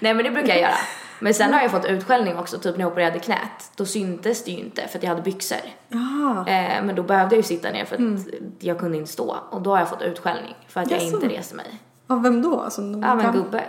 nej, 0.00 0.14
men 0.14 0.24
det 0.24 0.30
brukar 0.30 0.48
jag 0.48 0.60
göra. 0.60 0.74
Men 1.20 1.34
sen 1.34 1.52
har 1.52 1.60
jag 1.60 1.70
fått 1.70 1.84
utskällning 1.84 2.36
också, 2.38 2.58
typ 2.58 2.76
när 2.76 2.84
jag 2.84 2.92
opererade 2.92 3.18
knät. 3.18 3.70
Då 3.76 3.84
syntes 3.84 4.44
det 4.44 4.50
ju 4.50 4.58
inte 4.58 4.88
för 4.88 4.98
att 4.98 5.02
jag 5.02 5.10
hade 5.10 5.22
byxor. 5.22 5.58
Jaha. 5.88 6.44
Eh, 6.48 6.84
men 6.84 6.94
då 6.94 7.02
behövde 7.02 7.34
jag 7.34 7.38
ju 7.38 7.42
sitta 7.48 7.70
ner 7.70 7.84
för 7.84 7.96
att 7.96 8.26
jag 8.58 8.78
kunde 8.78 8.96
inte 8.98 9.10
stå. 9.12 9.36
Och 9.50 9.62
då 9.62 9.70
har 9.70 9.78
jag 9.78 9.88
fått 9.88 10.02
utskällning 10.02 10.54
för 10.68 10.80
att 10.80 10.90
jag 10.90 11.02
Jaså? 11.02 11.14
inte 11.14 11.28
reste 11.28 11.54
mig. 11.54 11.78
Av 12.06 12.22
vem 12.22 12.42
då? 12.42 12.60
Alltså, 12.60 12.80
Ja 12.82 12.86
men 13.14 13.20
kan- 13.20 13.32
gubbe. 13.32 13.64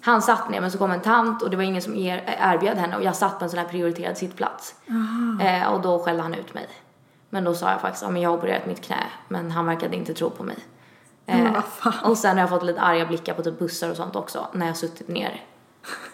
Han 0.00 0.22
satt 0.22 0.50
ner 0.50 0.60
men 0.60 0.70
så 0.70 0.78
kom 0.78 0.90
en 0.90 1.00
tant 1.00 1.42
och 1.42 1.50
det 1.50 1.56
var 1.56 1.64
ingen 1.64 1.82
som 1.82 1.96
er, 1.96 2.36
erbjöd 2.40 2.78
henne 2.78 2.96
och 2.96 3.02
jag 3.02 3.16
satt 3.16 3.38
på 3.38 3.44
en 3.44 3.50
sån 3.50 3.58
här 3.58 3.66
prioriterad 3.66 4.16
sittplats. 4.18 4.74
Eh, 5.42 5.72
och 5.72 5.80
då 5.80 5.98
skällde 5.98 6.22
han 6.22 6.34
ut 6.34 6.54
mig. 6.54 6.68
Men 7.30 7.44
då 7.44 7.54
sa 7.54 7.70
jag 7.70 7.80
faktiskt, 7.80 8.02
ja 8.02 8.10
men 8.10 8.22
jag 8.22 8.30
har 8.30 8.36
opererat 8.36 8.66
mitt 8.66 8.80
knä. 8.80 8.96
Men 9.28 9.50
han 9.50 9.66
verkade 9.66 9.96
inte 9.96 10.14
tro 10.14 10.30
på 10.30 10.42
mig. 10.42 10.56
Eh, 11.26 11.62
och 12.04 12.18
sen 12.18 12.30
har 12.36 12.40
jag 12.40 12.50
fått 12.50 12.62
lite 12.64 12.80
arga 12.80 13.06
blickar 13.06 13.34
på 13.34 13.42
typ 13.42 13.58
bussar 13.58 13.90
och 13.90 13.96
sånt 13.96 14.16
också 14.16 14.46
när 14.52 14.66
jag 14.66 14.76
suttit 14.76 15.08
ner. 15.08 15.44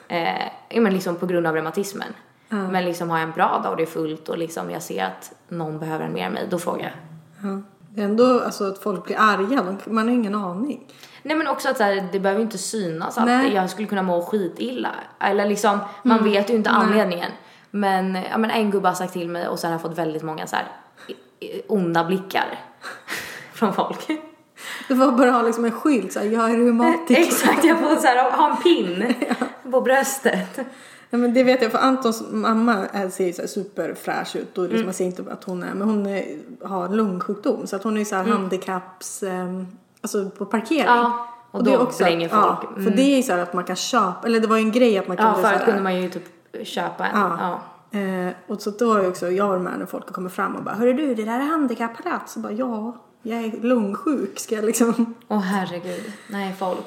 Eh, 0.09 0.47
ja, 0.69 0.81
men 0.81 0.93
liksom 0.93 1.17
på 1.17 1.27
grund 1.27 1.47
av 1.47 1.55
reumatismen. 1.55 2.15
Men 2.49 2.85
liksom 2.85 3.11
har 3.11 3.19
jag 3.19 3.29
en 3.29 3.35
bra 3.35 3.61
dag 3.63 3.71
och 3.71 3.77
det 3.77 3.83
är 3.83 3.87
fullt 3.87 4.29
och 4.29 4.39
liksom 4.39 4.71
jag 4.71 4.83
ser 4.83 5.05
att 5.05 5.33
någon 5.49 5.79
behöver 5.79 6.05
en 6.05 6.13
mer 6.13 6.31
mig, 6.31 6.47
då 6.51 6.59
frågar 6.59 6.85
jag. 6.85 7.51
Ja. 7.51 7.63
Det 7.91 8.01
är 8.01 8.05
ändå 8.05 8.41
alltså, 8.41 8.65
att 8.65 8.79
folk 8.79 9.05
blir 9.05 9.17
arga, 9.19 9.77
man 9.85 10.09
har 10.09 10.15
ingen 10.15 10.35
aning. 10.35 10.87
Nej 11.23 11.37
men 11.37 11.49
också 11.49 11.69
att 11.69 11.77
så 11.77 11.83
här, 11.83 12.09
det 12.13 12.21
behöver 12.21 12.43
inte 12.43 12.59
synas 12.59 13.19
att 13.19 13.53
jag 13.53 13.71
skulle 13.71 13.89
kunna 13.89 14.03
må 14.03 14.23
skitilla. 14.23 14.91
Eller 15.21 15.47
liksom, 15.47 15.79
man 16.03 16.25
vet 16.25 16.51
ju 16.51 16.55
inte 16.55 16.71
anledningen. 16.71 17.31
Men, 17.71 18.19
ja, 18.31 18.39
men 18.39 18.51
en 18.51 18.71
gubbe 18.71 18.89
har 18.89 18.95
sagt 18.95 19.13
till 19.13 19.29
mig 19.29 19.49
och 19.49 19.59
sen 19.59 19.71
har 19.71 19.75
jag 19.75 19.83
fått 19.83 19.99
väldigt 19.99 20.23
många 20.23 20.47
så 20.47 20.57
här 20.57 20.67
onda 21.67 22.05
blickar 22.05 22.59
från 23.53 23.73
folk. 23.73 24.09
Det 24.89 24.95
var 24.95 25.13
bara 25.13 25.31
ha 25.31 25.43
liksom 25.43 25.65
en 25.65 25.71
skylt 25.73 26.13
såhär, 26.13 26.27
jag 26.27 26.51
är 26.51 26.57
reumatiker. 26.57 27.21
Exakt, 27.23 27.65
jag 27.65 27.79
får 27.79 27.97
så 27.97 28.07
här, 28.07 28.31
ha 28.31 28.51
en 28.51 28.57
pin 28.57 29.15
på 29.71 29.81
bröstet. 29.81 30.59
Ja, 31.11 31.19
men 31.19 31.35
det 31.35 31.45
vet 31.45 31.63
jag 31.63 31.73
för 31.73 31.79
Antons 31.79 32.25
mamma 32.31 32.77
är- 32.93 33.09
ser 33.09 33.27
ju 33.27 33.33
så 33.33 33.43
här 33.43 33.49
superfräsch 33.49 34.37
ut 34.37 34.59
och 34.59 34.65
liksom 34.65 34.77
Mm. 34.77 34.87
man 34.87 34.95
ser 34.95 35.05
inte 35.05 35.25
att 35.33 35.45
hon 35.45 35.63
är, 35.63 35.75
men 35.75 35.89
hon 35.89 36.07
är, 36.07 36.25
har 36.65 36.89
lungsjukdom 36.89 37.67
så 37.67 37.77
att 37.77 37.83
hon 37.85 37.95
är 37.95 37.99
ju 37.99 38.05
så 38.05 38.17
här 38.17 38.25
handikapps, 38.25 39.23
ehm, 39.23 39.67
alltså 40.03 40.31
på 40.31 40.47
parkering. 40.47 40.81
Mm. 40.83 40.97
Ja, 40.97 41.29
och 41.51 41.65
det 41.65 41.73
är 41.73 41.79
då 41.79 41.91
blänger 41.99 42.29
folk. 42.29 42.43
Ja, 42.45 42.63
för 42.75 42.81
Mm. 42.81 42.97
det 42.97 43.03
är 43.03 43.17
ju 43.17 43.23
så 43.23 43.33
här 43.33 43.39
att 43.43 43.53
man 43.55 43.65
kan 43.65 43.77
köpa, 43.77 44.19
eller 44.25 44.41
det 44.41 44.47
var 44.47 44.57
ju 44.57 44.63
en 44.63 44.73
grej 44.73 44.99
att 44.99 45.09
man 45.09 45.17
Ja, 45.17 45.23
kunde 45.25 45.37
så 45.37 45.43
förut 45.49 45.59
här- 45.59 45.65
kunde 45.67 45.81
man 45.83 46.03
ju 46.03 46.11
typ 46.11 46.25
köpa 46.67 47.07
en. 47.07 47.21
Ja. 47.21 47.39
Ja. 47.91 47.99
Eh, 48.01 48.33
och 48.47 48.63
så 48.63 48.71
då 48.71 48.93
har 48.93 49.03
ju 49.03 49.09
också 49.09 49.31
jag 49.31 49.49
varit 49.49 49.63
med 49.63 49.79
när 49.79 49.87
folk 49.87 50.07
har 50.07 50.13
kommit 50.13 50.33
fram 50.33 50.57
och 50.57 50.63
bara 50.63 50.75
Hörru 50.75 50.93
du, 50.93 51.15
det 51.15 51.25
där 51.25 51.41
är 51.41 51.45
handikappplats. 51.45 52.33
Så 52.33 52.41
bara 52.41 52.53
ja, 52.53 52.97
jag 53.27 53.45
är 53.45 53.53
lungsjuk. 53.63 54.39
Ska 54.39 54.55
jag 54.55 54.65
liksom... 54.65 55.15
Åh 55.29 55.41
herregud, 55.41 56.13
nej 56.29 56.55
folk. 56.59 56.85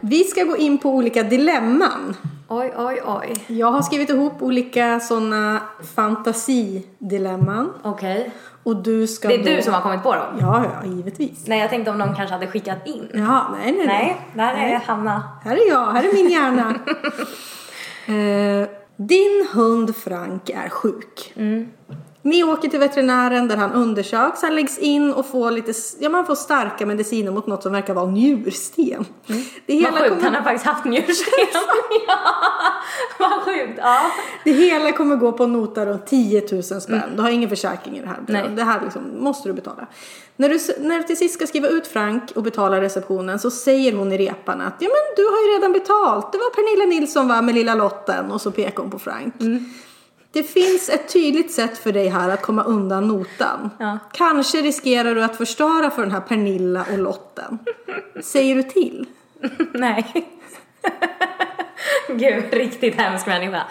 Vi 0.00 0.24
ska 0.24 0.44
gå 0.44 0.56
in 0.56 0.78
på 0.78 0.90
olika 0.90 1.22
dilemman. 1.22 2.16
Oj, 2.48 2.72
oj, 2.76 3.00
oj. 3.06 3.34
Jag 3.46 3.70
har 3.70 3.82
skrivit 3.82 4.10
ihop 4.10 4.42
olika 4.42 5.00
sådana 5.00 5.60
fantasidilemman. 5.94 7.72
Okej. 7.82 8.30
Och 8.62 8.76
du 8.76 9.06
ska 9.06 9.28
Det 9.28 9.34
är 9.34 9.38
då... 9.38 9.44
du 9.44 9.62
som 9.62 9.74
har 9.74 9.80
kommit 9.80 10.02
på 10.02 10.14
dem? 10.14 10.38
Ja, 10.40 10.64
ja, 10.64 10.88
givetvis. 10.88 11.46
Nej, 11.46 11.60
jag 11.60 11.70
tänkte 11.70 11.90
om 11.90 11.98
någon 11.98 12.14
kanske 12.14 12.34
hade 12.34 12.46
skickat 12.46 12.86
in. 12.86 13.08
Ja, 13.14 13.46
nej, 13.58 13.72
nej, 13.72 13.86
Nej, 13.86 14.20
där 14.34 14.54
är 14.54 14.80
Hanna. 14.86 15.22
Här 15.44 15.56
är 15.56 15.68
jag, 15.68 15.92
här 15.92 16.04
är 16.08 16.12
min 16.14 16.30
hjärna. 16.30 16.74
eh, 18.62 18.83
din 18.96 19.46
hund 19.52 19.96
Frank 19.96 20.50
är 20.50 20.68
sjuk. 20.68 21.32
Mm. 21.36 21.68
Ni 22.24 22.44
åker 22.44 22.68
till 22.68 22.80
veterinären 22.80 23.48
där 23.48 23.56
han 23.56 23.72
undersöks, 23.72 24.42
han 24.42 24.54
läggs 24.54 24.78
in 24.78 25.12
och 25.12 25.26
får 25.26 25.50
lite, 25.50 25.72
ja 25.98 26.08
man 26.08 26.26
får 26.26 26.34
starka 26.34 26.86
mediciner 26.86 27.32
mot 27.32 27.46
något 27.46 27.62
som 27.62 27.72
verkar 27.72 27.94
vara 27.94 28.06
njursten. 28.06 29.04
Det, 29.26 29.34
Vad 29.66 29.76
hela 29.76 29.90
sjukt, 29.98 30.08
kommer, 30.08 30.22
han 30.22 30.34
har 30.34 30.42
faktiskt 30.42 30.66
haft 30.66 30.84
njursten. 30.84 31.34
ja, 32.06 32.18
vad 33.18 33.42
sjukt. 33.42 33.72
Ja. 33.76 34.00
det 34.44 34.52
hela 34.52 34.92
kommer 34.92 35.16
gå 35.16 35.32
på 35.32 35.44
en 35.44 35.52
nota 35.52 35.86
runt 35.86 36.06
10 36.06 36.46
000 36.52 36.62
spänn. 36.62 37.02
Du 37.16 37.22
har 37.22 37.30
ingen 37.30 37.48
försäkring 37.48 37.98
i 37.98 38.00
det 38.00 38.08
här. 38.08 38.18
Nej. 38.28 38.50
Det 38.56 38.64
här 38.64 38.80
liksom, 38.84 39.02
måste 39.18 39.48
du 39.48 39.52
betala. 39.52 39.86
När 40.36 40.48
du, 40.48 40.58
när 40.88 40.98
du 40.98 41.02
till 41.02 41.16
sist 41.16 41.34
ska 41.34 41.46
skriva 41.46 41.68
ut 41.68 41.86
Frank 41.86 42.22
och 42.34 42.42
betala 42.42 42.80
receptionen 42.80 43.38
så 43.38 43.50
säger 43.50 43.92
hon 43.92 44.12
i 44.12 44.18
repan 44.18 44.60
att 44.60 44.74
ja 44.78 44.88
men 44.88 45.16
du 45.16 45.22
har 45.24 45.46
ju 45.46 45.54
redan 45.54 45.72
betalt. 45.72 46.32
Det 46.32 46.38
var 46.38 46.50
Pernilla 46.50 47.00
Nilsson 47.00 47.28
va 47.28 47.42
med 47.42 47.54
lilla 47.54 47.74
lotten 47.74 48.32
och 48.32 48.40
så 48.40 48.50
pekar 48.50 48.82
hon 48.82 48.90
på 48.90 48.98
Frank. 48.98 49.34
Det 50.34 50.42
finns 50.42 50.88
ett 50.88 51.12
tydligt 51.12 51.52
sätt 51.52 51.78
för 51.78 51.92
dig 51.92 52.08
här 52.08 52.28
att 52.28 52.42
komma 52.42 52.62
undan 52.64 53.08
notan. 53.08 53.70
Ja. 53.78 53.98
Kanske 54.12 54.58
riskerar 54.58 55.14
du 55.14 55.24
att 55.24 55.36
förstöra 55.36 55.90
för 55.90 56.02
den 56.02 56.10
här 56.10 56.20
Pernilla 56.20 56.84
och 56.92 56.98
lotten. 56.98 57.58
Säger 58.22 58.54
du 58.54 58.62
till? 58.62 59.06
Nej. 59.74 60.28
Gud, 62.08 62.44
riktigt 62.52 62.94
hemsk 62.94 63.26
människa. 63.26 63.62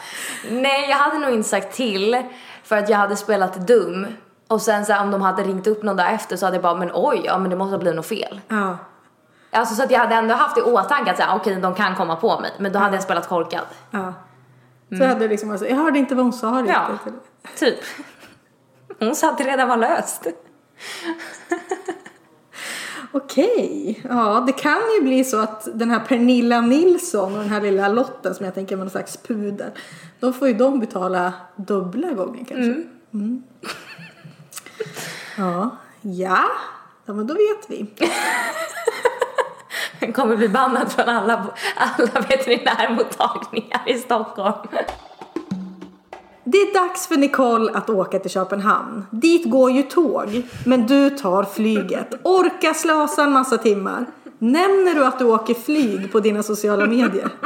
Nej, 0.49 0.89
jag 0.89 0.97
hade 0.97 1.19
nog 1.19 1.33
inte 1.33 1.49
sagt 1.49 1.75
till 1.75 2.23
för 2.63 2.77
att 2.77 2.89
jag 2.89 2.97
hade 2.97 3.15
spelat 3.15 3.67
dum. 3.67 4.07
Och 4.47 4.61
sen 4.61 4.85
så 4.85 4.93
här, 4.93 5.03
om 5.03 5.11
de 5.11 5.21
hade 5.21 5.43
ringt 5.43 5.67
upp 5.67 5.83
någon 5.83 5.95
där 5.95 6.13
efter 6.13 6.37
så 6.37 6.45
hade 6.45 6.55
jag 6.55 6.63
bara, 6.63 6.75
men 6.75 6.91
oj, 6.93 7.21
ja 7.25 7.37
men 7.37 7.49
det 7.49 7.55
måste 7.55 7.71
ha 7.71 7.79
blivit 7.79 7.95
något 7.95 8.07
fel. 8.07 8.41
Ja. 8.47 8.77
Alltså 9.51 9.75
så 9.75 9.83
att 9.83 9.91
jag 9.91 9.99
hade 9.99 10.15
ändå 10.15 10.35
haft 10.35 10.57
i 10.57 10.61
åtanke 10.61 11.11
att 11.11 11.17
säga, 11.17 11.35
okej 11.35 11.55
de 11.55 11.75
kan 11.75 11.95
komma 11.95 12.15
på 12.15 12.39
mig. 12.39 12.51
Men 12.57 12.73
då 12.73 12.79
hade 12.79 12.95
jag 12.95 13.03
spelat 13.03 13.27
korkad. 13.27 13.65
ja. 13.91 14.13
Så 14.97 15.05
hade 15.05 15.27
liksom 15.27 15.51
alltså, 15.51 15.67
jag 15.67 15.75
hörde 15.75 15.99
inte 15.99 16.15
vad 16.15 16.25
hon 16.25 16.33
sa 16.33 16.47
riktigt. 16.47 16.75
Ja, 16.75 16.97
typ. 17.55 17.79
Hon 18.99 19.15
sa 19.15 19.29
att 19.29 19.37
det 19.37 19.43
redan 19.43 19.69
var 19.69 19.77
löst. 19.77 20.27
Okej, 23.15 24.01
ja 24.09 24.43
det 24.47 24.53
kan 24.53 24.81
ju 24.95 25.01
bli 25.03 25.23
så 25.23 25.39
att 25.39 25.67
den 25.73 25.89
här 25.89 25.99
Pernilla 25.99 26.61
Nilsson 26.61 27.33
och 27.33 27.39
den 27.39 27.49
här 27.49 27.61
lilla 27.61 27.87
Lotten 27.87 28.35
som 28.35 28.45
jag 28.45 28.55
tänker 28.55 28.75
var 28.75 28.83
någon 28.83 28.91
slags 28.91 29.17
pudel. 29.17 29.71
Då 30.19 30.33
får 30.33 30.47
ju 30.47 30.53
de 30.53 30.79
betala 30.79 31.33
dubbla 31.55 32.11
gånger 32.11 32.45
kanske. 32.45 32.83
Mm. 33.13 33.43
Ja, 35.37 35.77
ja, 36.01 36.45
ja 37.05 37.13
men 37.13 37.27
då 37.27 37.33
vet 37.33 37.69
vi. 37.69 37.87
Kommer 40.13 40.35
bli 40.35 40.49
bannad 40.49 40.91
från 40.91 41.09
alla, 41.09 41.45
alla 41.75 42.21
veterinärmottagningar 42.29 43.81
i 43.85 43.97
Stockholm. 43.97 44.67
Det 46.43 46.57
är 46.57 46.73
dags 46.73 47.07
för 47.07 47.17
Nicole 47.17 47.71
att 47.73 47.89
åka 47.89 48.19
till 48.19 48.31
Köpenhamn. 48.31 49.05
Dit 49.11 49.45
går 49.45 49.71
ju 49.71 49.83
tåg, 49.83 50.41
men 50.65 50.87
du 50.87 51.09
tar 51.09 51.43
flyget. 51.43 52.07
Orka 52.23 52.73
slösa 52.73 53.23
en 53.23 53.31
massa 53.31 53.57
timmar. 53.57 54.05
Nämner 54.39 54.95
du 54.95 55.05
att 55.05 55.19
du 55.19 55.25
åker 55.25 55.53
flyg 55.53 56.11
på 56.11 56.19
dina 56.19 56.43
sociala 56.43 56.85
medier? 56.85 57.29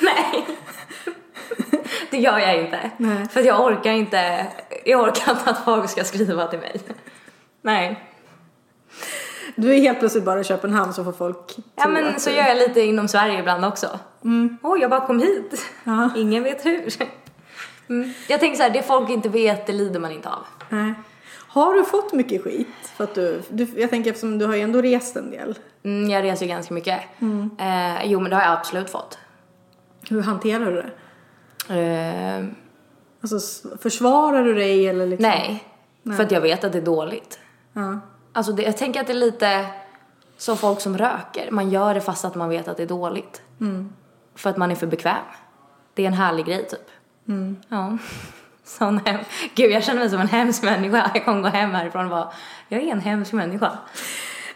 Nej. 0.00 0.46
Det 2.10 2.18
gör 2.18 2.38
jag 2.38 2.60
inte. 2.60 2.90
Nej. 2.96 3.28
För 3.28 3.40
jag 3.40 3.60
orkar 3.60 3.92
inte, 3.92 4.46
jag 4.84 5.00
orkar 5.00 5.32
inte 5.32 5.50
att 5.50 5.64
folk 5.64 5.90
ska 5.90 6.04
skriva 6.04 6.46
till 6.46 6.58
mig. 6.58 6.80
Nej. 7.62 8.09
Du 9.56 9.74
är 9.74 9.80
helt 9.80 9.98
plötsligt 9.98 10.24
bara 10.24 10.40
i 10.40 10.44
Köpenhamn 10.44 10.92
så 10.92 11.04
får 11.04 11.12
folk 11.12 11.56
Ja 11.76 11.88
men 11.88 12.06
att 12.06 12.20
så 12.20 12.30
gör 12.30 12.44
jag 12.44 12.56
lite 12.56 12.80
inom 12.80 13.08
Sverige 13.08 13.38
ibland 13.38 13.64
också. 13.64 13.98
Oj, 14.62 14.80
jag 14.80 14.90
bara 14.90 15.06
kom 15.06 15.18
hit. 15.20 15.66
Ja. 15.84 16.10
Ingen 16.16 16.42
vet 16.42 16.66
hur. 16.66 16.92
Mm. 17.88 18.12
Jag 18.28 18.40
tänker 18.40 18.56
så 18.56 18.62
här, 18.62 18.70
det 18.70 18.82
folk 18.82 19.10
inte 19.10 19.28
vet, 19.28 19.66
det 19.66 19.72
lider 19.72 20.00
man 20.00 20.12
inte 20.12 20.28
av. 20.28 20.46
Nej. 20.68 20.94
Har 21.48 21.74
du 21.74 21.84
fått 21.84 22.12
mycket 22.12 22.42
skit? 22.44 22.68
För 22.96 23.04
att 23.04 23.14
du, 23.14 23.42
du, 23.48 23.66
jag 23.76 23.90
tänker 23.90 24.10
eftersom 24.10 24.38
du 24.38 24.46
har 24.46 24.54
ju 24.54 24.60
ändå 24.60 24.82
rest 24.82 25.16
en 25.16 25.30
del. 25.30 25.58
Mm, 25.82 26.10
jag 26.10 26.24
reser 26.24 26.46
ju 26.46 26.52
ganska 26.52 26.74
mycket. 26.74 27.00
Eh, 27.58 28.04
jo 28.04 28.20
men 28.20 28.30
det 28.30 28.36
har 28.36 28.42
jag 28.42 28.52
absolut 28.52 28.90
fått. 28.90 29.18
Hur 30.08 30.22
hanterar 30.22 30.72
du 30.72 30.82
det? 30.82 31.80
Eh, 31.80 32.44
Alltså 33.22 33.68
försvarar 33.82 34.44
du 34.44 34.54
dig 34.54 34.88
eller 34.88 35.06
liksom? 35.06 35.28
nej, 35.30 35.64
för 36.16 36.22
att 36.24 36.30
jag 36.30 36.40
vet 36.40 36.64
att 36.64 36.72
det 36.72 36.78
är 36.78 36.82
dåligt. 36.82 37.38
Ja. 37.72 38.00
Alltså 38.32 38.52
det, 38.52 38.62
jag 38.62 38.76
tänker 38.76 39.00
att 39.00 39.06
det 39.06 39.12
är 39.12 39.14
lite 39.14 39.66
som 40.36 40.56
folk 40.56 40.80
som 40.80 40.98
röker. 40.98 41.50
Man 41.50 41.70
gör 41.70 41.94
det 41.94 42.00
fast 42.00 42.24
att 42.24 42.34
man 42.34 42.48
vet 42.48 42.68
att 42.68 42.76
det 42.76 42.82
är 42.82 42.86
dåligt. 42.86 43.42
För 44.34 44.50
att 44.50 44.56
man 44.56 44.70
är 44.70 44.74
för 44.74 44.86
bekväm. 44.86 45.16
Det 45.94 46.02
är 46.02 46.06
en 46.06 46.12
härlig 46.12 46.46
grej 46.46 46.66
typ. 46.68 46.90
Ja. 47.68 47.98
Sån 48.64 48.98
hem. 49.06 49.20
Gud 49.54 49.70
jag 49.72 49.84
känner 49.84 50.00
mig 50.00 50.10
som 50.10 50.20
en 50.20 50.28
hemsk 50.28 50.62
människa. 50.62 51.10
Jag 51.14 51.24
kommer 51.24 51.40
gå 51.42 51.48
hem 51.48 51.70
härifrån 51.70 52.04
och 52.04 52.10
bara, 52.10 52.32
jag 52.68 52.82
är 52.82 52.92
en 52.92 53.00
hemsk 53.00 53.32
människa. 53.32 53.78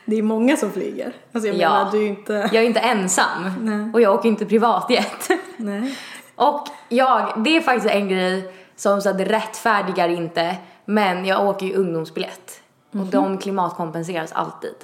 Det 0.04 0.16
är 0.16 0.22
många 0.22 0.56
som 0.56 0.72
flyger. 0.72 1.12
Alltså 1.32 1.48
jag 1.48 1.56
Ja. 1.56 1.68
menar 1.78 1.90
du 1.92 2.04
är 2.04 2.08
inte... 2.08 2.32
Jag 2.32 2.54
är 2.62 2.66
inte 2.66 2.80
ensam. 2.80 3.52
Nej. 3.60 3.90
Och 3.92 4.00
jag 4.00 4.14
åker 4.14 4.28
inte 4.28 4.46
privatjet. 4.46 5.28
Nej. 5.56 5.98
Och 6.34 6.68
jag, 6.88 7.32
det 7.44 7.56
är 7.56 7.60
faktiskt 7.60 7.94
en 7.94 8.08
grej 8.08 8.54
som 8.76 9.00
så 9.00 9.08
att 9.10 9.18
det 9.18 9.24
rättfärdigar 9.24 10.08
inte, 10.08 10.56
men 10.84 11.24
jag 11.24 11.48
åker 11.48 11.66
ju 11.66 11.74
ungdomsbiljett. 11.74 12.60
Och 13.00 13.06
de 13.06 13.38
klimatkompenseras 13.38 14.32
alltid. 14.32 14.74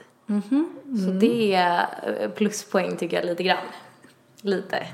Så 1.05 1.11
det 1.11 1.55
är 1.55 1.87
eh, 2.21 2.31
pluspoäng 2.31 2.97
tycker 2.97 3.17
jag 3.17 3.27
lite 3.27 3.43
grann. 3.43 3.65
Lite. 4.43 4.87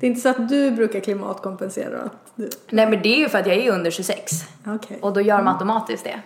Det 0.00 0.06
är 0.06 0.10
inte 0.10 0.20
så 0.20 0.28
att 0.28 0.48
du 0.48 0.70
brukar 0.70 1.00
klimatkompensera? 1.00 2.02
Att 2.02 2.32
du... 2.34 2.50
Nej 2.70 2.90
men 2.90 3.02
det 3.02 3.08
är 3.08 3.18
ju 3.18 3.28
för 3.28 3.38
att 3.38 3.46
jag 3.46 3.56
är 3.56 3.72
under 3.72 3.90
26. 3.90 4.32
Okej. 4.66 4.98
Och 5.02 5.12
då 5.12 5.20
gör 5.20 5.36
de 5.36 5.48
automatiskt 5.48 6.04
det. 6.04 6.20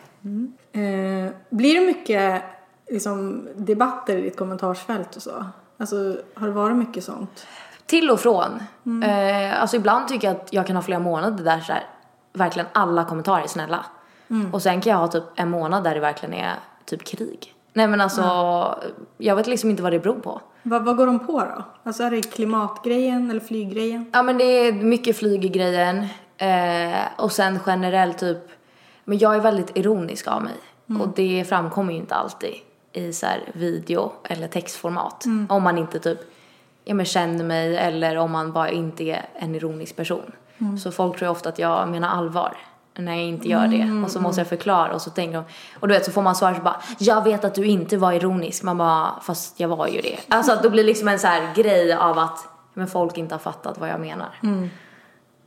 Eh, 0.81 1.33
blir 1.51 1.81
det 1.81 1.87
mycket 1.87 2.43
liksom, 2.89 3.49
debatter 3.55 4.17
i 4.17 4.21
ditt 4.21 4.37
kommentarsfält 4.37 5.17
och 5.17 5.23
så? 5.23 5.47
Alltså, 5.77 6.17
har 6.35 6.47
det 6.47 6.53
varit 6.53 6.77
mycket 6.77 7.05
sånt? 7.05 7.47
Till 7.87 8.11
och 8.11 8.21
från. 8.21 8.63
Eh, 9.05 9.61
alltså 9.61 9.77
ibland 9.77 10.09
tycker 10.09 10.29
jag 10.29 10.37
att 10.37 10.53
jag 10.53 10.67
kan 10.67 10.77
ha 10.77 10.83
flera 10.83 10.99
månader 10.99 11.45
där 11.45 11.61
så 11.61 11.73
här, 11.73 11.87
verkligen 12.33 12.69
alla 12.73 13.05
kommentarer 13.05 13.43
är 13.43 13.47
snälla. 13.49 13.85
Och 14.53 14.63
sen 14.63 14.81
kan 14.81 14.91
jag 14.91 14.99
ha 14.99 15.09
typ 15.09 15.25
en 15.37 15.51
månad 15.51 15.85
där 15.85 15.95
det 15.95 16.01
verkligen 16.01 16.35
är 16.35 16.55
typ 16.85 17.05
krig. 17.05 17.55
Nej 17.73 17.89
men 17.89 18.01
alltså, 18.01 18.23
jag 19.19 19.37
vet 19.37 19.47
liksom 19.47 19.71
inte 19.71 19.83
vad 19.83 19.93
det 19.93 19.99
beror 19.99 20.21
på. 20.21 20.41
Vad, 20.63 20.85
vad 20.85 20.97
går 20.97 21.07
de 21.07 21.27
på 21.27 21.41
då? 21.41 21.65
Alltså 21.83 22.03
är 22.03 22.11
det 22.11 22.23
klimatgrejen 22.23 23.31
eller 23.31 23.41
flyggrejen? 23.41 24.11
Ja 24.13 24.23
men 24.23 24.39
det 24.39 24.45
är 24.45 24.73
mycket 24.73 25.17
flyggrejen 25.17 26.07
eh, 26.37 27.01
och 27.17 27.33
sen 27.33 27.59
generellt 27.67 28.19
typ, 28.19 28.49
men 29.05 29.19
jag 29.19 29.35
är 29.35 29.41
väldigt 29.41 29.77
ironisk 29.77 30.29
av 30.29 30.43
mig 30.43 30.57
och 31.01 31.09
det 31.09 31.45
framkommer 31.49 31.93
ju 31.93 31.99
inte 31.99 32.15
alltid 32.15 32.55
i 32.93 33.13
så 33.13 33.27
här 33.27 33.41
video 33.53 34.13
eller 34.25 34.49
textformat 34.49 35.25
om 35.49 35.63
man 35.63 35.79
inte 35.79 35.99
typ 35.99 36.19
ja, 36.85 36.95
men 36.95 37.07
känner 37.07 37.45
mig 37.45 37.77
eller 37.77 38.17
om 38.17 38.31
man 38.31 38.53
bara 38.53 38.71
inte 38.71 39.05
är 39.05 39.29
en 39.35 39.55
ironisk 39.55 39.97
person. 39.97 40.33
Så 40.83 40.93
folk 40.93 41.19
tror 41.19 41.27
ju 41.27 41.33
ofta 41.33 41.49
att 41.49 41.59
jag 41.59 41.89
menar 41.89 42.09
allvar 42.09 42.57
när 43.01 43.13
jag 43.13 43.25
inte 43.25 43.49
gör 43.49 43.67
det 43.67 44.05
och 44.05 44.11
så 44.11 44.21
måste 44.21 44.41
jag 44.41 44.49
förklara 44.49 44.95
och 44.95 45.03
så 45.03 45.11
tänker 45.11 45.37
de 45.37 45.45
och 45.81 45.89
du 45.89 45.95
vet 45.95 46.05
så 46.05 46.13
får 46.13 46.23
man 46.23 46.35
svar 46.35 46.55
så 46.55 46.61
bara 46.63 46.81
jag 46.99 47.25
vet 47.25 47.45
att 47.45 47.55
du 47.55 47.65
inte 47.65 47.97
var 47.97 48.13
ironisk 48.13 48.63
man 48.63 48.79
bara 48.79 49.21
fast 49.23 49.61
jag 49.61 49.69
var 49.69 49.87
ju 49.87 50.01
det. 50.01 50.19
Alltså 50.29 50.53
att 50.53 50.63
det 50.63 50.71
blir 50.71 50.85
liksom 50.85 51.09
en 51.09 51.19
så 51.19 51.27
här 51.27 51.55
grej 51.55 51.93
av 51.93 52.19
att 52.19 52.49
men 52.75 52.87
folk 52.87 53.19
inte 53.19 53.35
har 53.35 53.41
fattat 53.41 53.79
vad 53.79 53.89
jag 53.89 54.01
menar. 54.01 54.29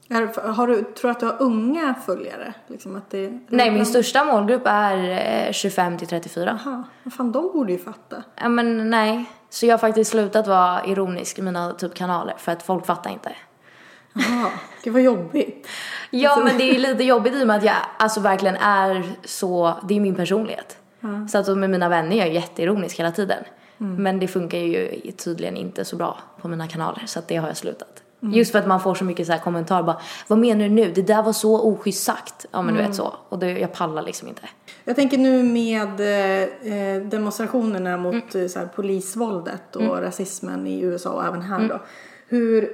Är, 0.10 0.51
har 0.51 0.68
du, 0.68 0.84
tror 0.84 1.01
du 1.01 1.10
att 1.10 1.20
du 1.20 1.26
har 1.26 1.41
unga 1.41 1.95
följare? 2.06 2.54
Liksom 2.68 2.95
att 2.95 3.10
det, 3.10 3.39
Nej, 3.47 3.72
min 3.72 3.86
största 3.86 4.24
målgrupp 4.24 4.62
är 4.66 5.47
eh, 5.47 5.51
25 5.51 5.97
till 5.97 6.08
34. 6.08 6.60
Jaha, 6.66 6.84
vad 7.04 7.14
fan 7.14 7.32
de 7.32 7.51
borde 7.54 7.72
ju 7.72 7.78
fatta. 7.78 8.24
Ja, 8.36 8.49
men 8.49 8.89
nej. 8.89 9.26
Så 9.49 9.66
jag 9.66 9.74
har 9.74 9.78
faktiskt 9.78 10.12
slutat 10.12 10.47
vara 10.47 10.86
ironisk 10.86 11.39
i 11.39 11.41
mina 11.41 11.74
typ 11.74 11.93
kanaler 11.93 12.36
för 12.38 12.51
att 12.51 12.64
folk 12.64 12.86
fattar 12.86 13.12
inte. 13.12 13.32
Jaha, 14.14 14.51
gud 14.84 14.93
vad 14.93 15.01
jobbigt. 15.01 15.68
Ja, 16.09 16.41
men 16.45 16.57
det 16.57 16.64
är 16.64 16.80
lite 16.80 17.03
jobbigt 17.03 17.34
i 17.34 17.43
och 17.43 17.47
med 17.47 17.57
att 17.57 17.64
jag 17.64 17.76
alltså 17.97 18.20
verkligen 18.20 18.55
är 18.55 19.03
så, 19.24 19.74
det 19.88 19.95
är 19.95 19.99
min 19.99 20.16
personlighet. 20.16 20.78
Så 21.32 21.38
att 21.38 21.57
med 21.57 21.70
mina 21.70 21.89
vänner 21.89 22.16
är 22.16 22.20
jag 22.20 22.34
jätteironisk 22.34 22.99
hela 22.99 23.11
tiden. 23.11 23.43
Men 23.78 24.20
det 24.20 24.28
funkar 24.28 24.57
ju 24.57 25.11
tydligen 25.11 25.57
inte 25.57 25.86
så 25.86 25.95
bra 25.95 26.18
på 26.41 26.47
mina 26.47 26.68
kanaler 26.68 27.03
så 27.05 27.20
att 27.20 27.28
det 27.28 27.36
har 27.36 27.47
jag 27.47 27.57
slutat. 27.57 28.03
Just 28.20 28.51
för 28.51 28.59
att 28.59 28.68
man 28.68 28.80
får 28.80 28.95
så 28.95 29.03
mycket 29.03 29.28
så 29.28 29.34
här 29.34 29.39
kommentarer 29.39 29.84
bara 29.84 30.01
Vad 30.28 30.39
menar 30.39 30.64
du 30.64 30.70
nu? 30.70 30.91
Det 30.91 31.01
där 31.01 31.24
var 31.24 31.34
så 31.34 31.61
oschysst 31.61 32.03
sagt. 32.03 32.45
Ja 32.51 32.61
men 32.61 32.74
du 32.76 32.82
vet 32.82 32.95
så. 32.95 33.14
Och 33.30 33.39
det, 33.39 33.59
jag 33.59 33.74
pallar 33.74 34.03
liksom 34.03 34.28
inte. 34.28 34.41
Jag 34.84 34.95
tänker 34.95 35.18
nu 35.18 35.43
med 35.43 35.89
eh, 35.89 37.03
demonstrationerna 37.03 37.97
mot 37.97 38.36
eh, 38.36 38.47
så 38.47 38.59
här, 38.59 38.66
polisvåldet 38.76 39.76
och 39.76 40.01
rasismen 40.01 40.68
i 40.68 40.82
USA 40.82 41.09
och 41.09 41.26
även 41.26 41.41
här 41.41 41.68
då. 41.68 41.82
Hur, 42.28 42.70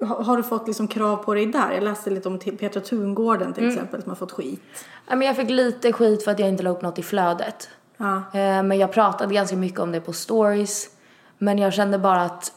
har 0.00 0.36
du 0.36 0.42
fått 0.42 0.66
liksom 0.66 0.88
krav 0.88 1.16
på 1.16 1.34
dig 1.34 1.46
där? 1.46 1.72
Jag 1.72 1.82
läste 1.84 2.10
lite 2.10 2.28
om 2.28 2.38
Petra 2.38 2.80
Tungården 2.80 3.52
till 3.52 3.68
exempel 3.68 4.02
som 4.02 4.10
har 4.10 4.16
fått 4.16 4.32
skit. 4.32 4.84
Ja, 5.08 5.16
men 5.16 5.26
jag 5.26 5.36
fick 5.36 5.50
lite 5.50 5.92
skit 5.92 6.24
för 6.24 6.30
att 6.30 6.38
jag 6.38 6.48
inte 6.48 6.62
la 6.62 6.70
upp 6.70 6.82
något 6.82 6.98
i 6.98 7.02
flödet. 7.02 7.68
Ja. 7.96 8.16
Eh, 8.16 8.62
Men 8.62 8.78
jag 8.78 8.92
pratade 8.92 9.34
ganska 9.34 9.56
mycket 9.56 9.80
om 9.80 9.92
det 9.92 10.00
på 10.00 10.12
stories. 10.12 10.90
Men 11.38 11.58
jag 11.58 11.72
kände 11.72 11.98
bara 11.98 12.22
att 12.22 12.52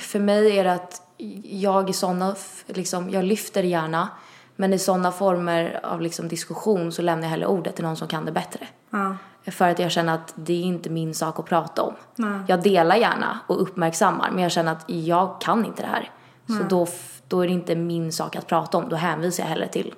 för 0.00 0.18
mig 0.18 0.58
är 0.58 0.64
det 0.64 0.72
att 0.72 1.02
jag 1.42 1.90
i 1.90 1.92
sådana, 1.92 2.34
liksom, 2.66 3.10
jag 3.10 3.24
lyfter 3.24 3.62
gärna. 3.62 4.08
Men 4.56 4.72
i 4.72 4.78
sådana 4.78 5.12
former 5.12 5.80
av 5.82 6.00
liksom 6.00 6.28
diskussion 6.28 6.92
så 6.92 7.02
lämnar 7.02 7.24
jag 7.24 7.30
hellre 7.30 7.46
ordet 7.46 7.76
till 7.76 7.84
någon 7.84 7.96
som 7.96 8.08
kan 8.08 8.24
det 8.24 8.32
bättre. 8.32 8.66
Ja. 8.90 9.16
För 9.50 9.68
att 9.68 9.78
jag 9.78 9.90
känner 9.90 10.14
att 10.14 10.32
det 10.36 10.52
är 10.52 10.62
inte 10.62 10.90
min 10.90 11.14
sak 11.14 11.38
att 11.38 11.44
prata 11.46 11.82
om. 11.82 11.94
Nej. 12.16 12.40
Jag 12.48 12.62
delar 12.62 12.96
gärna 12.96 13.38
och 13.46 13.62
uppmärksammar 13.62 14.30
men 14.30 14.42
jag 14.42 14.52
känner 14.52 14.72
att 14.72 14.84
jag 14.86 15.40
kan 15.40 15.64
inte 15.64 15.82
det 15.82 15.88
här. 15.88 16.10
Så 16.58 16.62
då, 16.68 16.82
f- 16.82 17.22
då 17.28 17.40
är 17.40 17.46
det 17.46 17.52
inte 17.52 17.76
min 17.76 18.12
sak 18.12 18.36
att 18.36 18.46
prata 18.46 18.78
om. 18.78 18.88
Då 18.88 18.96
hänvisar 18.96 19.42
jag 19.42 19.48
hellre 19.48 19.68
till 19.68 19.94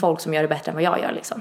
folk 0.00 0.20
som 0.20 0.34
gör 0.34 0.42
det 0.42 0.48
bättre 0.48 0.70
än 0.70 0.74
vad 0.74 0.82
jag 0.84 1.00
gör 1.00 1.12
liksom. 1.12 1.40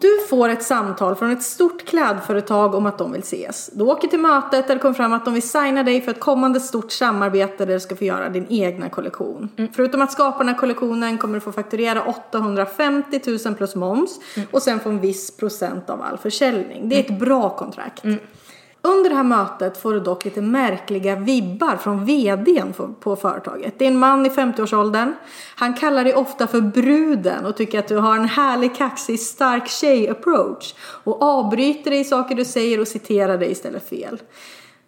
Du 0.00 0.18
får 0.30 0.48
ett 0.48 0.62
samtal 0.62 1.14
från 1.14 1.30
ett 1.30 1.42
stort 1.42 1.84
klädföretag 1.86 2.74
om 2.74 2.86
att 2.86 2.98
de 2.98 3.12
vill 3.12 3.20
ses. 3.20 3.70
Du 3.74 3.84
åker 3.84 4.08
till 4.08 4.18
mötet 4.20 4.66
där 4.68 4.74
det 4.74 4.80
kom 4.80 4.94
fram 4.94 5.12
att 5.12 5.24
de 5.24 5.34
vill 5.34 5.48
signa 5.48 5.82
dig 5.82 6.00
för 6.00 6.10
ett 6.10 6.20
kommande 6.20 6.60
stort 6.60 6.92
samarbete 6.92 7.64
där 7.66 7.74
du 7.74 7.80
ska 7.80 7.96
få 7.96 8.04
göra 8.04 8.28
din 8.28 8.46
egna 8.48 8.88
kollektion. 8.88 9.48
Förutom 9.72 10.02
att 10.02 10.12
skapa 10.12 10.38
den 10.38 10.48
här 10.48 10.56
kollektionen 10.56 11.18
kommer 11.18 11.34
du 11.34 11.40
få 11.40 11.52
fakturera 11.52 12.02
850 12.02 13.20
000 13.46 13.54
plus 13.54 13.74
moms 13.74 14.20
och 14.50 14.62
sen 14.62 14.80
få 14.80 14.88
en 14.88 15.00
viss 15.00 15.36
procent 15.36 15.90
av 15.90 16.02
all 16.02 16.18
försäljning. 16.18 16.88
Det 16.88 16.96
är 16.96 17.12
ett 17.12 17.20
bra 17.20 17.50
kontrakt. 17.56 18.02
Under 18.84 19.10
det 19.10 19.16
här 19.16 19.22
mötet 19.22 19.76
får 19.78 19.92
du 19.92 20.00
dock 20.00 20.24
lite 20.24 20.40
märkliga 20.40 21.16
vibbar 21.16 21.76
från 21.76 22.04
vdn 22.04 22.72
på- 23.00 23.16
företaget. 23.16 23.78
Det 23.78 23.84
är 23.84 23.88
en 23.88 23.98
man 23.98 24.26
i 24.26 24.28
50-årsåldern. 24.28 25.14
Han 25.56 25.74
kallar 25.74 26.04
dig 26.04 26.14
ofta 26.14 26.46
för 26.46 26.60
bruden 26.60 27.46
och 27.46 27.56
tycker 27.56 27.78
att 27.78 27.88
du 27.88 27.96
har 27.96 28.16
en 28.16 28.24
härlig, 28.28 28.76
kaxig, 28.76 29.20
stark 29.20 29.68
tjej-approach. 29.68 30.74
Och 30.80 31.22
avbryter 31.22 31.90
dig 31.90 32.00
i 32.00 32.04
saker 32.04 32.34
du 32.34 32.44
säger 32.44 32.80
och 32.80 32.88
citerar 32.88 33.38
dig 33.38 33.50
istället 33.50 33.88
fel. 33.88 34.22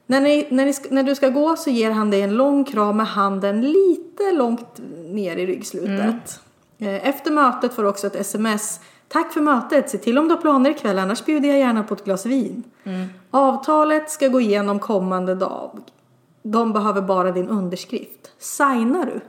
När, 0.07 0.21
ni, 0.21 0.47
när, 0.51 0.65
ni, 0.67 0.75
när 0.91 1.03
du 1.03 1.15
ska 1.15 1.29
gå 1.29 1.57
så 1.57 1.71
ger 1.71 1.91
han 1.91 2.11
dig 2.11 2.21
en 2.23 2.35
lång 2.35 2.65
kram 2.65 2.97
med 2.97 3.07
handen 3.07 3.61
lite 3.61 4.33
långt 4.33 4.81
ner 5.09 5.37
i 5.37 5.47
ryggslutet. 5.47 6.41
Eh, 6.79 7.09
Efter 7.09 7.31
mötet 7.31 7.75
får 7.75 7.83
du 7.83 7.89
också 7.89 8.07
ett 8.07 8.17
sms. 8.17 8.81
Tack 9.15 9.33
för 9.33 9.41
mötet, 9.41 9.91
se 9.91 9.99
till 9.99 10.19
om 10.19 10.29
du 10.29 10.35
har 10.35 10.41
planer 10.41 10.71
ikväll 10.71 10.99
annars 10.99 11.25
bjuder 11.25 11.49
jag 11.49 11.59
gärna 11.59 11.83
på 11.83 11.95
ett 11.95 12.05
glas 12.05 12.27
vin. 12.27 12.65
Avtalet 13.31 14.11
ska 14.11 14.29
gå 14.29 14.41
igenom 14.41 14.79
kommande 14.79 15.35
dag. 15.35 15.79
De 16.43 16.73
behöver 16.73 17.01
bara 17.01 17.33
din 17.33 17.49
underskrift. 17.49 18.33
Signar 18.39 19.07
du? 19.07 19.21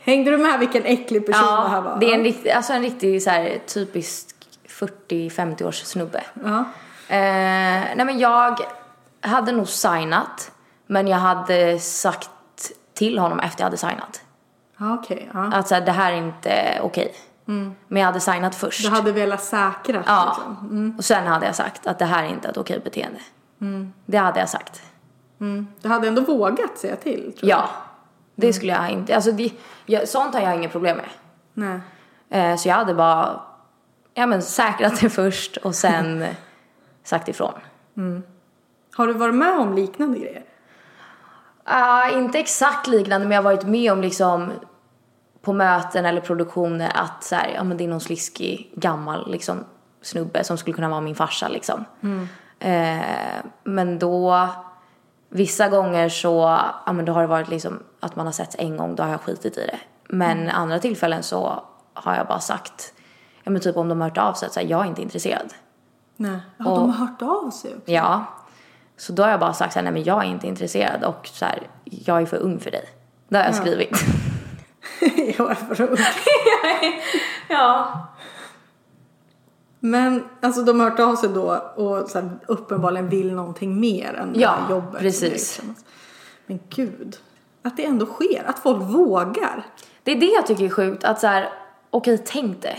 Hängde 0.00 0.30
du 0.30 0.38
med 0.38 0.58
vilken 0.60 0.84
äcklig 0.84 1.26
person 1.26 1.62
det 1.62 1.68
här 1.68 1.80
var? 1.80 1.98
det 2.00 2.10
är 2.10 2.14
en 2.14 2.24
riktig, 2.24 2.50
alltså 2.50 2.72
en 2.72 2.82
riktig 2.82 3.22
så 3.22 3.30
här, 3.30 3.58
typisk 3.66 4.26
40-50 4.68 5.62
års 5.62 5.82
snubbe. 5.82 6.24
Ja. 6.44 6.58
Eh, 7.08 7.96
nej 7.96 8.04
men 8.04 8.18
jag 8.18 8.60
hade 9.20 9.52
nog 9.52 9.68
signat 9.68 10.52
men 10.86 11.08
jag 11.08 11.18
hade 11.18 11.78
sagt 11.78 12.30
till 12.94 13.18
honom 13.18 13.40
efter 13.40 13.60
jag 13.60 13.66
hade 13.66 13.76
signat. 13.76 14.22
Okej. 14.80 15.30
ja. 15.34 15.50
Att 15.52 15.68
så 15.68 15.74
här, 15.74 15.82
det 15.86 15.92
här 15.92 16.12
är 16.12 16.16
inte 16.16 16.78
okej. 16.82 17.14
Men 17.44 18.00
jag 18.00 18.04
hade 18.06 18.20
signat 18.20 18.54
först. 18.54 18.82
Du 18.84 18.90
hade 18.90 19.12
velat 19.12 19.42
säkra 19.42 20.02
Ja. 20.06 20.24
liksom. 20.28 20.94
Och 20.98 21.04
sen 21.04 21.26
hade 21.26 21.46
jag 21.46 21.54
sagt 21.54 21.86
att 21.86 21.98
det 21.98 22.04
här 22.04 22.24
är 22.24 22.28
inte 22.28 22.48
ett 22.48 22.56
okej 22.56 22.80
beteende. 22.80 23.20
Det 24.06 24.16
hade 24.18 24.40
jag 24.40 24.48
sagt. 24.48 24.82
Du 25.82 25.88
hade 25.88 26.08
ändå 26.08 26.22
vågat 26.22 26.78
säga 26.78 26.96
till 26.96 27.32
tror 27.38 27.50
jag. 27.50 27.58
Ja. 27.58 27.68
Det 28.34 28.52
skulle 28.52 28.72
jag 28.72 28.90
inte, 28.90 29.14
alltså 29.14 29.32
det, 29.32 29.52
jag, 29.86 30.08
sånt 30.08 30.34
har 30.34 30.40
jag 30.42 30.54
inga 30.54 30.68
problem 30.68 30.96
med. 30.96 31.06
Nej. 31.54 31.80
Eh, 32.30 32.56
så 32.56 32.68
jag 32.68 32.74
hade 32.76 32.94
bara, 32.94 33.40
ja 34.14 34.26
men 34.26 34.42
säkrat 34.42 35.00
det 35.00 35.10
först 35.10 35.56
och 35.56 35.74
sen 35.74 36.24
sagt 37.04 37.28
ifrån. 37.28 37.52
Har 38.96 39.06
du 39.06 39.12
varit 39.12 39.34
med 39.34 39.58
om 39.58 39.74
liknande 39.74 40.18
grejer? 40.18 40.42
Ah, 41.64 42.08
inte 42.08 42.38
exakt 42.38 42.86
liknande 42.86 43.26
men 43.26 43.34
jag 43.36 43.42
har 43.42 43.52
varit 43.54 43.66
med 43.66 43.92
om 43.92 44.00
liksom 44.00 44.52
på 45.42 45.52
möten 45.52 46.06
eller 46.06 46.20
produktioner 46.20 46.92
att 46.94 47.24
så 47.24 47.34
här, 47.34 47.52
ja 47.54 47.64
men 47.64 47.76
det 47.76 47.84
är 47.84 47.88
någon 47.88 48.00
sliskig 48.00 48.72
gammal 48.74 49.30
liksom 49.32 49.64
snubbe 50.02 50.44
som 50.44 50.58
skulle 50.58 50.74
kunna 50.74 50.88
vara 50.88 51.00
min 51.00 51.14
farsa 51.14 51.48
liksom. 51.48 51.84
Eh, 52.58 52.98
men 53.64 53.98
då 53.98 54.48
vissa 55.28 55.68
gånger 55.68 56.08
så, 56.08 56.58
ja 56.86 56.92
men 56.92 57.04
då 57.04 57.12
har 57.12 57.20
det 57.20 57.26
varit 57.28 57.48
liksom 57.48 57.82
att 58.00 58.16
man 58.16 58.26
har 58.26 58.32
sett 58.32 58.54
en 58.54 58.76
gång, 58.76 58.94
då 58.94 59.02
har 59.02 59.10
jag 59.10 59.20
skitit 59.20 59.58
i 59.58 59.66
det. 59.66 59.78
Men 60.08 60.48
andra 60.48 60.78
tillfällen 60.78 61.22
så 61.22 61.62
har 61.94 62.14
jag 62.14 62.26
bara 62.26 62.40
sagt, 62.40 62.92
ja 63.44 63.50
men 63.50 63.60
typ 63.60 63.76
om 63.76 63.88
de 63.88 64.00
har 64.00 64.08
hört 64.08 64.18
av 64.18 64.32
sig 64.32 64.46
att 64.46 64.52
så 64.52 64.60
här, 64.60 64.66
jag 64.66 64.80
är 64.84 64.88
inte 64.88 65.02
intresserad. 65.02 65.54
Nej. 66.16 66.38
Ja, 66.56 66.70
Och- 66.70 66.78
de 66.78 66.90
har 66.90 67.06
hört 67.06 67.22
av 67.22 67.50
sig 67.50 67.70
också. 67.76 67.90
Ja. 67.90 68.24
Så 68.96 69.12
då 69.12 69.22
har 69.22 69.30
jag 69.30 69.40
bara 69.40 69.52
sagt 69.52 69.72
så 69.72 69.78
här, 69.78 69.84
nej 69.84 69.92
men 69.92 70.02
jag 70.04 70.24
är 70.24 70.28
inte 70.28 70.46
intresserad 70.46 71.04
och 71.04 71.26
så 71.32 71.44
här, 71.44 71.58
jag 71.84 72.22
är 72.22 72.26
för 72.26 72.36
ung 72.36 72.60
för 72.60 72.70
dig. 72.70 72.84
Det 73.28 73.36
har 73.36 73.44
jag 73.44 73.54
skrivit. 73.54 73.90
jag 75.38 75.50
är 75.50 75.54
för 75.54 75.80
ung. 75.90 75.96
ja. 77.48 77.98
Men 79.80 80.24
alltså 80.42 80.62
de 80.62 80.80
har 80.80 80.90
hört 80.90 81.00
av 81.00 81.16
sig 81.16 81.28
då 81.28 81.50
och 81.76 82.08
så 82.10 82.18
här, 82.20 82.30
uppenbarligen 82.46 83.08
vill 83.08 83.34
någonting 83.34 83.80
mer 83.80 84.14
än 84.14 84.32
det 84.32 84.40
Ja, 84.40 84.50
här 84.50 84.70
jobbet. 84.74 85.00
precis. 85.00 85.56
det. 85.56 85.74
Men 86.46 86.60
gud. 86.68 87.16
Att 87.62 87.76
det 87.76 87.84
ändå 87.84 88.06
sker. 88.06 88.44
Att 88.46 88.58
folk 88.58 88.82
vågar. 88.82 89.62
Det 90.02 90.12
är 90.12 90.16
det 90.20 90.26
jag 90.26 90.46
tycker 90.46 90.64
är 90.64 90.68
sjukt, 90.70 91.04
att 91.04 91.20
så 91.20 91.26
här, 91.26 91.48
okej 91.90 92.22
tänk 92.26 92.62
det. 92.62 92.76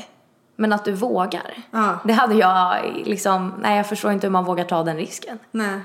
Men 0.56 0.74
att 0.74 0.86
du 0.86 0.92
vågar. 0.92 1.58
Ja. 1.72 1.98
Det 2.04 2.14
hade 2.14 2.36
jag 2.36 2.84
liksom, 3.06 3.54
nej 3.62 3.78
jag 3.78 3.90
förstår 3.90 4.12
inte 4.12 4.28
hur 4.28 4.32
man 4.32 4.46
vågar 4.46 4.64
ta 4.66 4.84
den 4.84 4.98
risken. 4.98 5.40
Nej. 5.52 5.80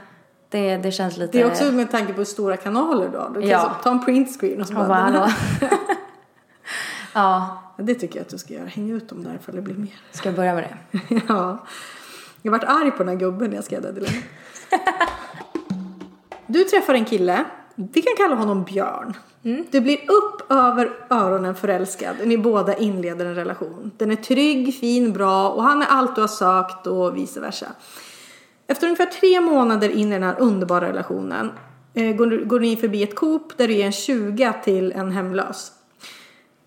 Det, 0.49 0.77
det 0.77 0.93
känns 0.93 1.17
lite... 1.17 1.39
Det 1.39 1.43
är 1.45 1.47
också 1.51 1.65
med 1.65 1.91
tanke 1.91 2.13
på 2.13 2.19
hur 2.19 2.25
stora 2.25 2.57
kanaler 2.57 3.09
du 3.09 3.19
har. 3.19 3.31
Du 3.35 3.41
kan 3.41 3.51
Ja. 3.51 3.61
så 3.79 3.83
ta 3.83 3.91
en 3.91 4.05
printscreen 4.05 4.61
och 4.61 4.67
så 4.67 4.73
Och 4.81 4.89
bara, 4.89 5.11
bara, 5.13 5.33
Ja, 7.15 7.63
Det 7.77 7.95
tycker 7.95 8.17
jag 8.17 8.25
att 8.25 8.31
du 8.31 8.39
ska 8.39 8.55
göra. 8.55 8.67
Hänga 8.67 8.95
ut 8.95 9.09
dem 9.09 9.25
där 9.25 9.35
ifall 9.35 9.55
det 9.55 9.63
blir 9.63 9.75
mer. 9.75 10.01
ska 10.11 10.29
jag 10.29 10.37
börja 10.37 10.55
med 10.55 10.63
det? 10.63 11.21
ja. 11.29 11.67
Jag 12.43 12.53
vart 12.53 12.65
arg 12.65 12.91
på 12.91 12.99
den 12.99 13.09
här 13.09 13.17
gubben 13.17 13.51
när 13.51 13.57
jag 13.57 13.65
skrev 13.65 13.83
det 13.83 13.93
dilemmat. 13.93 14.25
Du 16.47 16.65
träffar 16.65 16.95
en 16.95 17.05
kille. 17.05 17.45
Vi 17.75 18.03
kan 18.03 18.13
kalla 18.17 18.35
honom 18.35 18.65
Björn. 18.65 19.15
Du 19.71 19.81
blir 19.81 19.99
upp 20.11 20.53
över 20.53 20.91
öronen 21.11 21.55
förälskad. 21.55 22.17
Ni 22.25 22.39
båda 22.39 22.77
inleder 22.77 23.27
en 23.27 23.35
relation. 23.35 23.91
Den 23.97 24.11
är 24.11 24.17
trygg, 24.17 24.75
fin, 24.75 25.13
bra 25.13 25.49
och 25.49 25.63
han 25.63 25.83
är 25.83 25.87
allt 25.87 26.15
du 26.15 26.21
har 26.21 26.29
sökt 26.29 26.87
och 26.87 27.17
vice 27.17 27.41
versa. 27.41 27.67
Efter 28.67 28.87
ungefär 28.87 29.07
tre 29.07 29.41
månader 29.41 29.89
in 29.89 30.09
i 30.09 30.11
den 30.11 30.23
här 30.23 30.37
underbara 30.39 30.89
relationen 30.89 31.53
eh, 31.95 32.17
går, 32.17 32.45
går 32.45 32.61
ni 32.61 32.77
förbi 32.77 33.03
ett 33.03 33.15
Coop 33.15 33.57
där 33.57 33.69
du 33.69 33.75
ger 33.75 33.87
en 33.87 33.93
20 33.93 34.53
till 34.65 34.93
en 34.93 35.11
hemlös. 35.11 35.73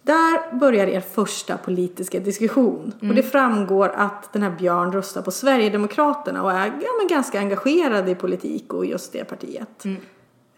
Där 0.08 0.56
börjar 0.56 0.88
er 0.88 1.00
första 1.02 1.58
politiska 1.58 2.20
diskussion. 2.20 2.94
Och 3.02 3.16
det 3.16 3.24
framgår 3.24 3.90
att 3.90 4.34
den 4.34 4.44
här 4.44 4.50
Björn 4.52 4.92
röstar 4.92 5.22
på 5.22 5.32
Sverigedemokraterna 5.32 6.44
och 6.44 6.52
är 6.52 6.66
ja, 6.66 6.90
men 7.00 7.08
ganska 7.08 7.40
engagerad 7.40 8.10
i 8.10 8.16
politik 8.16 8.74
och 8.74 8.86
just 8.86 9.14
det 9.14 9.24
partiet. 9.26 9.84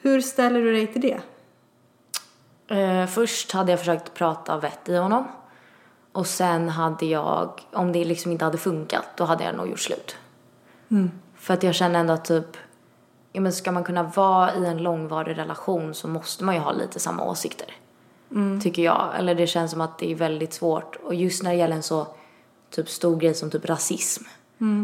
Hur 0.02 0.22
ställer 0.22 0.62
du 0.62 0.72
dig 0.72 0.88
till 0.88 1.02
det? 1.02 1.20
Eh, 2.78 3.08
först 3.08 3.52
hade 3.52 3.72
jag 3.72 3.80
försökt 3.80 4.14
prata 4.14 4.58
vett 4.58 4.89
i 4.89 4.95
honom. 4.95 5.28
Och 6.12 6.28
sen 6.28 6.70
hade 6.70 7.06
jag, 7.06 7.62
om 7.74 7.91
det 7.91 8.06
liksom 8.06 8.32
inte 8.32 8.45
hade 8.45 8.58
funkat, 8.58 9.06
då 9.16 9.24
hade 9.24 9.43
jag 9.43 9.56
nog 9.56 9.70
gjort 9.70 9.80
slut. 9.80 10.16
För 11.36 11.54
att 11.54 11.64
jag 11.64 11.76
känner 11.76 12.00
ändå 12.00 12.14
att 12.14 12.26
typ, 12.26 12.58
ja 13.32 13.41
men 13.41 13.54
ska 13.54 13.72
man 13.72 13.84
kunna 13.84 14.04
vara 14.04 14.56
i 14.56 14.66
en 14.66 14.78
långvarig 14.78 15.38
relation 15.38 15.93
så 15.93 16.08
måste 16.08 16.43
man 16.43 16.56
ju 16.56 16.62
ha 16.62 16.72
lite 16.72 17.00
samma 17.00 17.24
åsikter. 17.24 17.68
Tycker 18.61 18.82
jag. 18.82 19.11
Eller 19.17 19.36
det 19.36 19.47
känns 19.47 19.71
som 19.71 19.82
att 19.82 19.97
det 19.97 20.11
är 20.11 20.15
väldigt 20.15 20.53
svårt. 20.53 20.95
Och 21.03 21.15
just 21.15 21.43
när 21.43 21.51
det 21.51 21.57
gäller 21.57 21.75
en 21.75 21.84
så 21.84 22.07
typ 22.69 22.89
stor 22.89 23.17
grej 23.17 23.34
som 23.34 23.49
typ 23.49 23.65
rasism. 23.65 24.23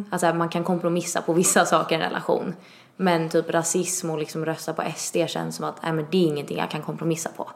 Alltså 0.09 0.33
man 0.33 0.49
kan 0.49 0.63
kompromissa 0.63 1.21
på 1.21 1.33
vissa 1.33 1.65
saker 1.65 1.95
i 1.95 2.01
en 2.01 2.09
relation. 2.09 2.55
Men 2.97 3.29
typ 3.29 3.49
rasism 3.49 4.09
och 4.09 4.17
liksom 4.17 4.45
rösta 4.45 4.73
på 4.73 4.83
SD 4.95 5.17
känns 5.27 5.55
som 5.55 5.65
att 5.65 5.83
nej, 5.83 5.93
men 5.93 6.05
det 6.11 6.17
är 6.17 6.27
ingenting 6.27 6.57
jag 6.57 6.69
kan 6.69 6.81
kompromissa 6.81 7.29
på. 7.37 7.49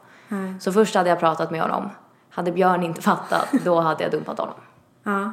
Så 0.60 0.72
först 0.72 0.94
hade 0.94 1.08
jag 1.08 1.20
pratat 1.20 1.50
med 1.50 1.60
honom. 1.62 1.90
Hade 2.30 2.52
Björn 2.52 2.82
inte 2.82 3.02
fattat, 3.10 3.46
då 3.64 3.80
hade 3.80 4.02
jag 4.02 4.12
dumpat 4.12 4.38
honom. 4.38 4.54
Ja. 5.02 5.32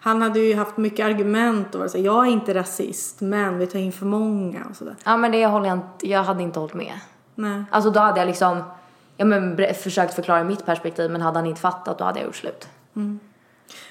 Han 0.00 0.22
hade 0.22 0.40
ju 0.40 0.56
haft 0.56 0.76
mycket 0.76 1.06
argument 1.06 1.74
och 1.74 1.80
varit 1.80 1.90
så 1.90 1.98
här, 1.98 2.04
jag 2.04 2.26
är 2.26 2.30
inte 2.30 2.54
rasist 2.54 3.20
men 3.20 3.58
vi 3.58 3.66
tar 3.66 3.78
in 3.78 3.92
för 3.92 4.06
många 4.06 4.64
och 4.70 4.76
sådär. 4.76 4.96
Ja 5.04 5.16
men 5.16 5.32
det 5.32 5.46
håller 5.46 5.68
jag 5.68 5.78
inte, 5.78 6.08
jag 6.08 6.24
hade 6.24 6.42
inte 6.42 6.58
hållit 6.58 6.74
med. 6.74 7.00
Nej. 7.34 7.64
Alltså 7.70 7.90
då 7.90 8.00
hade 8.00 8.20
jag 8.20 8.26
liksom, 8.26 8.62
ja 9.16 9.24
men 9.24 9.74
försökt 9.74 10.14
förklara 10.14 10.44
mitt 10.44 10.66
perspektiv 10.66 11.10
men 11.10 11.20
hade 11.20 11.38
han 11.38 11.46
inte 11.46 11.60
fattat 11.60 11.98
då 11.98 12.04
hade 12.04 12.18
jag 12.18 12.26
gjort 12.26 12.36
slut. 12.36 12.68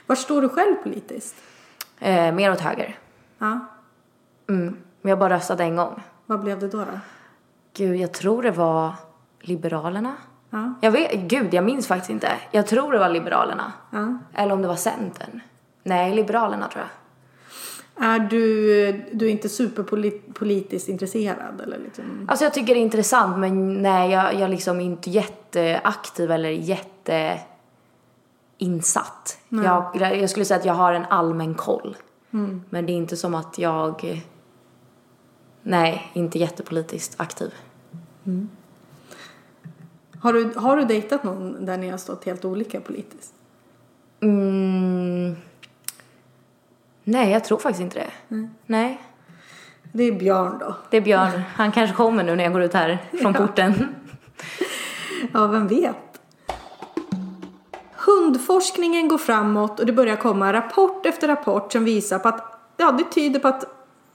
Var 0.05 0.15
står 0.15 0.41
du 0.41 0.49
själv 0.49 0.75
politiskt? 0.75 1.35
Eh, 1.99 2.31
mer 2.31 2.51
åt 2.51 2.59
höger. 2.59 2.97
Ja. 3.37 3.59
Mm. 4.49 4.77
Men 5.01 5.09
jag 5.09 5.19
bara 5.19 5.33
röstade 5.33 5.63
en 5.63 5.75
gång. 5.75 6.03
Vad 6.25 6.39
blev 6.39 6.59
det 6.59 6.67
då? 6.67 6.77
då? 6.77 6.99
Gud, 7.73 7.95
jag 7.95 8.11
tror 8.11 8.43
det 8.43 8.51
var 8.51 8.93
Liberalerna. 9.39 10.13
Ja. 10.49 10.73
Jag 10.81 10.91
vet, 10.91 11.13
gud 11.13 11.53
jag 11.53 11.63
minns 11.63 11.87
faktiskt 11.87 12.09
inte. 12.09 12.31
Jag 12.51 12.67
tror 12.67 12.91
det 12.91 12.99
var 12.99 13.09
Liberalerna. 13.09 13.71
Ja. 13.89 14.17
Eller 14.33 14.53
om 14.53 14.61
det 14.61 14.67
var 14.67 14.75
Centern. 14.75 15.41
Nej, 15.83 16.13
Liberalerna 16.13 16.67
tror 16.67 16.83
jag. 16.83 16.89
Är 17.95 18.19
du, 18.19 18.91
du 19.11 19.25
är 19.25 19.29
inte 19.29 19.49
superpolitiskt 19.49 20.89
intresserad 20.89 21.61
eller 21.61 21.79
liksom? 21.79 22.25
Alltså 22.27 22.45
jag 22.45 22.53
tycker 22.53 22.73
det 22.73 22.79
är 22.79 22.83
intressant 22.83 23.37
men 23.37 23.81
nej 23.81 24.11
jag, 24.11 24.39
jag 24.39 24.49
liksom 24.49 24.79
är 24.79 24.85
inte 24.85 25.09
jätteaktiv 25.09 26.31
eller 26.31 26.49
jätteinsatt. 26.49 29.37
Jag, 29.49 29.95
jag 29.95 30.29
skulle 30.29 30.45
säga 30.45 30.59
att 30.59 30.65
jag 30.65 30.73
har 30.73 30.93
en 30.93 31.05
allmän 31.05 31.55
koll. 31.55 31.97
Men 32.69 32.85
det 32.85 32.93
är 32.93 32.97
inte 32.97 33.17
som 33.17 33.35
att 33.35 33.57
jag, 33.57 34.23
nej, 35.63 36.11
inte 36.13 36.39
jättepolitiskt 36.39 37.19
aktiv. 37.19 37.53
Har 40.19 40.33
du, 40.33 40.53
har 40.55 40.77
du 40.77 40.85
dejtat 40.85 41.23
någon 41.23 41.65
där 41.65 41.77
ni 41.77 41.89
har 41.89 41.97
stått 41.97 42.25
helt 42.25 42.45
olika 42.45 42.81
politiskt? 42.81 43.33
Mm, 44.21 45.35
nej, 47.03 47.31
jag 47.31 47.43
tror 47.43 47.57
faktiskt 47.57 47.81
inte 47.81 47.99
det. 47.99 48.47
Nej. 48.65 49.01
Det 49.91 50.03
är 50.03 50.11
Björn 50.11 50.57
då. 50.59 50.75
Det 50.89 50.97
är 50.97 51.01
Björn. 51.01 51.41
Han 51.55 51.71
kanske 51.71 51.95
kommer 51.95 52.23
nu 52.23 52.35
när 52.35 52.43
jag 52.43 52.53
går 52.53 52.61
ut 52.61 52.73
här 52.73 52.97
från 53.21 53.33
porten. 53.33 53.95
Ja, 55.33 55.47
vem 55.47 55.67
vet? 55.67 55.95
Hundforskningen 57.95 59.07
går 59.07 59.17
framåt 59.17 59.79
och 59.79 59.85
det 59.85 59.93
börjar 59.93 60.15
komma 60.15 60.53
rapport 60.53 61.05
efter 61.05 61.27
rapport 61.27 61.71
som 61.71 61.85
visar 61.85 62.19
på 62.19 62.27
att 62.27 62.59
ja, 62.77 62.91
det 62.91 63.03
tyder 63.03 63.39
på 63.39 63.47
att 63.47 63.65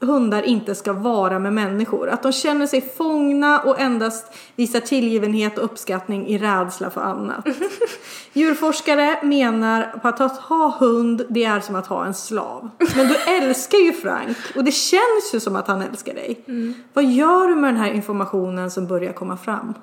hundar 0.01 0.43
inte 0.43 0.75
ska 0.75 0.93
vara 0.93 1.39
med 1.39 1.53
människor. 1.53 2.09
Att 2.09 2.23
de 2.23 2.33
känner 2.33 2.67
sig 2.67 2.81
fångna 2.81 3.61
och 3.61 3.81
endast 3.81 4.35
visar 4.57 4.81
tillgivenhet 4.81 5.59
och 5.59 5.65
uppskattning 5.65 6.27
i 6.27 6.39
rädsla 6.39 6.91
för 6.91 7.01
annat. 7.01 7.47
Djurforskare 8.33 9.19
menar 9.23 9.99
på 10.03 10.09
att, 10.09 10.21
att 10.21 10.39
ha 10.39 10.77
hund, 10.79 11.23
det 11.29 11.45
är 11.45 11.61
som 11.61 11.75
att 11.75 11.87
ha 11.87 12.07
en 12.07 12.15
slav. 12.15 12.71
Men 12.97 13.09
du 13.09 13.17
älskar 13.17 13.79
ju 13.79 13.93
Frank 13.93 14.37
och 14.57 14.65
det 14.65 14.73
känns 14.73 15.35
ju 15.35 15.41
som 15.41 15.57
att 15.57 15.69
han 15.69 15.83
älskar 15.83 16.15
dig. 16.15 16.45
Vad 16.93 17.05
gör 17.05 17.49
du 17.49 17.55
med 17.55 17.75
den 17.75 17.81
här 17.81 17.93
informationen 17.93 18.71
som 18.71 18.87
börjar 18.87 19.13
komma 19.13 19.37
fram? 19.37 19.75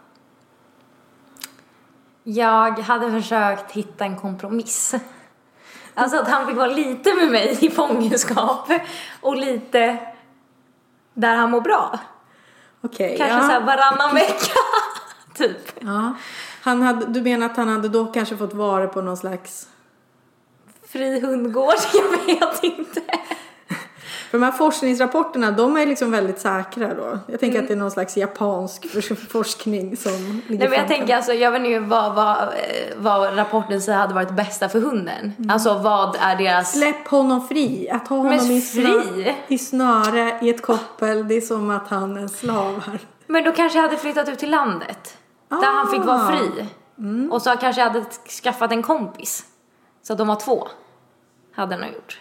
Jag 2.23 2.79
hade 2.79 3.11
försökt 3.11 3.71
hitta 3.71 4.05
en 4.05 4.15
kompromiss. 4.15 4.95
Alltså 5.95 6.17
att 6.17 6.27
han 6.27 6.47
fick 6.47 6.55
vara 6.55 6.67
lite 6.67 7.13
med 7.13 7.31
mig 7.31 7.57
i 7.61 7.69
fångenskap 7.69 8.71
och 9.21 9.35
lite 9.35 9.97
där 11.13 11.35
han 11.35 11.51
mår 11.51 11.61
bra. 11.61 11.99
Okej, 12.81 13.17
Kanske 13.17 13.37
ja. 13.37 13.41
så 13.41 13.47
här 13.51 13.61
varannan 13.61 14.15
vecka, 14.15 14.59
typ. 15.33 15.71
Ja. 15.79 16.13
Han 16.61 16.81
hade, 16.81 17.05
du 17.05 17.21
menar 17.21 17.45
att 17.45 17.57
han 17.57 17.67
hade 17.69 17.89
då 17.89 18.05
kanske 18.05 18.37
fått 18.37 18.53
vara 18.53 18.87
på 18.87 19.01
någon 19.01 19.17
slags... 19.17 19.67
Fri 20.87 21.19
hundgård, 21.19 21.75
jag 21.93 22.25
vet 22.25 22.63
inte. 22.63 23.01
För 24.35 24.39
de 24.39 24.45
här 24.45 24.51
forskningsrapporterna, 24.51 25.51
de 25.51 25.77
är 25.77 25.85
liksom 25.85 26.11
väldigt 26.11 26.39
säkra 26.39 26.93
då. 26.93 27.19
Jag 27.27 27.39
tänker 27.39 27.59
att 27.59 27.67
det 27.67 27.73
är 27.73 27.77
någon 27.77 27.91
slags 27.91 28.17
japansk 28.17 28.87
forskning 29.31 29.97
som 29.97 30.11
ligger 30.47 30.59
Nej 30.59 30.69
men 30.69 30.79
jag 30.79 30.87
tänker 30.87 31.15
alltså, 31.15 31.33
jag 31.33 31.51
vet 31.51 31.65
inte 31.65 31.79
vad, 31.79 32.15
vad, 32.15 32.37
eh, 32.37 32.47
vad 32.97 33.37
rapporten 33.37 33.81
säger 33.81 33.97
hade 33.97 34.13
varit 34.13 34.31
bästa 34.31 34.69
för 34.69 34.79
hunden. 34.79 35.33
Alltså 35.49 35.73
vad 35.73 36.17
är 36.19 36.35
deras... 36.35 36.71
Släpp 36.73 37.07
honom 37.07 37.47
fri. 37.47 37.89
Att 37.89 38.07
ha 38.07 38.17
honom 38.17 38.33
i, 38.33 38.61
snö, 38.61 39.33
i 39.47 39.57
snöre 39.57 40.39
i 40.41 40.49
ett 40.49 40.61
koppel, 40.61 41.27
det 41.27 41.35
är 41.35 41.41
som 41.41 41.69
att 41.69 41.87
han 41.87 42.17
är 42.17 42.27
slav 42.27 42.81
här. 42.85 42.99
Men 43.27 43.43
då 43.43 43.51
kanske 43.51 43.77
jag 43.77 43.83
hade 43.83 43.97
flyttat 43.97 44.29
ut 44.29 44.39
till 44.39 44.51
landet. 44.51 45.17
Där 45.49 45.73
han 45.73 45.91
fick 45.91 46.05
vara 46.05 46.31
fri. 46.31 46.65
Och 47.31 47.41
så 47.41 47.49
kanske 47.49 47.81
jag 47.81 47.89
hade 47.89 48.05
skaffat 48.43 48.71
en 48.71 48.83
kompis. 48.83 49.45
Så 50.03 50.13
att 50.13 50.19
de 50.19 50.27
var 50.27 50.35
två. 50.35 50.67
Hade 51.51 51.75
han 51.75 51.87
gjort. 51.93 52.19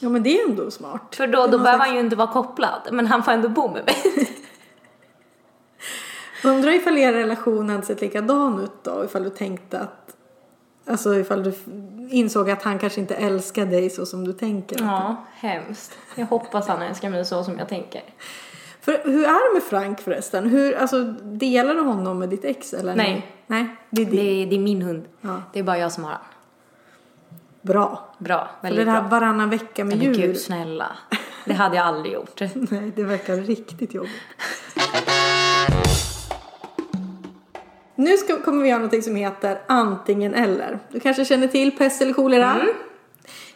Ja 0.00 0.08
men 0.08 0.22
det 0.22 0.40
är 0.40 0.48
ändå 0.48 0.70
smart. 0.70 1.14
För 1.16 1.26
då, 1.26 1.46
då 1.46 1.58
behöver 1.58 1.84
han 1.84 1.94
ju 1.94 2.00
inte 2.00 2.16
vara 2.16 2.32
kopplad. 2.32 2.88
Men 2.92 3.06
han 3.06 3.22
får 3.22 3.32
ändå 3.32 3.48
bo 3.48 3.68
med 3.68 3.84
mig. 3.84 3.96
Undrar 6.44 6.72
ifall 6.72 6.98
er 6.98 7.12
relation 7.12 7.70
hade 7.70 7.82
sett 7.82 8.00
likadan 8.00 8.60
ut 8.60 8.84
då? 8.84 9.04
Ifall 9.04 9.22
du 9.22 9.30
tänkte 9.30 9.78
att... 9.78 10.16
Alltså 10.86 11.14
ifall 11.14 11.42
du 11.42 11.52
insåg 12.10 12.50
att 12.50 12.62
han 12.62 12.78
kanske 12.78 13.00
inte 13.00 13.14
älskar 13.14 13.66
dig 13.66 13.90
så 13.90 14.06
som 14.06 14.24
du 14.24 14.32
tänker. 14.32 14.76
Ja, 14.80 15.16
hemskt. 15.34 15.98
Jag 16.14 16.26
hoppas 16.26 16.68
han 16.68 16.82
älskar 16.82 17.10
mig 17.10 17.24
så 17.24 17.44
som 17.44 17.58
jag 17.58 17.68
tänker. 17.68 18.02
För 18.80 19.00
hur 19.04 19.24
är 19.24 19.48
det 19.48 19.54
med 19.54 19.62
Frank 19.62 20.00
förresten? 20.00 20.48
Hur, 20.48 20.76
alltså, 20.76 21.02
delar 21.22 21.74
du 21.74 21.80
honom 21.80 22.18
med 22.18 22.28
ditt 22.28 22.44
ex 22.44 22.74
eller? 22.74 22.96
Nej. 22.96 23.26
Nej, 23.46 23.66
det 23.90 24.02
är 24.02 24.06
Det 24.06 24.42
är, 24.42 24.46
det 24.46 24.56
är 24.56 24.60
min 24.60 24.82
hund. 24.82 25.04
Ja. 25.20 25.42
Det 25.52 25.58
är 25.58 25.62
bara 25.62 25.78
jag 25.78 25.92
som 25.92 26.04
har 26.04 26.10
han. 26.10 26.20
Bra. 27.62 28.14
Bra, 28.18 28.50
väldigt 28.60 28.86
det 28.86 28.90
här 28.90 29.00
bra. 29.00 29.08
varannan 29.10 29.50
vecka 29.50 29.84
med 29.84 30.02
djur. 30.02 30.14
gud 30.14 30.40
snälla. 30.40 30.92
Det 31.44 31.52
hade 31.54 31.76
jag 31.76 31.86
aldrig 31.86 32.12
gjort. 32.14 32.40
Nej, 32.54 32.92
det 32.96 33.02
verkar 33.04 33.36
riktigt 33.36 33.94
jobbigt. 33.94 34.12
Nu 37.94 38.16
ska, 38.16 38.42
kommer 38.42 38.62
vi 38.62 38.68
göra 38.68 38.82
något 38.82 39.04
som 39.04 39.16
heter 39.16 39.60
antingen 39.66 40.34
eller. 40.34 40.78
Du 40.92 41.00
kanske 41.00 41.24
känner 41.24 41.48
till 41.48 41.76
pest 41.76 42.02
eller 42.02 42.12
kolera? 42.12 42.54
Mm. 42.54 42.68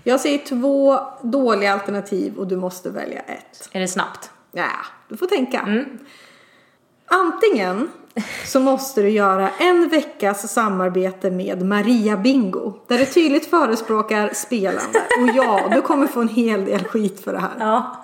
Jag 0.02 0.20
säger 0.20 0.38
två 0.38 0.98
dåliga 1.22 1.72
alternativ 1.72 2.38
och 2.38 2.46
du 2.46 2.56
måste 2.56 2.90
välja 2.90 3.20
ett. 3.20 3.68
Är 3.72 3.80
det 3.80 3.88
snabbt? 3.88 4.30
Ja, 4.52 4.68
du 5.08 5.16
får 5.16 5.26
tänka. 5.26 5.60
Mm. 5.60 5.98
Antingen 7.06 7.90
så 8.44 8.60
måste 8.60 9.02
du 9.02 9.08
göra 9.08 9.50
en 9.58 9.88
veckas 9.88 10.52
samarbete 10.52 11.30
med 11.30 11.62
Maria 11.62 12.16
Bingo. 12.16 12.72
Där 12.86 12.98
du 12.98 13.06
tydligt 13.06 13.50
förespråkar 13.50 14.30
spelande. 14.34 14.98
Och 15.20 15.28
ja, 15.34 15.68
du 15.74 15.82
kommer 15.82 16.06
få 16.06 16.20
en 16.20 16.28
hel 16.28 16.64
del 16.64 16.84
skit 16.84 17.24
för 17.24 17.32
det 17.32 17.38
här. 17.38 17.52
Ja. 17.58 17.96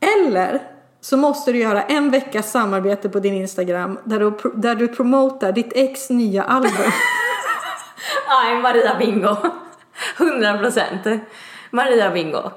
Eller 0.00 0.62
så 1.00 1.16
måste 1.16 1.52
du 1.52 1.58
göra 1.58 1.82
en 1.82 2.10
veckas 2.10 2.50
samarbete 2.50 3.08
på 3.08 3.20
din 3.20 3.34
Instagram 3.34 3.98
där 4.04 4.18
du, 4.18 4.32
där 4.54 4.74
du 4.74 4.88
promotar 4.88 5.52
ditt 5.52 5.72
ex 5.74 6.10
nya 6.10 6.42
album. 6.42 6.72
Nej, 8.28 8.62
Maria 8.62 8.98
Bingo. 8.98 9.36
100 10.18 10.58
procent. 10.58 11.22
Maria 11.70 12.10
Bingo. 12.10 12.50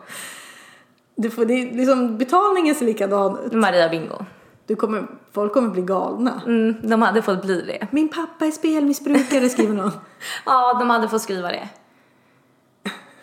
Du 1.16 1.30
får, 1.30 1.46
det 1.46 1.54
är 1.54 1.78
liksom, 1.78 2.18
betalningen 2.18 2.76
ser 2.76 2.86
likadan 2.86 3.38
ut. 3.46 3.54
Maria 3.54 3.90
Bingo. 3.90 4.26
Du 4.68 4.76
kommer, 4.76 5.08
folk 5.34 5.54
kommer 5.54 5.70
bli 5.70 5.82
galna. 5.82 6.42
Mm, 6.46 6.76
de 6.90 7.02
hade 7.02 7.22
fått 7.22 7.42
bli 7.42 7.62
det. 7.62 7.88
Min 7.92 8.10
pappa 8.10 8.46
är 8.46 8.52
spelmissbrukare 8.52 9.50
skriver 9.50 9.74
någon. 9.74 9.92
Ja, 10.46 10.74
de 10.80 10.90
hade 10.90 11.10
fått 11.10 11.22
skriva 11.22 11.48
det. 11.48 11.70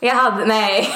Jag 0.01 0.15
hade, 0.15 0.45
nej. 0.47 0.89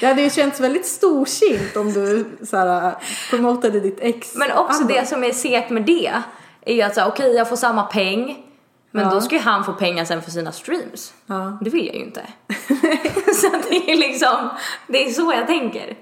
Det 0.00 0.06
hade 0.06 0.22
ju 0.22 0.30
känts 0.30 0.60
väldigt 0.60 0.86
storsint 0.86 1.76
om 1.76 1.92
du 1.92 2.24
så 2.46 2.56
här, 2.56 2.94
promotade 3.30 3.80
ditt 3.80 3.98
ex 4.00 4.34
Men 4.34 4.52
också 4.52 4.82
album. 4.82 4.96
det 4.96 5.06
som 5.08 5.24
är 5.24 5.32
segt 5.32 5.70
med 5.70 5.82
det 5.82 6.12
är 6.60 6.74
ju 6.74 6.82
att 6.82 6.94
säga 6.94 7.08
okej 7.08 7.32
jag 7.34 7.48
får 7.48 7.56
samma 7.56 7.82
peng 7.82 8.42
men 8.90 9.04
Ja. 9.04 9.10
då 9.10 9.20
ska 9.20 9.34
ju 9.34 9.40
han 9.40 9.64
få 9.64 9.72
pengar 9.72 10.04
sen 10.04 10.22
för 10.22 10.30
sina 10.30 10.52
streams. 10.52 11.14
Ja. 11.26 11.58
Det 11.60 11.70
vill 11.70 11.86
jag 11.86 11.94
ju 11.96 12.02
inte. 12.02 12.20
så 13.34 13.50
det 13.70 13.92
är 13.92 13.96
liksom, 13.96 14.48
det 14.86 15.06
är 15.08 15.10
så 15.12 15.32
jag 15.32 15.46
tänker. 15.46 15.96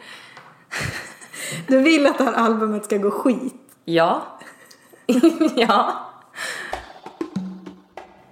Du 1.66 1.78
vill 1.80 2.06
att 2.06 2.18
det 2.18 2.24
här 2.24 2.32
albumet 2.32 2.84
ska 2.84 2.96
gå 2.96 3.10
skit. 3.10 3.54
Ja. 3.84 4.22
ja. 5.56 5.92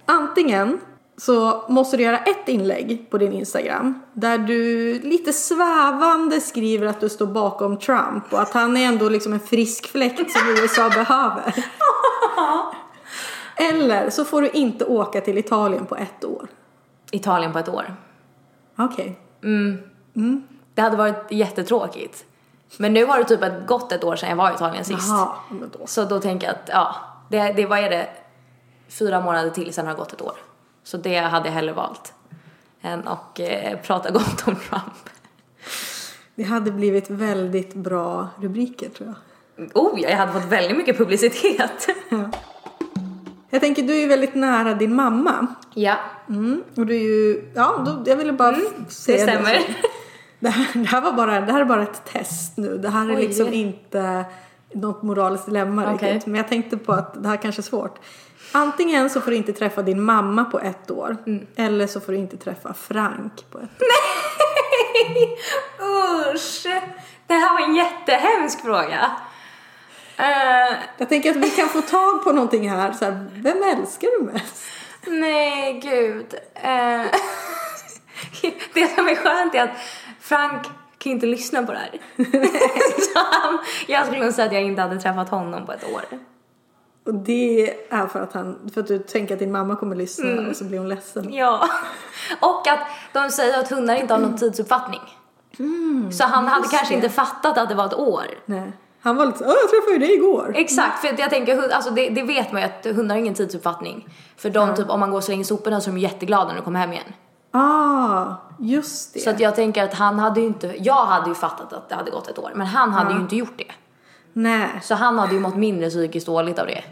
Antingen 0.05 0.79
så 1.17 1.65
måste 1.69 1.97
du 1.97 2.03
göra 2.03 2.17
ett 2.17 2.47
inlägg 2.47 3.07
på 3.09 3.17
din 3.17 3.33
Instagram 3.33 4.01
där 4.13 4.37
du 4.37 4.93
lite 4.99 5.33
svävande 5.33 6.41
skriver 6.41 6.87
att 6.87 6.99
du 6.99 7.09
står 7.09 7.27
bakom 7.27 7.77
Trump 7.77 8.33
och 8.33 8.41
att 8.41 8.53
han 8.53 8.77
är 8.77 8.87
ändå 8.87 9.09
liksom 9.09 9.33
en 9.33 9.39
frisk 9.39 9.87
fläkt 9.87 10.31
som 10.31 10.41
USA 10.49 10.89
behöver. 11.05 11.55
Eller 13.71 14.09
så 14.09 14.25
får 14.25 14.41
du 14.41 14.49
inte 14.49 14.85
åka 14.85 15.21
till 15.21 15.37
Italien 15.37 15.85
på 15.85 15.95
ett 15.95 16.25
år. 16.25 16.47
Italien 17.11 17.53
på 17.53 17.59
ett 17.59 17.69
år. 17.69 17.95
Okej. 18.75 19.19
Det 20.73 20.81
hade 20.81 20.97
varit 20.97 21.31
jättetråkigt. 21.31 22.25
Men 22.77 22.93
nu 22.93 23.05
har 23.05 23.17
det 23.17 23.23
typ 23.25 23.43
ett- 23.43 23.67
gått 23.67 23.91
ett 23.91 24.03
år 24.03 24.15
sedan 24.15 24.29
jag 24.29 24.35
var 24.35 24.51
i 24.51 24.53
Italien 24.53 24.85
sist. 24.85 25.09
Men 25.49 25.71
då. 25.79 25.87
Så 25.87 26.05
då 26.05 26.19
tänker 26.19 26.47
jag 26.47 26.55
att, 26.55 26.69
ja, 26.71 26.95
det, 27.29 27.53
det, 27.53 27.65
vad 27.65 27.79
är 27.79 27.89
det? 27.89 28.09
Fyra 28.89 29.21
månader 29.21 29.49
till 29.49 29.73
sen 29.73 29.85
har 29.85 29.93
det 29.93 29.97
gått 29.99 30.13
ett 30.13 30.21
år. 30.21 30.35
Så 30.83 30.97
det 30.97 31.17
hade 31.17 31.47
jag 31.47 31.53
hellre 31.53 31.73
valt. 31.73 32.13
Än 32.81 33.07
att 33.07 33.39
eh, 33.39 33.79
prata 33.83 34.11
gott 34.11 34.47
om 34.47 34.55
Trump. 34.55 35.09
Det 36.35 36.43
hade 36.43 36.71
blivit 36.71 37.09
väldigt 37.09 37.73
bra 37.73 38.27
rubriker 38.41 38.89
tror 38.89 39.07
jag. 39.57 39.69
Oh, 39.73 39.99
jag 40.01 40.17
hade 40.17 40.31
fått 40.31 40.45
väldigt 40.45 40.77
mycket 40.77 40.97
publicitet. 40.97 41.87
Jag 43.49 43.61
tänker 43.61 43.83
du 43.83 43.93
är 43.93 43.99
ju 43.99 44.07
väldigt 44.07 44.35
nära 44.35 44.73
din 44.73 44.95
mamma. 44.95 45.47
ja, 45.73 45.95
Mm. 46.29 46.63
Och 46.77 46.85
du 46.85 46.95
är 46.95 46.99
ju, 46.99 47.51
ja, 47.55 47.83
då, 47.85 48.03
jag 48.11 48.15
ville 48.15 48.33
bara 48.33 48.51
det 48.51 48.91
säga 48.91 49.23
stämmer. 49.23 49.53
Det 49.53 49.75
här, 50.49 50.67
det, 50.73 50.87
här 50.87 51.01
var 51.01 51.11
bara, 51.11 51.41
det 51.41 51.51
här 51.53 51.61
är 51.61 51.65
bara 51.65 51.83
ett 51.83 52.05
test 52.05 52.57
nu. 52.57 52.77
Det 52.77 52.89
här 52.89 53.09
är 53.09 53.15
Oj. 53.15 53.21
liksom 53.27 53.53
inte 53.53 54.25
något 54.73 55.03
moraliskt 55.03 55.45
dilemma 55.45 55.93
Okej. 55.93 56.13
riktigt. 56.13 56.25
Men 56.27 56.35
jag 56.35 56.47
tänkte 56.47 56.77
på 56.77 56.93
att 56.93 57.23
det 57.23 57.29
här 57.29 57.37
kanske 57.37 57.59
är 57.61 57.63
svårt. 57.63 57.99
Antingen 58.51 59.09
så 59.09 59.21
får 59.21 59.31
du 59.31 59.37
inte 59.37 59.53
träffa 59.53 59.81
din 59.81 60.01
mamma 60.01 60.45
på 60.45 60.59
ett 60.59 60.91
år. 60.91 61.17
Mm. 61.27 61.47
Eller 61.55 61.87
så 61.87 61.99
får 61.99 62.11
du 62.11 62.17
inte 62.17 62.37
träffa 62.37 62.73
Frank 62.73 63.45
på 63.51 63.57
ett 63.57 63.81
år. 63.81 63.87
Usch! 66.35 66.63
Det 67.27 67.33
här 67.33 67.53
var 67.53 67.67
en 67.67 67.75
jättehemsk 67.75 68.61
fråga. 68.61 69.11
Eh, 70.17 70.77
Jag 70.97 71.09
tänker 71.09 71.29
att 71.31 71.35
vi 71.35 71.49
kan 71.49 71.69
få 71.69 71.81
tag 71.81 72.23
på 72.23 72.31
någonting 72.31 72.69
här. 72.69 72.91
Så 72.91 73.05
här 73.05 73.27
vem 73.33 73.63
älskar 73.63 74.19
du 74.19 74.25
mest? 74.33 74.63
nej, 75.07 75.79
gud. 75.83 76.33
Eh, 76.55 77.01
det 78.73 78.95
som 78.95 79.07
är 79.07 79.15
skönt 79.15 79.55
är 79.55 79.63
att 79.63 79.77
Frank 80.35 80.63
kan 80.97 81.09
ju 81.09 81.11
inte 81.11 81.25
lyssna 81.25 81.63
på 81.63 81.71
det 81.71 81.77
här. 81.77 81.89
Så 83.13 83.19
han, 83.31 83.59
jag 83.87 84.05
skulle 84.05 84.23
nog 84.23 84.33
säga 84.33 84.47
att 84.47 84.53
jag 84.53 84.63
inte 84.63 84.81
hade 84.81 84.97
träffat 84.99 85.29
honom 85.29 85.65
på 85.65 85.71
ett 85.73 85.83
år. 85.93 86.01
Och 87.05 87.13
det 87.13 87.73
är 87.89 88.07
för 88.07 88.21
att, 88.21 88.33
han, 88.33 88.69
för 88.73 88.81
att 88.81 88.87
du 88.87 88.99
tänker 88.99 89.33
att 89.33 89.39
din 89.39 89.51
mamma 89.51 89.75
kommer 89.75 89.95
lyssna 89.95 90.29
Mm. 90.29 90.49
och 90.49 90.55
så 90.55 90.63
blir 90.63 90.79
hon 90.79 90.89
ledsen. 90.89 91.33
Ja. 91.33 91.69
Och 92.41 92.67
att 92.67 92.79
de 93.13 93.29
säger 93.29 93.59
att 93.59 93.69
hundar 93.69 93.95
inte 93.95 94.13
har 94.13 94.21
någon 94.21 94.37
tidsuppfattning. 94.37 95.01
så 96.11 96.23
han 96.23 96.47
hade 96.47 96.67
kanske 96.67 96.93
inte 96.93 97.09
fattat 97.09 97.57
att 97.57 97.69
det 97.69 97.75
var 97.75 97.85
ett 97.85 97.93
år. 97.93 98.23
Nej. 98.45 98.71
Han 99.01 99.15
var 99.15 99.25
lite 99.25 99.37
så, 99.37 99.45
"Åh, 99.45 99.53
jag 99.61 99.69
träffade 99.69 99.91
ju 99.93 99.97
dig 99.99 100.13
igår. 100.15 100.51
Exakt, 100.55 100.99
för 101.01 101.15
jag 101.19 101.29
tänker, 101.29 101.69
alltså 101.73 101.89
det, 101.91 102.09
det 102.09 102.23
vet 102.23 102.51
man 102.51 102.61
ju 102.61 102.67
att 102.67 102.95
hundar 102.95 103.15
har 103.15 103.19
ingen 103.21 103.33
tidsuppfattning. 103.33 104.07
För 104.37 104.49
de 104.49 104.75
typ, 104.75 104.89
om 104.89 104.99
man 104.99 105.09
går 105.11 105.17
och 105.17 105.23
slänger 105.23 105.43
soporna 105.43 105.81
så 105.81 105.89
är 105.89 105.93
de 105.93 105.99
jätteglada 105.99 106.47
när 106.47 106.55
de 106.55 106.61
kommer 106.61 106.79
hem 106.79 106.91
igen. 106.93 107.13
Ah, 107.55 108.35
just 108.59 109.13
det. 109.13 109.19
Så 109.19 109.29
att 109.29 109.39
jag 109.39 109.55
tänker 109.55 109.83
att 109.83 109.93
han 109.93 110.19
hade 110.19 110.39
ju 110.41 110.47
inte, 110.47 110.75
jag 110.79 111.05
hade 111.05 111.29
ju 111.29 111.35
fattat 111.35 111.73
att 111.73 111.89
det 111.89 111.95
hade 111.95 112.11
gått 112.11 112.27
ett 112.27 112.39
år, 112.39 112.51
men 112.55 112.67
han 112.67 112.91
hade 112.91 113.13
ju 113.13 113.19
inte 113.19 113.35
gjort 113.35 113.57
det. 113.57 113.71
Nej, 114.33 114.69
Så 114.83 114.95
han 114.95 115.19
hade 115.19 115.33
ju 115.33 115.39
mått 115.39 115.55
mindre 115.55 115.89
psykiskt 115.89 116.25
dåligt 116.25 116.59
av 116.59 116.67
det 116.67 116.83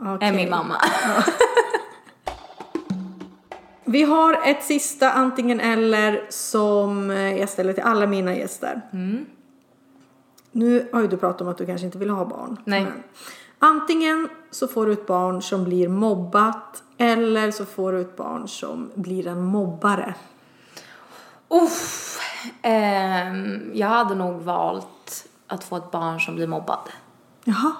okej. 0.00 0.28
än 0.28 0.36
min 0.36 0.50
mamma. 0.50 0.74
Vi 3.84 4.02
har 4.02 4.40
ett 4.44 4.64
sista 4.64 5.12
antingen 5.12 5.60
eller 5.60 6.26
som 6.28 7.10
eh, 7.10 7.38
jag 7.38 7.48
ställer 7.48 7.72
till 7.72 7.82
alla 7.82 8.06
mina 8.06 8.34
gäster. 8.36 8.80
Mm. 8.92 9.26
Nu 10.52 10.88
har 10.92 11.00
ju 11.00 11.08
du 11.08 11.16
pratat 11.16 11.40
om 11.40 11.48
att 11.48 11.58
du 11.58 11.66
kanske 11.66 11.86
inte 11.86 11.98
vill 11.98 12.10
ha 12.10 12.24
barn. 12.24 12.56
Nej. 12.64 12.82
Men 12.84 12.92
antingen 13.60 14.28
så 14.50 14.68
får 14.68 14.86
du 14.86 14.92
ett 14.92 15.06
barn 15.06 15.42
som 15.42 15.64
blir 15.64 15.88
mobbat 15.88 16.82
eller 16.98 17.50
så 17.50 17.66
får 17.66 17.92
du 17.92 18.00
ett 18.00 18.16
barn 18.16 18.48
som 18.48 18.90
blir 18.94 19.26
en 19.26 19.44
mobbare. 19.44 20.14
Uff, 21.48 22.18
ehm, 22.62 23.70
jag 23.74 23.88
hade 23.88 24.14
nog 24.14 24.40
valt 24.42 25.26
att 25.46 25.64
få 25.64 25.76
ett 25.76 25.90
barn 25.90 26.20
som 26.20 26.34
blir 26.34 26.46
mobbad. 26.46 26.78
Jaha. 27.44 27.72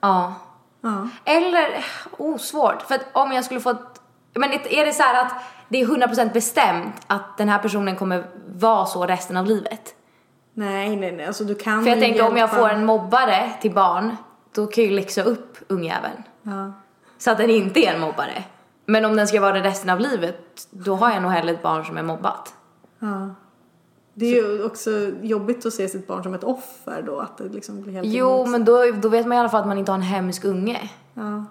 Ja. 0.00 0.34
Ja. 0.80 1.08
Eller, 1.24 1.84
oh 2.18 2.36
svårt. 2.38 2.82
För 2.82 2.94
att 2.94 3.04
om 3.12 3.32
jag 3.32 3.44
skulle 3.44 3.60
få 3.60 3.70
ett, 3.70 4.00
men 4.34 4.52
är 4.52 4.86
det 4.86 4.92
så 4.92 5.02
här 5.02 5.26
att 5.26 5.32
det 5.68 5.80
är 5.80 5.86
100% 5.86 6.32
bestämt 6.32 6.94
att 7.06 7.36
den 7.38 7.48
här 7.48 7.58
personen 7.58 7.96
kommer 7.96 8.24
vara 8.54 8.86
så 8.86 9.06
resten 9.06 9.36
av 9.36 9.46
livet? 9.46 9.94
Nej, 10.54 10.96
nej, 10.96 11.12
nej. 11.12 11.26
Alltså 11.26 11.44
du 11.44 11.54
kan 11.54 11.82
För 11.82 11.90
jag 11.90 12.00
tänker 12.00 12.22
om 12.22 12.36
jag 12.36 12.38
hjälpa- 12.48 12.56
får 12.56 12.68
en 12.68 12.84
mobbare 12.84 13.52
till 13.60 13.74
barn, 13.74 14.16
då 14.54 14.66
kan 14.66 14.84
jag 14.84 14.90
ju 14.90 14.96
läxa 14.96 15.22
upp 15.22 15.56
ungjäveln. 15.68 16.22
Ja. 16.42 16.72
Så 17.18 17.30
att 17.30 17.38
den 17.38 17.50
inte 17.50 17.80
är 17.80 17.94
en 17.94 18.00
mobbare. 18.00 18.44
Men 18.86 19.04
om 19.04 19.16
den 19.16 19.28
ska 19.28 19.40
vara 19.40 19.52
det 19.52 19.60
resten 19.62 19.90
av 19.90 20.00
livet, 20.00 20.68
då 20.70 20.94
har 20.94 21.10
jag 21.10 21.22
nog 21.22 21.30
hellre 21.30 21.52
ett 21.54 21.62
barn 21.62 21.84
som 21.84 21.96
är 21.96 22.02
mobbat. 22.02 22.54
ja. 22.98 23.34
Det 24.16 24.26
är 24.26 24.34
ju 24.34 24.64
också 24.64 24.90
jobbigt 25.22 25.66
att 25.66 25.72
se 25.74 25.88
sitt 25.88 26.06
barn 26.06 26.22
som 26.22 26.34
ett 26.34 26.44
offer 26.44 27.02
då. 27.06 27.20
Att 27.20 27.38
det 27.38 27.44
liksom 27.44 27.82
blir 27.82 27.92
helt 27.92 28.06
Jo, 28.08 28.34
emot. 28.34 28.48
men 28.48 28.64
då, 28.64 28.84
då 29.02 29.08
vet 29.08 29.26
man 29.26 29.36
i 29.36 29.40
alla 29.40 29.48
fall 29.48 29.60
att 29.60 29.66
man 29.66 29.78
inte 29.78 29.92
har 29.92 29.96
en 29.96 30.02
hemsk 30.02 30.44
unge. 30.44 30.90
Ja. 31.14 31.44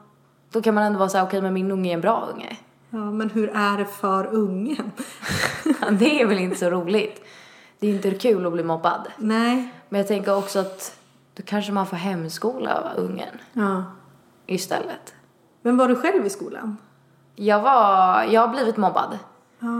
Då 0.52 0.62
kan 0.62 0.74
man 0.76 0.84
ändå 0.84 1.00
vara 1.00 1.10
så 1.10 1.18
här, 1.18 1.26
okej 1.26 1.42
men 1.42 1.54
min 1.54 1.72
unge 1.72 1.90
är 1.90 1.94
en 1.94 2.02
bra 2.02 2.30
unge. 2.34 2.58
ja, 2.90 2.98
men 3.12 3.30
hur 3.30 3.50
är 3.56 3.78
det 3.78 3.86
för 3.86 4.26
ungen? 4.26 4.92
det 6.00 6.22
är 6.22 6.26
väl 6.26 6.38
inte 6.38 6.58
så 6.58 6.70
roligt. 6.70 7.22
Det 7.80 7.88
är 7.88 7.92
inte 7.96 8.12
kul 8.12 8.46
att 8.46 8.54
bli 8.54 8.64
mobbad. 8.64 9.08
nej. 9.18 9.74
Men 9.90 10.00
jag 10.00 10.08
tänker 10.08 10.36
också 10.38 10.60
att 10.60 10.96
då 11.34 11.44
kanske 11.46 11.72
man 11.72 11.86
får 11.86 11.98
hemskola 11.98 12.92
ungen 12.98 13.38
Ja. 13.54 13.84
istället. 14.46 15.14
Men 15.62 15.78
var 15.78 15.88
du 15.88 15.96
själv 15.96 16.26
i 16.26 16.30
skolan? 16.30 16.78
Jag 17.36 17.62
var, 17.62 18.24
jag 18.24 18.42
har 18.42 18.48
blivit 18.48 18.78
mobbad. 18.78 19.20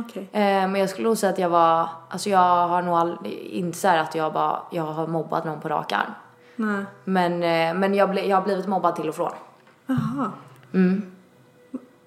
Okej. 0.06 0.30
Eh, 0.32 0.40
men 0.68 0.76
jag 0.76 0.90
skulle 0.90 1.08
nog 1.08 1.18
säga 1.18 1.34
att 1.34 1.40
jag 1.40 1.50
var, 1.50 1.90
alltså 2.10 2.30
jag 2.30 2.68
har 2.68 2.82
nog 2.82 2.96
aldrig, 2.96 3.34
inte 3.34 3.78
så 3.78 3.88
att 3.88 4.16
jag 4.16 4.34
bara, 4.34 4.60
jag 4.72 4.84
har 4.84 5.08
mobbat 5.08 5.46
någon 5.46 5.60
på 5.62 5.70
rak 5.70 5.92
arm. 5.92 6.12
Nej. 6.56 6.86
Men, 7.04 7.34
eh, 7.34 7.80
men 7.80 7.94
jag, 7.96 8.10
ble, 8.10 8.26
jag 8.28 8.38
har 8.38 8.44
blivit 8.44 8.68
mobbad 8.68 8.96
till 8.96 9.10
och 9.10 9.16
från. 9.16 9.32
Jaha. 9.86 10.32
Mm. 10.74 11.12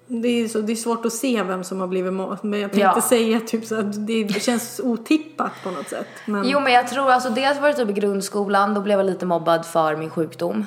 Det 0.07 0.27
är, 0.27 0.47
så, 0.47 0.59
det 0.61 0.71
är 0.71 0.75
svårt 0.75 1.05
att 1.05 1.13
se 1.13 1.43
vem 1.43 1.63
som 1.63 1.79
har 1.79 1.87
blivit 1.87 2.13
mobbad. 2.13 2.37
Men 2.41 2.59
jag 2.59 2.71
tänkte 2.71 2.91
Ja. 2.95 3.01
säga 3.01 3.39
typ 3.39 3.65
så 3.65 3.79
att 3.79 4.07
det 4.07 4.41
känns 4.41 4.81
otippat 4.83 5.51
på 5.63 5.71
något 5.71 5.89
sätt. 5.89 6.07
Men, 6.25 6.49
Jo 6.49 6.59
men 6.59 6.73
jag 6.73 6.87
tror 6.87 7.11
alltså 7.11 7.29
dels 7.29 7.59
var 7.59 7.67
det 7.67 7.73
typ 7.73 7.89
i 7.89 7.93
grundskolan, 7.93 8.73
då 8.73 8.81
blev 8.81 8.99
jag 8.99 9.05
lite 9.05 9.25
mobbad 9.25 9.65
för 9.65 9.95
min 9.95 10.09
sjukdom. 10.09 10.65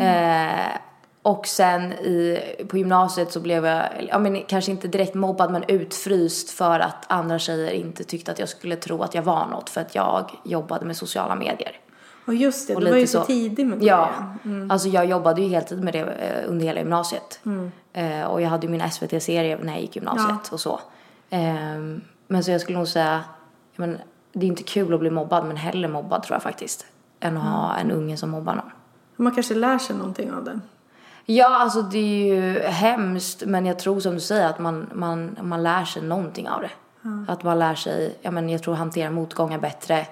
Eh, 0.00 0.76
och 1.22 1.46
sen 1.46 1.92
i, 1.92 2.38
på 2.68 2.78
gymnasiet 2.78 3.32
så 3.32 3.40
blev 3.40 3.66
jag, 3.66 3.82
ja 4.08 4.18
men 4.18 4.42
kanske 4.42 4.70
inte 4.70 4.88
direkt 4.88 5.14
mobbad 5.14 5.52
men 5.52 5.64
utfryst 5.68 6.50
för 6.50 6.80
att 6.80 7.04
andra 7.12 7.38
tjejer 7.38 7.70
inte 7.72 8.04
tyckte 8.04 8.30
att 8.32 8.38
jag 8.38 8.48
skulle 8.48 8.76
tro 8.76 9.02
att 9.02 9.14
jag 9.14 9.22
var 9.22 9.46
något 9.46 9.70
för 9.70 9.80
att 9.80 9.94
jag 9.94 10.30
jobbade 10.44 10.84
med 10.86 10.96
sociala 10.96 11.34
medier. 11.34 11.72
och 12.26 12.34
just 12.34 12.68
det, 12.68 12.74
Och 12.74 12.80
du 12.80 12.90
var 12.90 12.96
ju 12.96 13.06
så, 13.06 13.20
så. 13.20 13.24
tidig 13.26 13.66
med 13.66 13.78
det. 13.78 13.84
Ja, 13.86 14.08
alltså 14.70 14.88
jag 14.88 15.06
jobbade 15.06 15.42
ju 15.42 15.48
heltid 15.48 15.82
med 15.84 15.92
det 15.92 15.98
eh, 16.00 16.50
under 16.50 16.66
hela 16.66 16.80
gymnasiet. 16.80 17.40
Eh, 17.96 18.24
och 18.24 18.42
jag 18.42 18.48
hade 18.48 18.66
ju 18.66 18.72
min 18.72 18.90
SVT-serie 18.90 19.58
när 19.62 19.72
jag 19.72 19.82
gick 19.82 19.96
gymnasiet 19.96 20.52
och 20.52 20.60
så. 20.60 20.80
Ehm, 21.30 22.00
men 22.26 22.44
så 22.44 22.50
jag 22.50 22.60
skulle 22.60 22.78
nog 22.78 22.88
säga, 22.88 23.24
ja, 23.72 23.86
men, 23.86 23.98
det 24.32 24.46
är 24.46 24.48
inte 24.48 24.62
kul 24.62 24.94
att 24.94 25.00
bli 25.00 25.10
mobbad 25.10 25.44
men 25.44 25.56
hellre 25.56 25.88
mobbad 25.88 26.22
tror 26.22 26.34
jag 26.34 26.42
faktiskt. 26.42 26.86
än 27.20 27.36
att 27.36 27.42
ha 27.42 27.76
en 27.76 27.90
unge 27.90 28.16
som 28.16 28.30
mobbar 28.30 28.54
någon. 28.54 28.70
Man 29.16 29.34
kanske 29.34 29.54
lär 29.54 29.78
sig 29.78 29.96
någonting 29.96 30.32
av 30.32 30.44
det. 30.44 30.60
Ja, 31.26 31.48
alltså 31.48 31.82
det 31.82 31.98
är 31.98 32.34
ju 32.34 32.58
hemskt 32.60 33.42
men 33.46 33.66
jag 33.66 33.78
tror 33.78 34.00
som 34.00 34.14
du 34.14 34.20
säger 34.20 34.46
att 34.46 34.58
man, 34.58 34.90
man, 34.92 35.36
man 35.40 35.62
lär 35.62 35.84
sig 35.84 36.02
någonting 36.02 36.48
av 36.48 36.60
det. 36.60 36.70
Att 37.28 37.42
man 37.42 37.58
lär 37.58 37.74
sig, 37.74 38.18
ja 38.22 38.30
men 38.30 38.48
jag 38.48 38.62
tror 38.62 38.74
hantera 38.74 39.10
motgångar 39.10 39.58
bättre. 39.58 40.06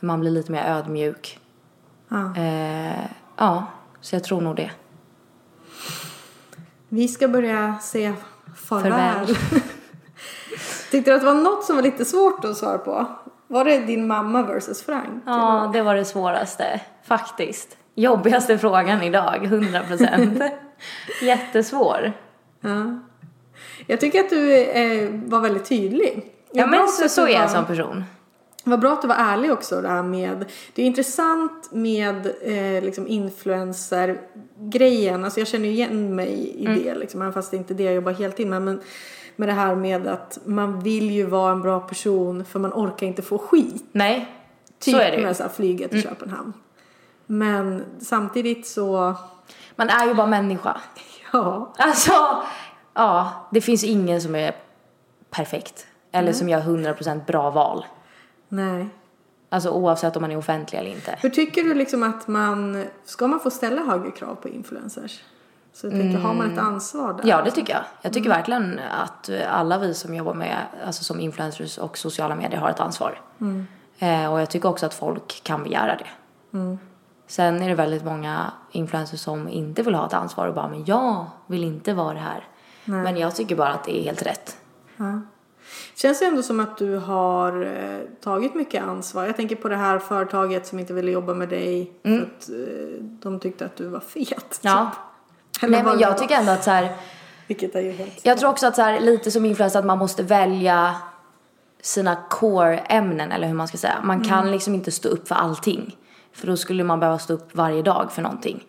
Man 0.00 0.20
blir 0.20 0.30
lite 0.30 0.52
mer 0.52 0.64
ödmjuk. 0.64 1.38
Ja. 2.08 2.36
Eh, 2.36 3.06
ja, 3.36 3.66
så 4.00 4.14
jag 4.16 4.24
tror 4.24 4.40
nog 4.40 4.56
det. 4.56 4.70
Vi 6.88 7.08
ska 7.08 7.28
börja 7.28 7.78
säga 7.82 8.14
farväl. 8.56 8.92
Farväl. 8.92 9.36
Tyckte 10.90 11.10
du 11.10 11.14
att 11.14 11.20
det 11.20 11.26
var 11.26 11.34
något 11.34 11.64
som 11.64 11.76
var 11.76 11.82
lite 11.82 12.04
svårt 12.04 12.44
att 12.44 12.56
svara 12.56 12.78
på? 12.78 13.06
Var 13.46 13.64
det 13.64 13.78
din 13.78 14.06
mamma 14.06 14.42
versus 14.42 14.82
Frank? 14.82 15.22
Ja, 15.26 15.70
det 15.72 15.82
var 15.82 15.94
det 15.94 16.04
svåraste. 16.04 16.80
Faktiskt. 17.04 17.76
Jobbigaste 17.94 18.58
frågan 18.58 19.02
idag, 19.02 19.44
100 19.44 19.80
procent. 19.82 20.42
Jättesvår. 21.22 22.12
Ja. 22.60 22.98
Jag 23.86 24.00
tycker 24.00 24.20
att 24.20 24.30
du 24.30 24.56
eh, 24.56 25.10
var 25.12 25.40
väldigt 25.40 25.64
tydlig. 25.64 26.32
Ja, 26.52 26.62
Vad 26.62 26.70
men 26.70 26.88
så, 26.88 27.08
så 27.08 27.26
är 27.26 27.32
jag 27.32 27.50
som 27.50 27.64
person. 27.64 28.04
Vad 28.68 28.80
bra 28.80 28.92
att 28.92 29.02
du 29.02 29.08
var 29.08 29.14
ärlig 29.14 29.52
också 29.52 29.80
det 29.82 29.88
här 29.88 30.02
med, 30.02 30.44
det 30.74 30.82
är 30.82 30.86
intressant 30.86 31.68
med 31.72 32.26
eh, 32.26 32.84
liksom 32.84 33.06
influencer-grejen, 33.08 35.24
alltså 35.24 35.40
jag 35.40 35.48
känner 35.48 35.66
ju 35.66 35.70
igen 35.72 36.14
mig 36.14 36.32
i 36.56 36.66
Mm. 36.66 36.82
det 36.82 36.94
liksom, 36.94 37.22
även 37.22 37.32
fast 37.32 37.50
det 37.50 37.56
inte 37.56 37.74
är 37.74 37.76
det 37.76 37.82
jag 37.84 37.94
jobbar 37.94 38.12
heltid 38.12 38.46
med, 38.46 38.62
men 38.62 38.80
med 39.36 39.48
det 39.48 39.52
här 39.52 39.74
med 39.74 40.06
att 40.06 40.38
man 40.44 40.80
vill 40.80 41.10
ju 41.10 41.26
vara 41.26 41.52
en 41.52 41.62
bra 41.62 41.80
person 41.80 42.44
för 42.44 42.58
man 42.58 42.72
orkar 42.72 43.06
inte 43.06 43.22
få 43.22 43.38
skit. 43.38 43.84
Nej, 43.92 44.28
Typ 44.78 44.94
så 44.94 45.00
är 45.00 45.04
det 45.04 45.10
ju. 45.10 45.14
Mm. 45.14 45.26
med 45.26 45.36
så 45.36 45.42
här 45.42 45.50
flyget 45.50 45.90
till 45.90 46.02
Köpenhamn. 46.02 46.52
Men 47.26 47.84
samtidigt 48.00 48.66
så, 48.66 49.14
Man 49.76 49.88
är 49.88 50.06
ju 50.06 50.14
bara 50.14 50.26
människa. 50.26 50.80
ja, 51.32 51.72
Alltså, 51.78 52.12
ja, 52.94 53.32
det 53.52 53.60
finns 53.60 53.84
ingen 53.84 54.20
som 54.20 54.34
är 54.34 54.54
perfekt. 55.30 55.86
Eller 56.12 56.32
som 56.32 56.48
gör 56.48 56.60
100% 56.60 57.26
bra 57.26 57.50
val. 57.50 57.84
Nej. 58.48 58.88
Alltså 59.48 59.70
oavsett 59.70 60.16
om 60.16 60.22
man 60.22 60.30
är 60.30 60.36
offentlig 60.36 60.78
eller 60.78 60.90
inte. 60.90 61.16
Hur 61.20 61.30
tycker 61.30 61.62
du 61.62 61.74
liksom 61.74 62.02
att 62.02 62.28
man, 62.28 62.84
ska 63.04 63.26
man 63.26 63.40
få 63.40 63.50
ställa 63.50 63.82
högre 63.82 64.10
krav 64.10 64.34
på 64.34 64.48
influencers? 64.48 65.22
Så 65.72 65.86
jag 65.86 65.92
tänker, 65.92 66.18
har 66.18 66.34
man 66.34 66.52
ett 66.52 66.58
ansvar 66.58 67.12
där? 67.12 67.28
Ja, 67.28 67.42
det 67.42 67.50
tycker 67.50 67.72
jag. 67.72 67.82
Jag 68.02 68.12
tycker 68.12 68.28
verkligen 68.28 68.80
att 68.90 69.30
alla 69.48 69.78
vi 69.78 69.94
som 69.94 70.14
jobbar 70.14 70.34
med, 70.34 70.56
alltså 70.86 71.04
som 71.04 71.20
influencers 71.20 71.78
och 71.78 71.98
sociala 71.98 72.36
medier 72.36 72.60
har 72.60 72.70
ett 72.70 72.80
ansvar. 72.80 73.20
Eh, 73.98 74.32
och 74.32 74.40
jag 74.40 74.50
tycker 74.50 74.68
också 74.68 74.86
att 74.86 74.94
folk 74.94 75.40
kan 75.42 75.62
begära 75.62 75.96
det. 75.96 76.06
Sen 77.26 77.62
är 77.62 77.68
det 77.68 77.74
väldigt 77.74 78.04
många 78.04 78.52
influencers 78.72 79.20
som 79.20 79.48
inte 79.48 79.82
vill 79.82 79.94
ha 79.94 80.06
ett 80.06 80.14
ansvar 80.14 80.46
och 80.46 80.54
bara, 80.54 80.68
men 80.68 80.84
jag 80.84 81.26
vill 81.46 81.64
inte 81.64 81.94
vara 81.94 82.14
det 82.14 82.20
här. 82.20 82.44
Men 82.84 83.16
jag 83.16 83.34
tycker 83.34 83.56
bara 83.56 83.72
att 83.72 83.84
det 83.84 84.00
är 84.00 84.04
helt 84.04 84.22
rätt. 84.26 84.56
Känns 85.94 86.18
det 86.18 86.26
ändå 86.26 86.42
som 86.42 86.60
att 86.60 86.78
du 86.78 86.96
har 86.96 87.62
eh, 87.62 88.00
tagit 88.20 88.54
mycket 88.54 88.82
ansvar. 88.82 89.26
Jag 89.26 89.36
tänker 89.36 89.56
på 89.56 89.68
det 89.68 89.76
här 89.76 89.98
företaget 89.98 90.66
som 90.66 90.78
inte 90.78 90.92
ville 90.92 91.10
jobba 91.10 91.34
med 91.34 91.48
dig 91.48 91.92
för 92.02 92.22
att 92.22 92.48
eh, 92.48 93.04
de 93.22 93.40
tyckte 93.40 93.64
att 93.64 93.76
du 93.76 93.88
var 93.88 94.00
fet. 94.00 94.58
Ja. 94.60 94.90
typ. 95.60 95.70
Nej, 95.70 95.82
men 95.82 95.98
jag 95.98 96.18
tycker 96.18 96.34
ändå 96.34 96.52
att 96.52 96.64
så 96.64 96.70
här, 96.70 96.96
Vilket 97.46 97.74
är 97.74 97.80
ju 97.80 97.92
helt... 97.92 98.20
Jag 98.22 98.38
tror 98.38 98.50
också 98.50 98.66
att 98.66 98.76
så 98.76 98.82
här, 98.82 99.00
lite 99.00 99.30
som 99.30 99.44
influencer 99.44 99.78
att 99.78 99.86
man 99.86 99.98
måste 99.98 100.22
välja 100.22 100.96
sina 101.80 102.16
core-ämnen 102.30 103.32
eller 103.32 103.46
hur 103.48 103.54
man 103.54 103.68
ska 103.68 103.78
säga. 103.78 103.98
Man 104.04 104.24
kan 104.24 104.50
liksom 104.50 104.74
inte 104.74 104.90
stå 104.90 105.08
upp 105.08 105.28
för 105.28 105.34
allting. 105.34 105.96
För 106.36 106.46
då 106.46 106.56
skulle 106.56 106.84
man 106.84 107.00
behöva 107.00 107.18
stå 107.18 107.34
upp 107.34 107.54
varje 107.54 107.82
dag 107.82 108.12
för 108.12 108.22
någonting. 108.22 108.64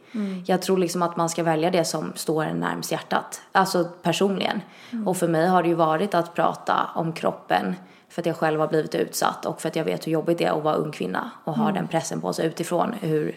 Jag 0.46 0.62
tror 0.62 0.78
liksom 0.78 1.02
att 1.02 1.18
man 1.18 1.30
ska 1.30 1.44
välja 1.44 1.72
det 1.72 1.86
som 1.86 2.12
står 2.16 2.44
en 2.44 2.60
närmst 2.60 2.92
hjärtat. 2.92 3.42
Alltså 3.52 3.84
personligen. 4.02 4.62
Och 5.06 5.18
för 5.18 5.28
mig 5.28 5.48
har 5.48 5.64
det 5.64 5.70
ju 5.70 5.76
varit 5.76 6.14
att 6.14 6.36
prata 6.36 6.90
om 6.96 7.14
kroppen. 7.14 7.76
För 8.10 8.22
att 8.22 8.26
jag 8.26 8.36
själv 8.36 8.60
har 8.60 8.68
blivit 8.68 8.96
utsatt 8.96 9.46
och 9.46 9.62
för 9.62 9.70
att 9.70 9.76
jag 9.76 9.84
vet 9.84 10.08
hur 10.08 10.12
jobbigt 10.12 10.38
det 10.38 10.46
är 10.46 10.58
att 10.58 10.64
vara 10.64 10.76
ung 10.76 10.92
kvinna. 10.92 11.32
Och 11.44 11.54
ha 11.56 11.72
den 11.72 11.88
pressen 11.88 12.22
på 12.22 12.34
sig 12.34 12.46
utifrån 12.46 12.94
hur, 13.02 13.36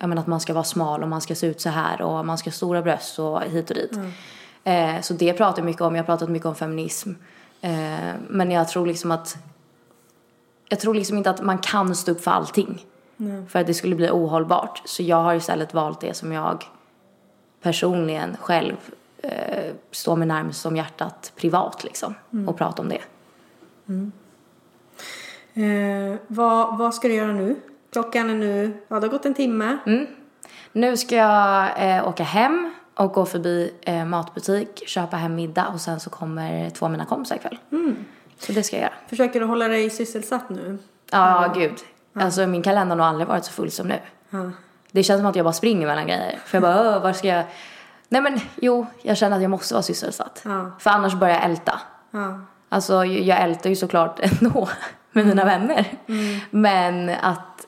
jag 0.00 0.08
menar 0.08 0.22
att 0.22 0.28
man 0.28 0.40
ska 0.40 0.52
vara 0.52 0.64
smal 0.64 1.02
och 1.02 1.08
man 1.08 1.20
ska 1.20 1.34
se 1.34 1.46
ut 1.46 1.60
så 1.60 1.68
här 1.68 2.02
och 2.02 2.26
man 2.26 2.38
ska 2.38 2.50
ha 2.50 2.52
stora 2.52 2.82
bröst 2.82 3.18
och 3.18 3.42
hit 3.42 3.70
och 3.70 3.76
dit. 3.76 3.98
Eh, 4.64 5.00
så 5.00 5.14
det 5.14 5.32
pratar 5.32 5.58
jag 5.58 5.66
mycket 5.66 5.82
om. 5.82 5.96
Jag 5.96 6.02
har 6.02 6.06
pratat 6.06 6.28
mycket 6.28 6.46
om 6.46 6.54
feminism. 6.54 7.10
Eh, 7.60 8.14
men 8.28 8.50
jag 8.50 8.68
tror 8.68 8.86
liksom 8.86 9.10
att 9.10 9.36
jag 10.68 10.80
tror 10.80 10.94
liksom 10.94 11.16
inte 11.16 11.30
att 11.30 11.42
man 11.42 11.58
kan 11.58 11.96
stå 11.96 12.12
upp 12.12 12.24
för 12.24 12.30
allting. 12.30 12.86
För 13.48 13.58
att 13.58 13.66
det 13.66 13.74
skulle 13.74 13.96
bli 13.96 14.10
ohållbart. 14.10 14.82
Så 14.84 15.02
jag 15.02 15.22
har 15.22 15.34
istället 15.34 15.74
valt 15.74 16.00
det 16.00 16.14
som 16.14 16.32
jag 16.32 16.64
personligen 17.62 18.36
själv 18.40 18.76
eh, 19.22 19.74
står 19.90 20.16
mig 20.16 20.28
närmast 20.28 20.60
som 20.60 20.76
hjärtat 20.76 21.32
privat 21.36 21.84
liksom. 21.84 22.14
Och 22.46 22.56
prata 22.58 22.82
om 22.82 22.88
det. 22.88 23.00
Eh, 25.54 26.18
vad, 26.26 26.78
vad 26.78 26.94
ska 26.94 27.08
du 27.08 27.14
göra 27.14 27.32
nu? 27.32 27.56
Klockan 27.92 28.30
är 28.30 28.34
nu, 28.34 28.72
ja 28.88 29.00
det 29.00 29.06
har 29.06 29.12
gått 29.12 29.26
en 29.26 29.34
timme. 29.34 29.78
Nu 30.72 30.96
ska 30.96 31.16
jag 31.16 31.68
eh, 31.96 32.08
åka 32.08 32.22
hem 32.22 32.72
och 32.94 33.12
gå 33.12 33.26
förbi 33.26 33.72
eh, 33.80 34.04
matbutik, 34.04 34.82
köpa 34.88 35.16
hem 35.16 35.34
middag 35.34 35.68
och 35.68 35.80
sen 35.80 36.00
så 36.00 36.10
kommer 36.10 36.70
två 36.70 36.86
av 36.86 36.92
mina 36.92 37.04
kompisar 37.04 37.36
ikväll. 37.36 37.58
Så 38.38 38.52
det 38.52 38.62
ska 38.62 38.76
jag 38.76 38.82
göra. 38.82 38.92
Försöker 39.08 39.40
du 39.40 39.46
hålla 39.46 39.68
dig 39.68 39.90
sysselsatt 39.90 40.50
nu? 40.50 40.78
Ja, 41.10 41.52
gud. 41.54 41.74
Alltså 42.14 42.46
min 42.46 42.62
kalender 42.62 42.96
har 42.96 42.96
nog 42.96 43.06
aldrig 43.06 43.28
varit 43.28 43.44
så 43.44 43.52
full 43.52 43.70
som 43.70 43.88
nu. 43.88 43.98
Det 44.92 45.02
känns 45.02 45.18
som 45.18 45.26
att 45.26 45.36
jag 45.36 45.44
bara 45.44 45.52
springer 45.52 45.86
mellan 45.86 46.06
grejer. 46.06 46.38
För 46.44 46.56
jag 46.56 46.62
bara, 46.62 46.96
"Åh, 46.96 47.02
var 47.02 47.12
ska 47.12 47.28
jag? 47.28 47.44
Nej 48.08 48.20
men 48.22 48.40
jo, 48.56 48.86
jag 49.02 49.16
känner 49.16 49.36
att 49.36 49.42
jag 49.42 49.50
måste 49.50 49.74
vara 49.74 49.82
sysselsatt. 49.82 50.42
Ja. 50.44 50.70
För 50.78 50.90
annars 50.90 51.14
börjar 51.14 51.34
jag 51.34 51.44
älta. 51.44 51.80
Ja. 52.10 52.40
Alltså 52.68 53.04
jag 53.04 53.40
ältar 53.40 53.70
ju 53.70 53.76
såklart 53.76 54.20
ändå 54.40 54.68
med 55.12 55.26
mina 55.26 55.44
vänner. 55.44 55.86
Men 56.50 57.08
att 57.22 57.66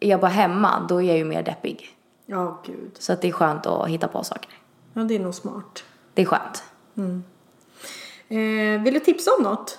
är 0.00 0.08
jag 0.08 0.20
bara 0.20 0.30
hemma, 0.30 0.86
då 0.88 1.02
är 1.02 1.06
jag 1.06 1.16
ju 1.16 1.24
mer 1.24 1.42
deppig. 1.42 1.88
Ja, 2.26 2.60
gud. 2.66 2.90
Så 2.98 3.12
att 3.12 3.20
det 3.20 3.28
är 3.28 3.32
skönt 3.32 3.66
att 3.66 3.88
hitta 3.88 4.08
på 4.08 4.24
saker. 4.24 4.50
Ja, 4.92 5.02
det 5.02 5.14
är 5.14 5.20
nog 5.20 5.34
smart. 5.34 5.84
Det 6.14 6.22
är 6.22 6.26
skönt. 6.26 6.62
Eh, 8.28 8.82
vill 8.82 8.94
du 8.94 9.00
tipsa 9.00 9.30
om 9.38 9.42
något? 9.42 9.78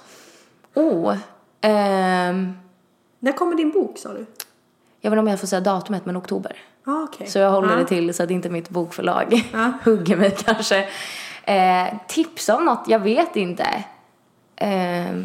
Oh, 0.74 1.16
ehm, 1.62 2.54
När 3.24 3.32
kommer 3.32 3.56
din 3.56 3.72
bok 3.72 3.98
sa 3.98 4.10
du? 4.14 4.26
jag 5.02 5.10
vet 5.12 5.16
inte 5.18 5.20
om 5.20 5.28
jag 5.28 5.40
får 5.40 5.48
säga 5.48 5.62
datumet, 5.62 6.06
men 6.06 6.18
oktober. 6.18 6.58
Ah, 6.86 7.04
okej. 7.04 7.28
Så 7.28 7.40
jag 7.40 7.52
håller 7.52 7.70
Ja. 7.70 7.76
det 7.76 7.86
till 7.86 8.14
så 8.14 8.24
att 8.24 8.32
inte 8.32 8.50
mitt 8.50 8.70
bokförlag 8.70 9.44
Ja. 9.54 9.72
hugger 9.86 10.16
mig 10.18 10.36
kanske. 10.46 10.88
Eh, 11.44 11.88
tipsa 12.08 12.56
om 12.56 12.66
något? 12.66 12.84
Jag 12.88 13.00
vet 13.00 13.36
inte. 13.36 13.64
Eh, 14.56 15.16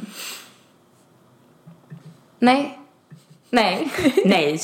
nej. 2.39 2.79
Nej. 3.51 3.91
nej. 4.25 4.59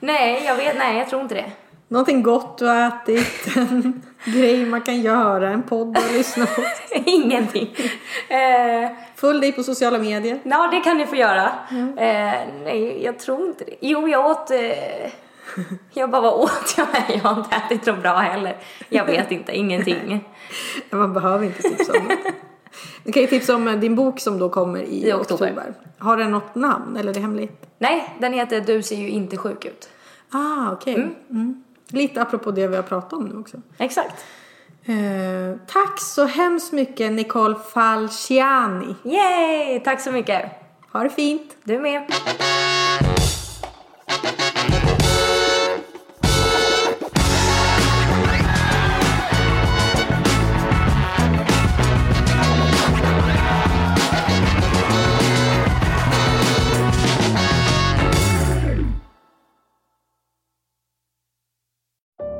Nej, 0.00 0.44
jag 0.44 0.56
vet. 0.56 0.76
Nej, 0.78 0.98
jag 0.98 1.08
tror 1.08 1.22
inte 1.22 1.34
det. 1.34 1.50
Någonting 1.88 2.22
gott 2.22 2.58
du 2.58 2.66
har 2.66 2.88
ätit, 2.88 3.56
en 3.56 4.02
grej 4.24 4.66
man 4.66 4.80
kan 4.82 5.00
göra, 5.00 5.50
en 5.50 5.62
podd 5.62 5.98
att 5.98 6.12
lyssna 6.12 6.46
på. 6.46 6.62
Ingenting. 7.04 7.74
Eh, 8.28 8.90
Följ 9.16 9.40
dig 9.40 9.52
på 9.52 9.62
sociala 9.62 9.98
medier. 9.98 10.40
ja, 10.44 10.68
det 10.70 10.80
kan 10.80 10.96
ni 10.96 11.06
få 11.06 11.16
göra. 11.16 11.50
Eh, 11.70 12.48
nej, 12.64 13.04
jag 13.04 13.18
tror 13.18 13.46
inte 13.46 13.64
det. 13.64 13.76
Jo, 13.80 14.08
jag 14.08 14.26
åt... 14.26 14.50
Eh, 14.50 15.10
jag 15.92 16.10
bara, 16.10 16.22
vad 16.22 16.34
åt 16.34 16.74
jag? 16.76 16.86
Nej, 16.92 17.20
jag 17.22 17.30
har 17.30 17.38
inte 17.38 17.56
ätit 17.56 17.84
så 17.84 17.92
bra 17.92 18.14
heller. 18.16 18.56
Jag 18.88 19.04
vet 19.06 19.32
inte, 19.32 19.56
ingenting. 19.56 20.28
Man 20.90 21.12
behöver 21.12 21.44
inte 21.46 21.62
tipsa 21.62 21.92
om 21.92 22.08
det. 22.08 22.32
Du 23.04 23.12
kan 23.12 23.22
ju 23.22 23.28
tipsa 23.28 23.54
om 23.54 23.68
eh, 23.68 23.74
din 23.74 23.94
bok 23.94 24.20
som 24.20 24.38
då 24.38 24.48
kommer 24.48 24.80
i, 24.80 25.08
I 25.08 25.12
oktober. 25.12 25.44
oktober. 25.44 25.74
Har 25.98 26.16
den 26.16 26.30
något 26.30 26.54
namn 26.54 26.96
eller 26.96 27.10
är 27.10 27.14
det 27.14 27.20
hemligt? 27.20 27.66
Nej, 27.78 28.16
den 28.20 28.32
heter 28.32 28.60
Du 28.60 28.82
ser 28.82 28.96
ju 28.96 29.08
inte 29.08 29.36
sjuk 29.36 29.64
ut. 29.64 29.88
Ah, 30.30 30.72
okej. 30.72 30.94
Mm. 30.94 31.64
Lite 31.88 32.22
apropå 32.22 32.50
det 32.50 32.68
vi 32.68 32.76
har 32.76 32.82
pratat 32.82 33.12
om 33.12 33.24
nu 33.24 33.38
också. 33.40 33.56
Exakt. 33.78 34.24
Eh, 34.88 35.56
tack 35.66 36.00
så 36.00 36.24
hemskt 36.24 36.72
mycket 36.72 37.12
Nicole 37.12 37.54
Falciani. 37.74 38.94
Yay! 39.02 39.80
Tack 39.80 40.00
så 40.00 40.12
mycket. 40.12 40.44
Ha 40.92 41.02
det 41.02 41.10
fint. 41.10 41.56
Du 41.64 41.78
med. 41.78 42.02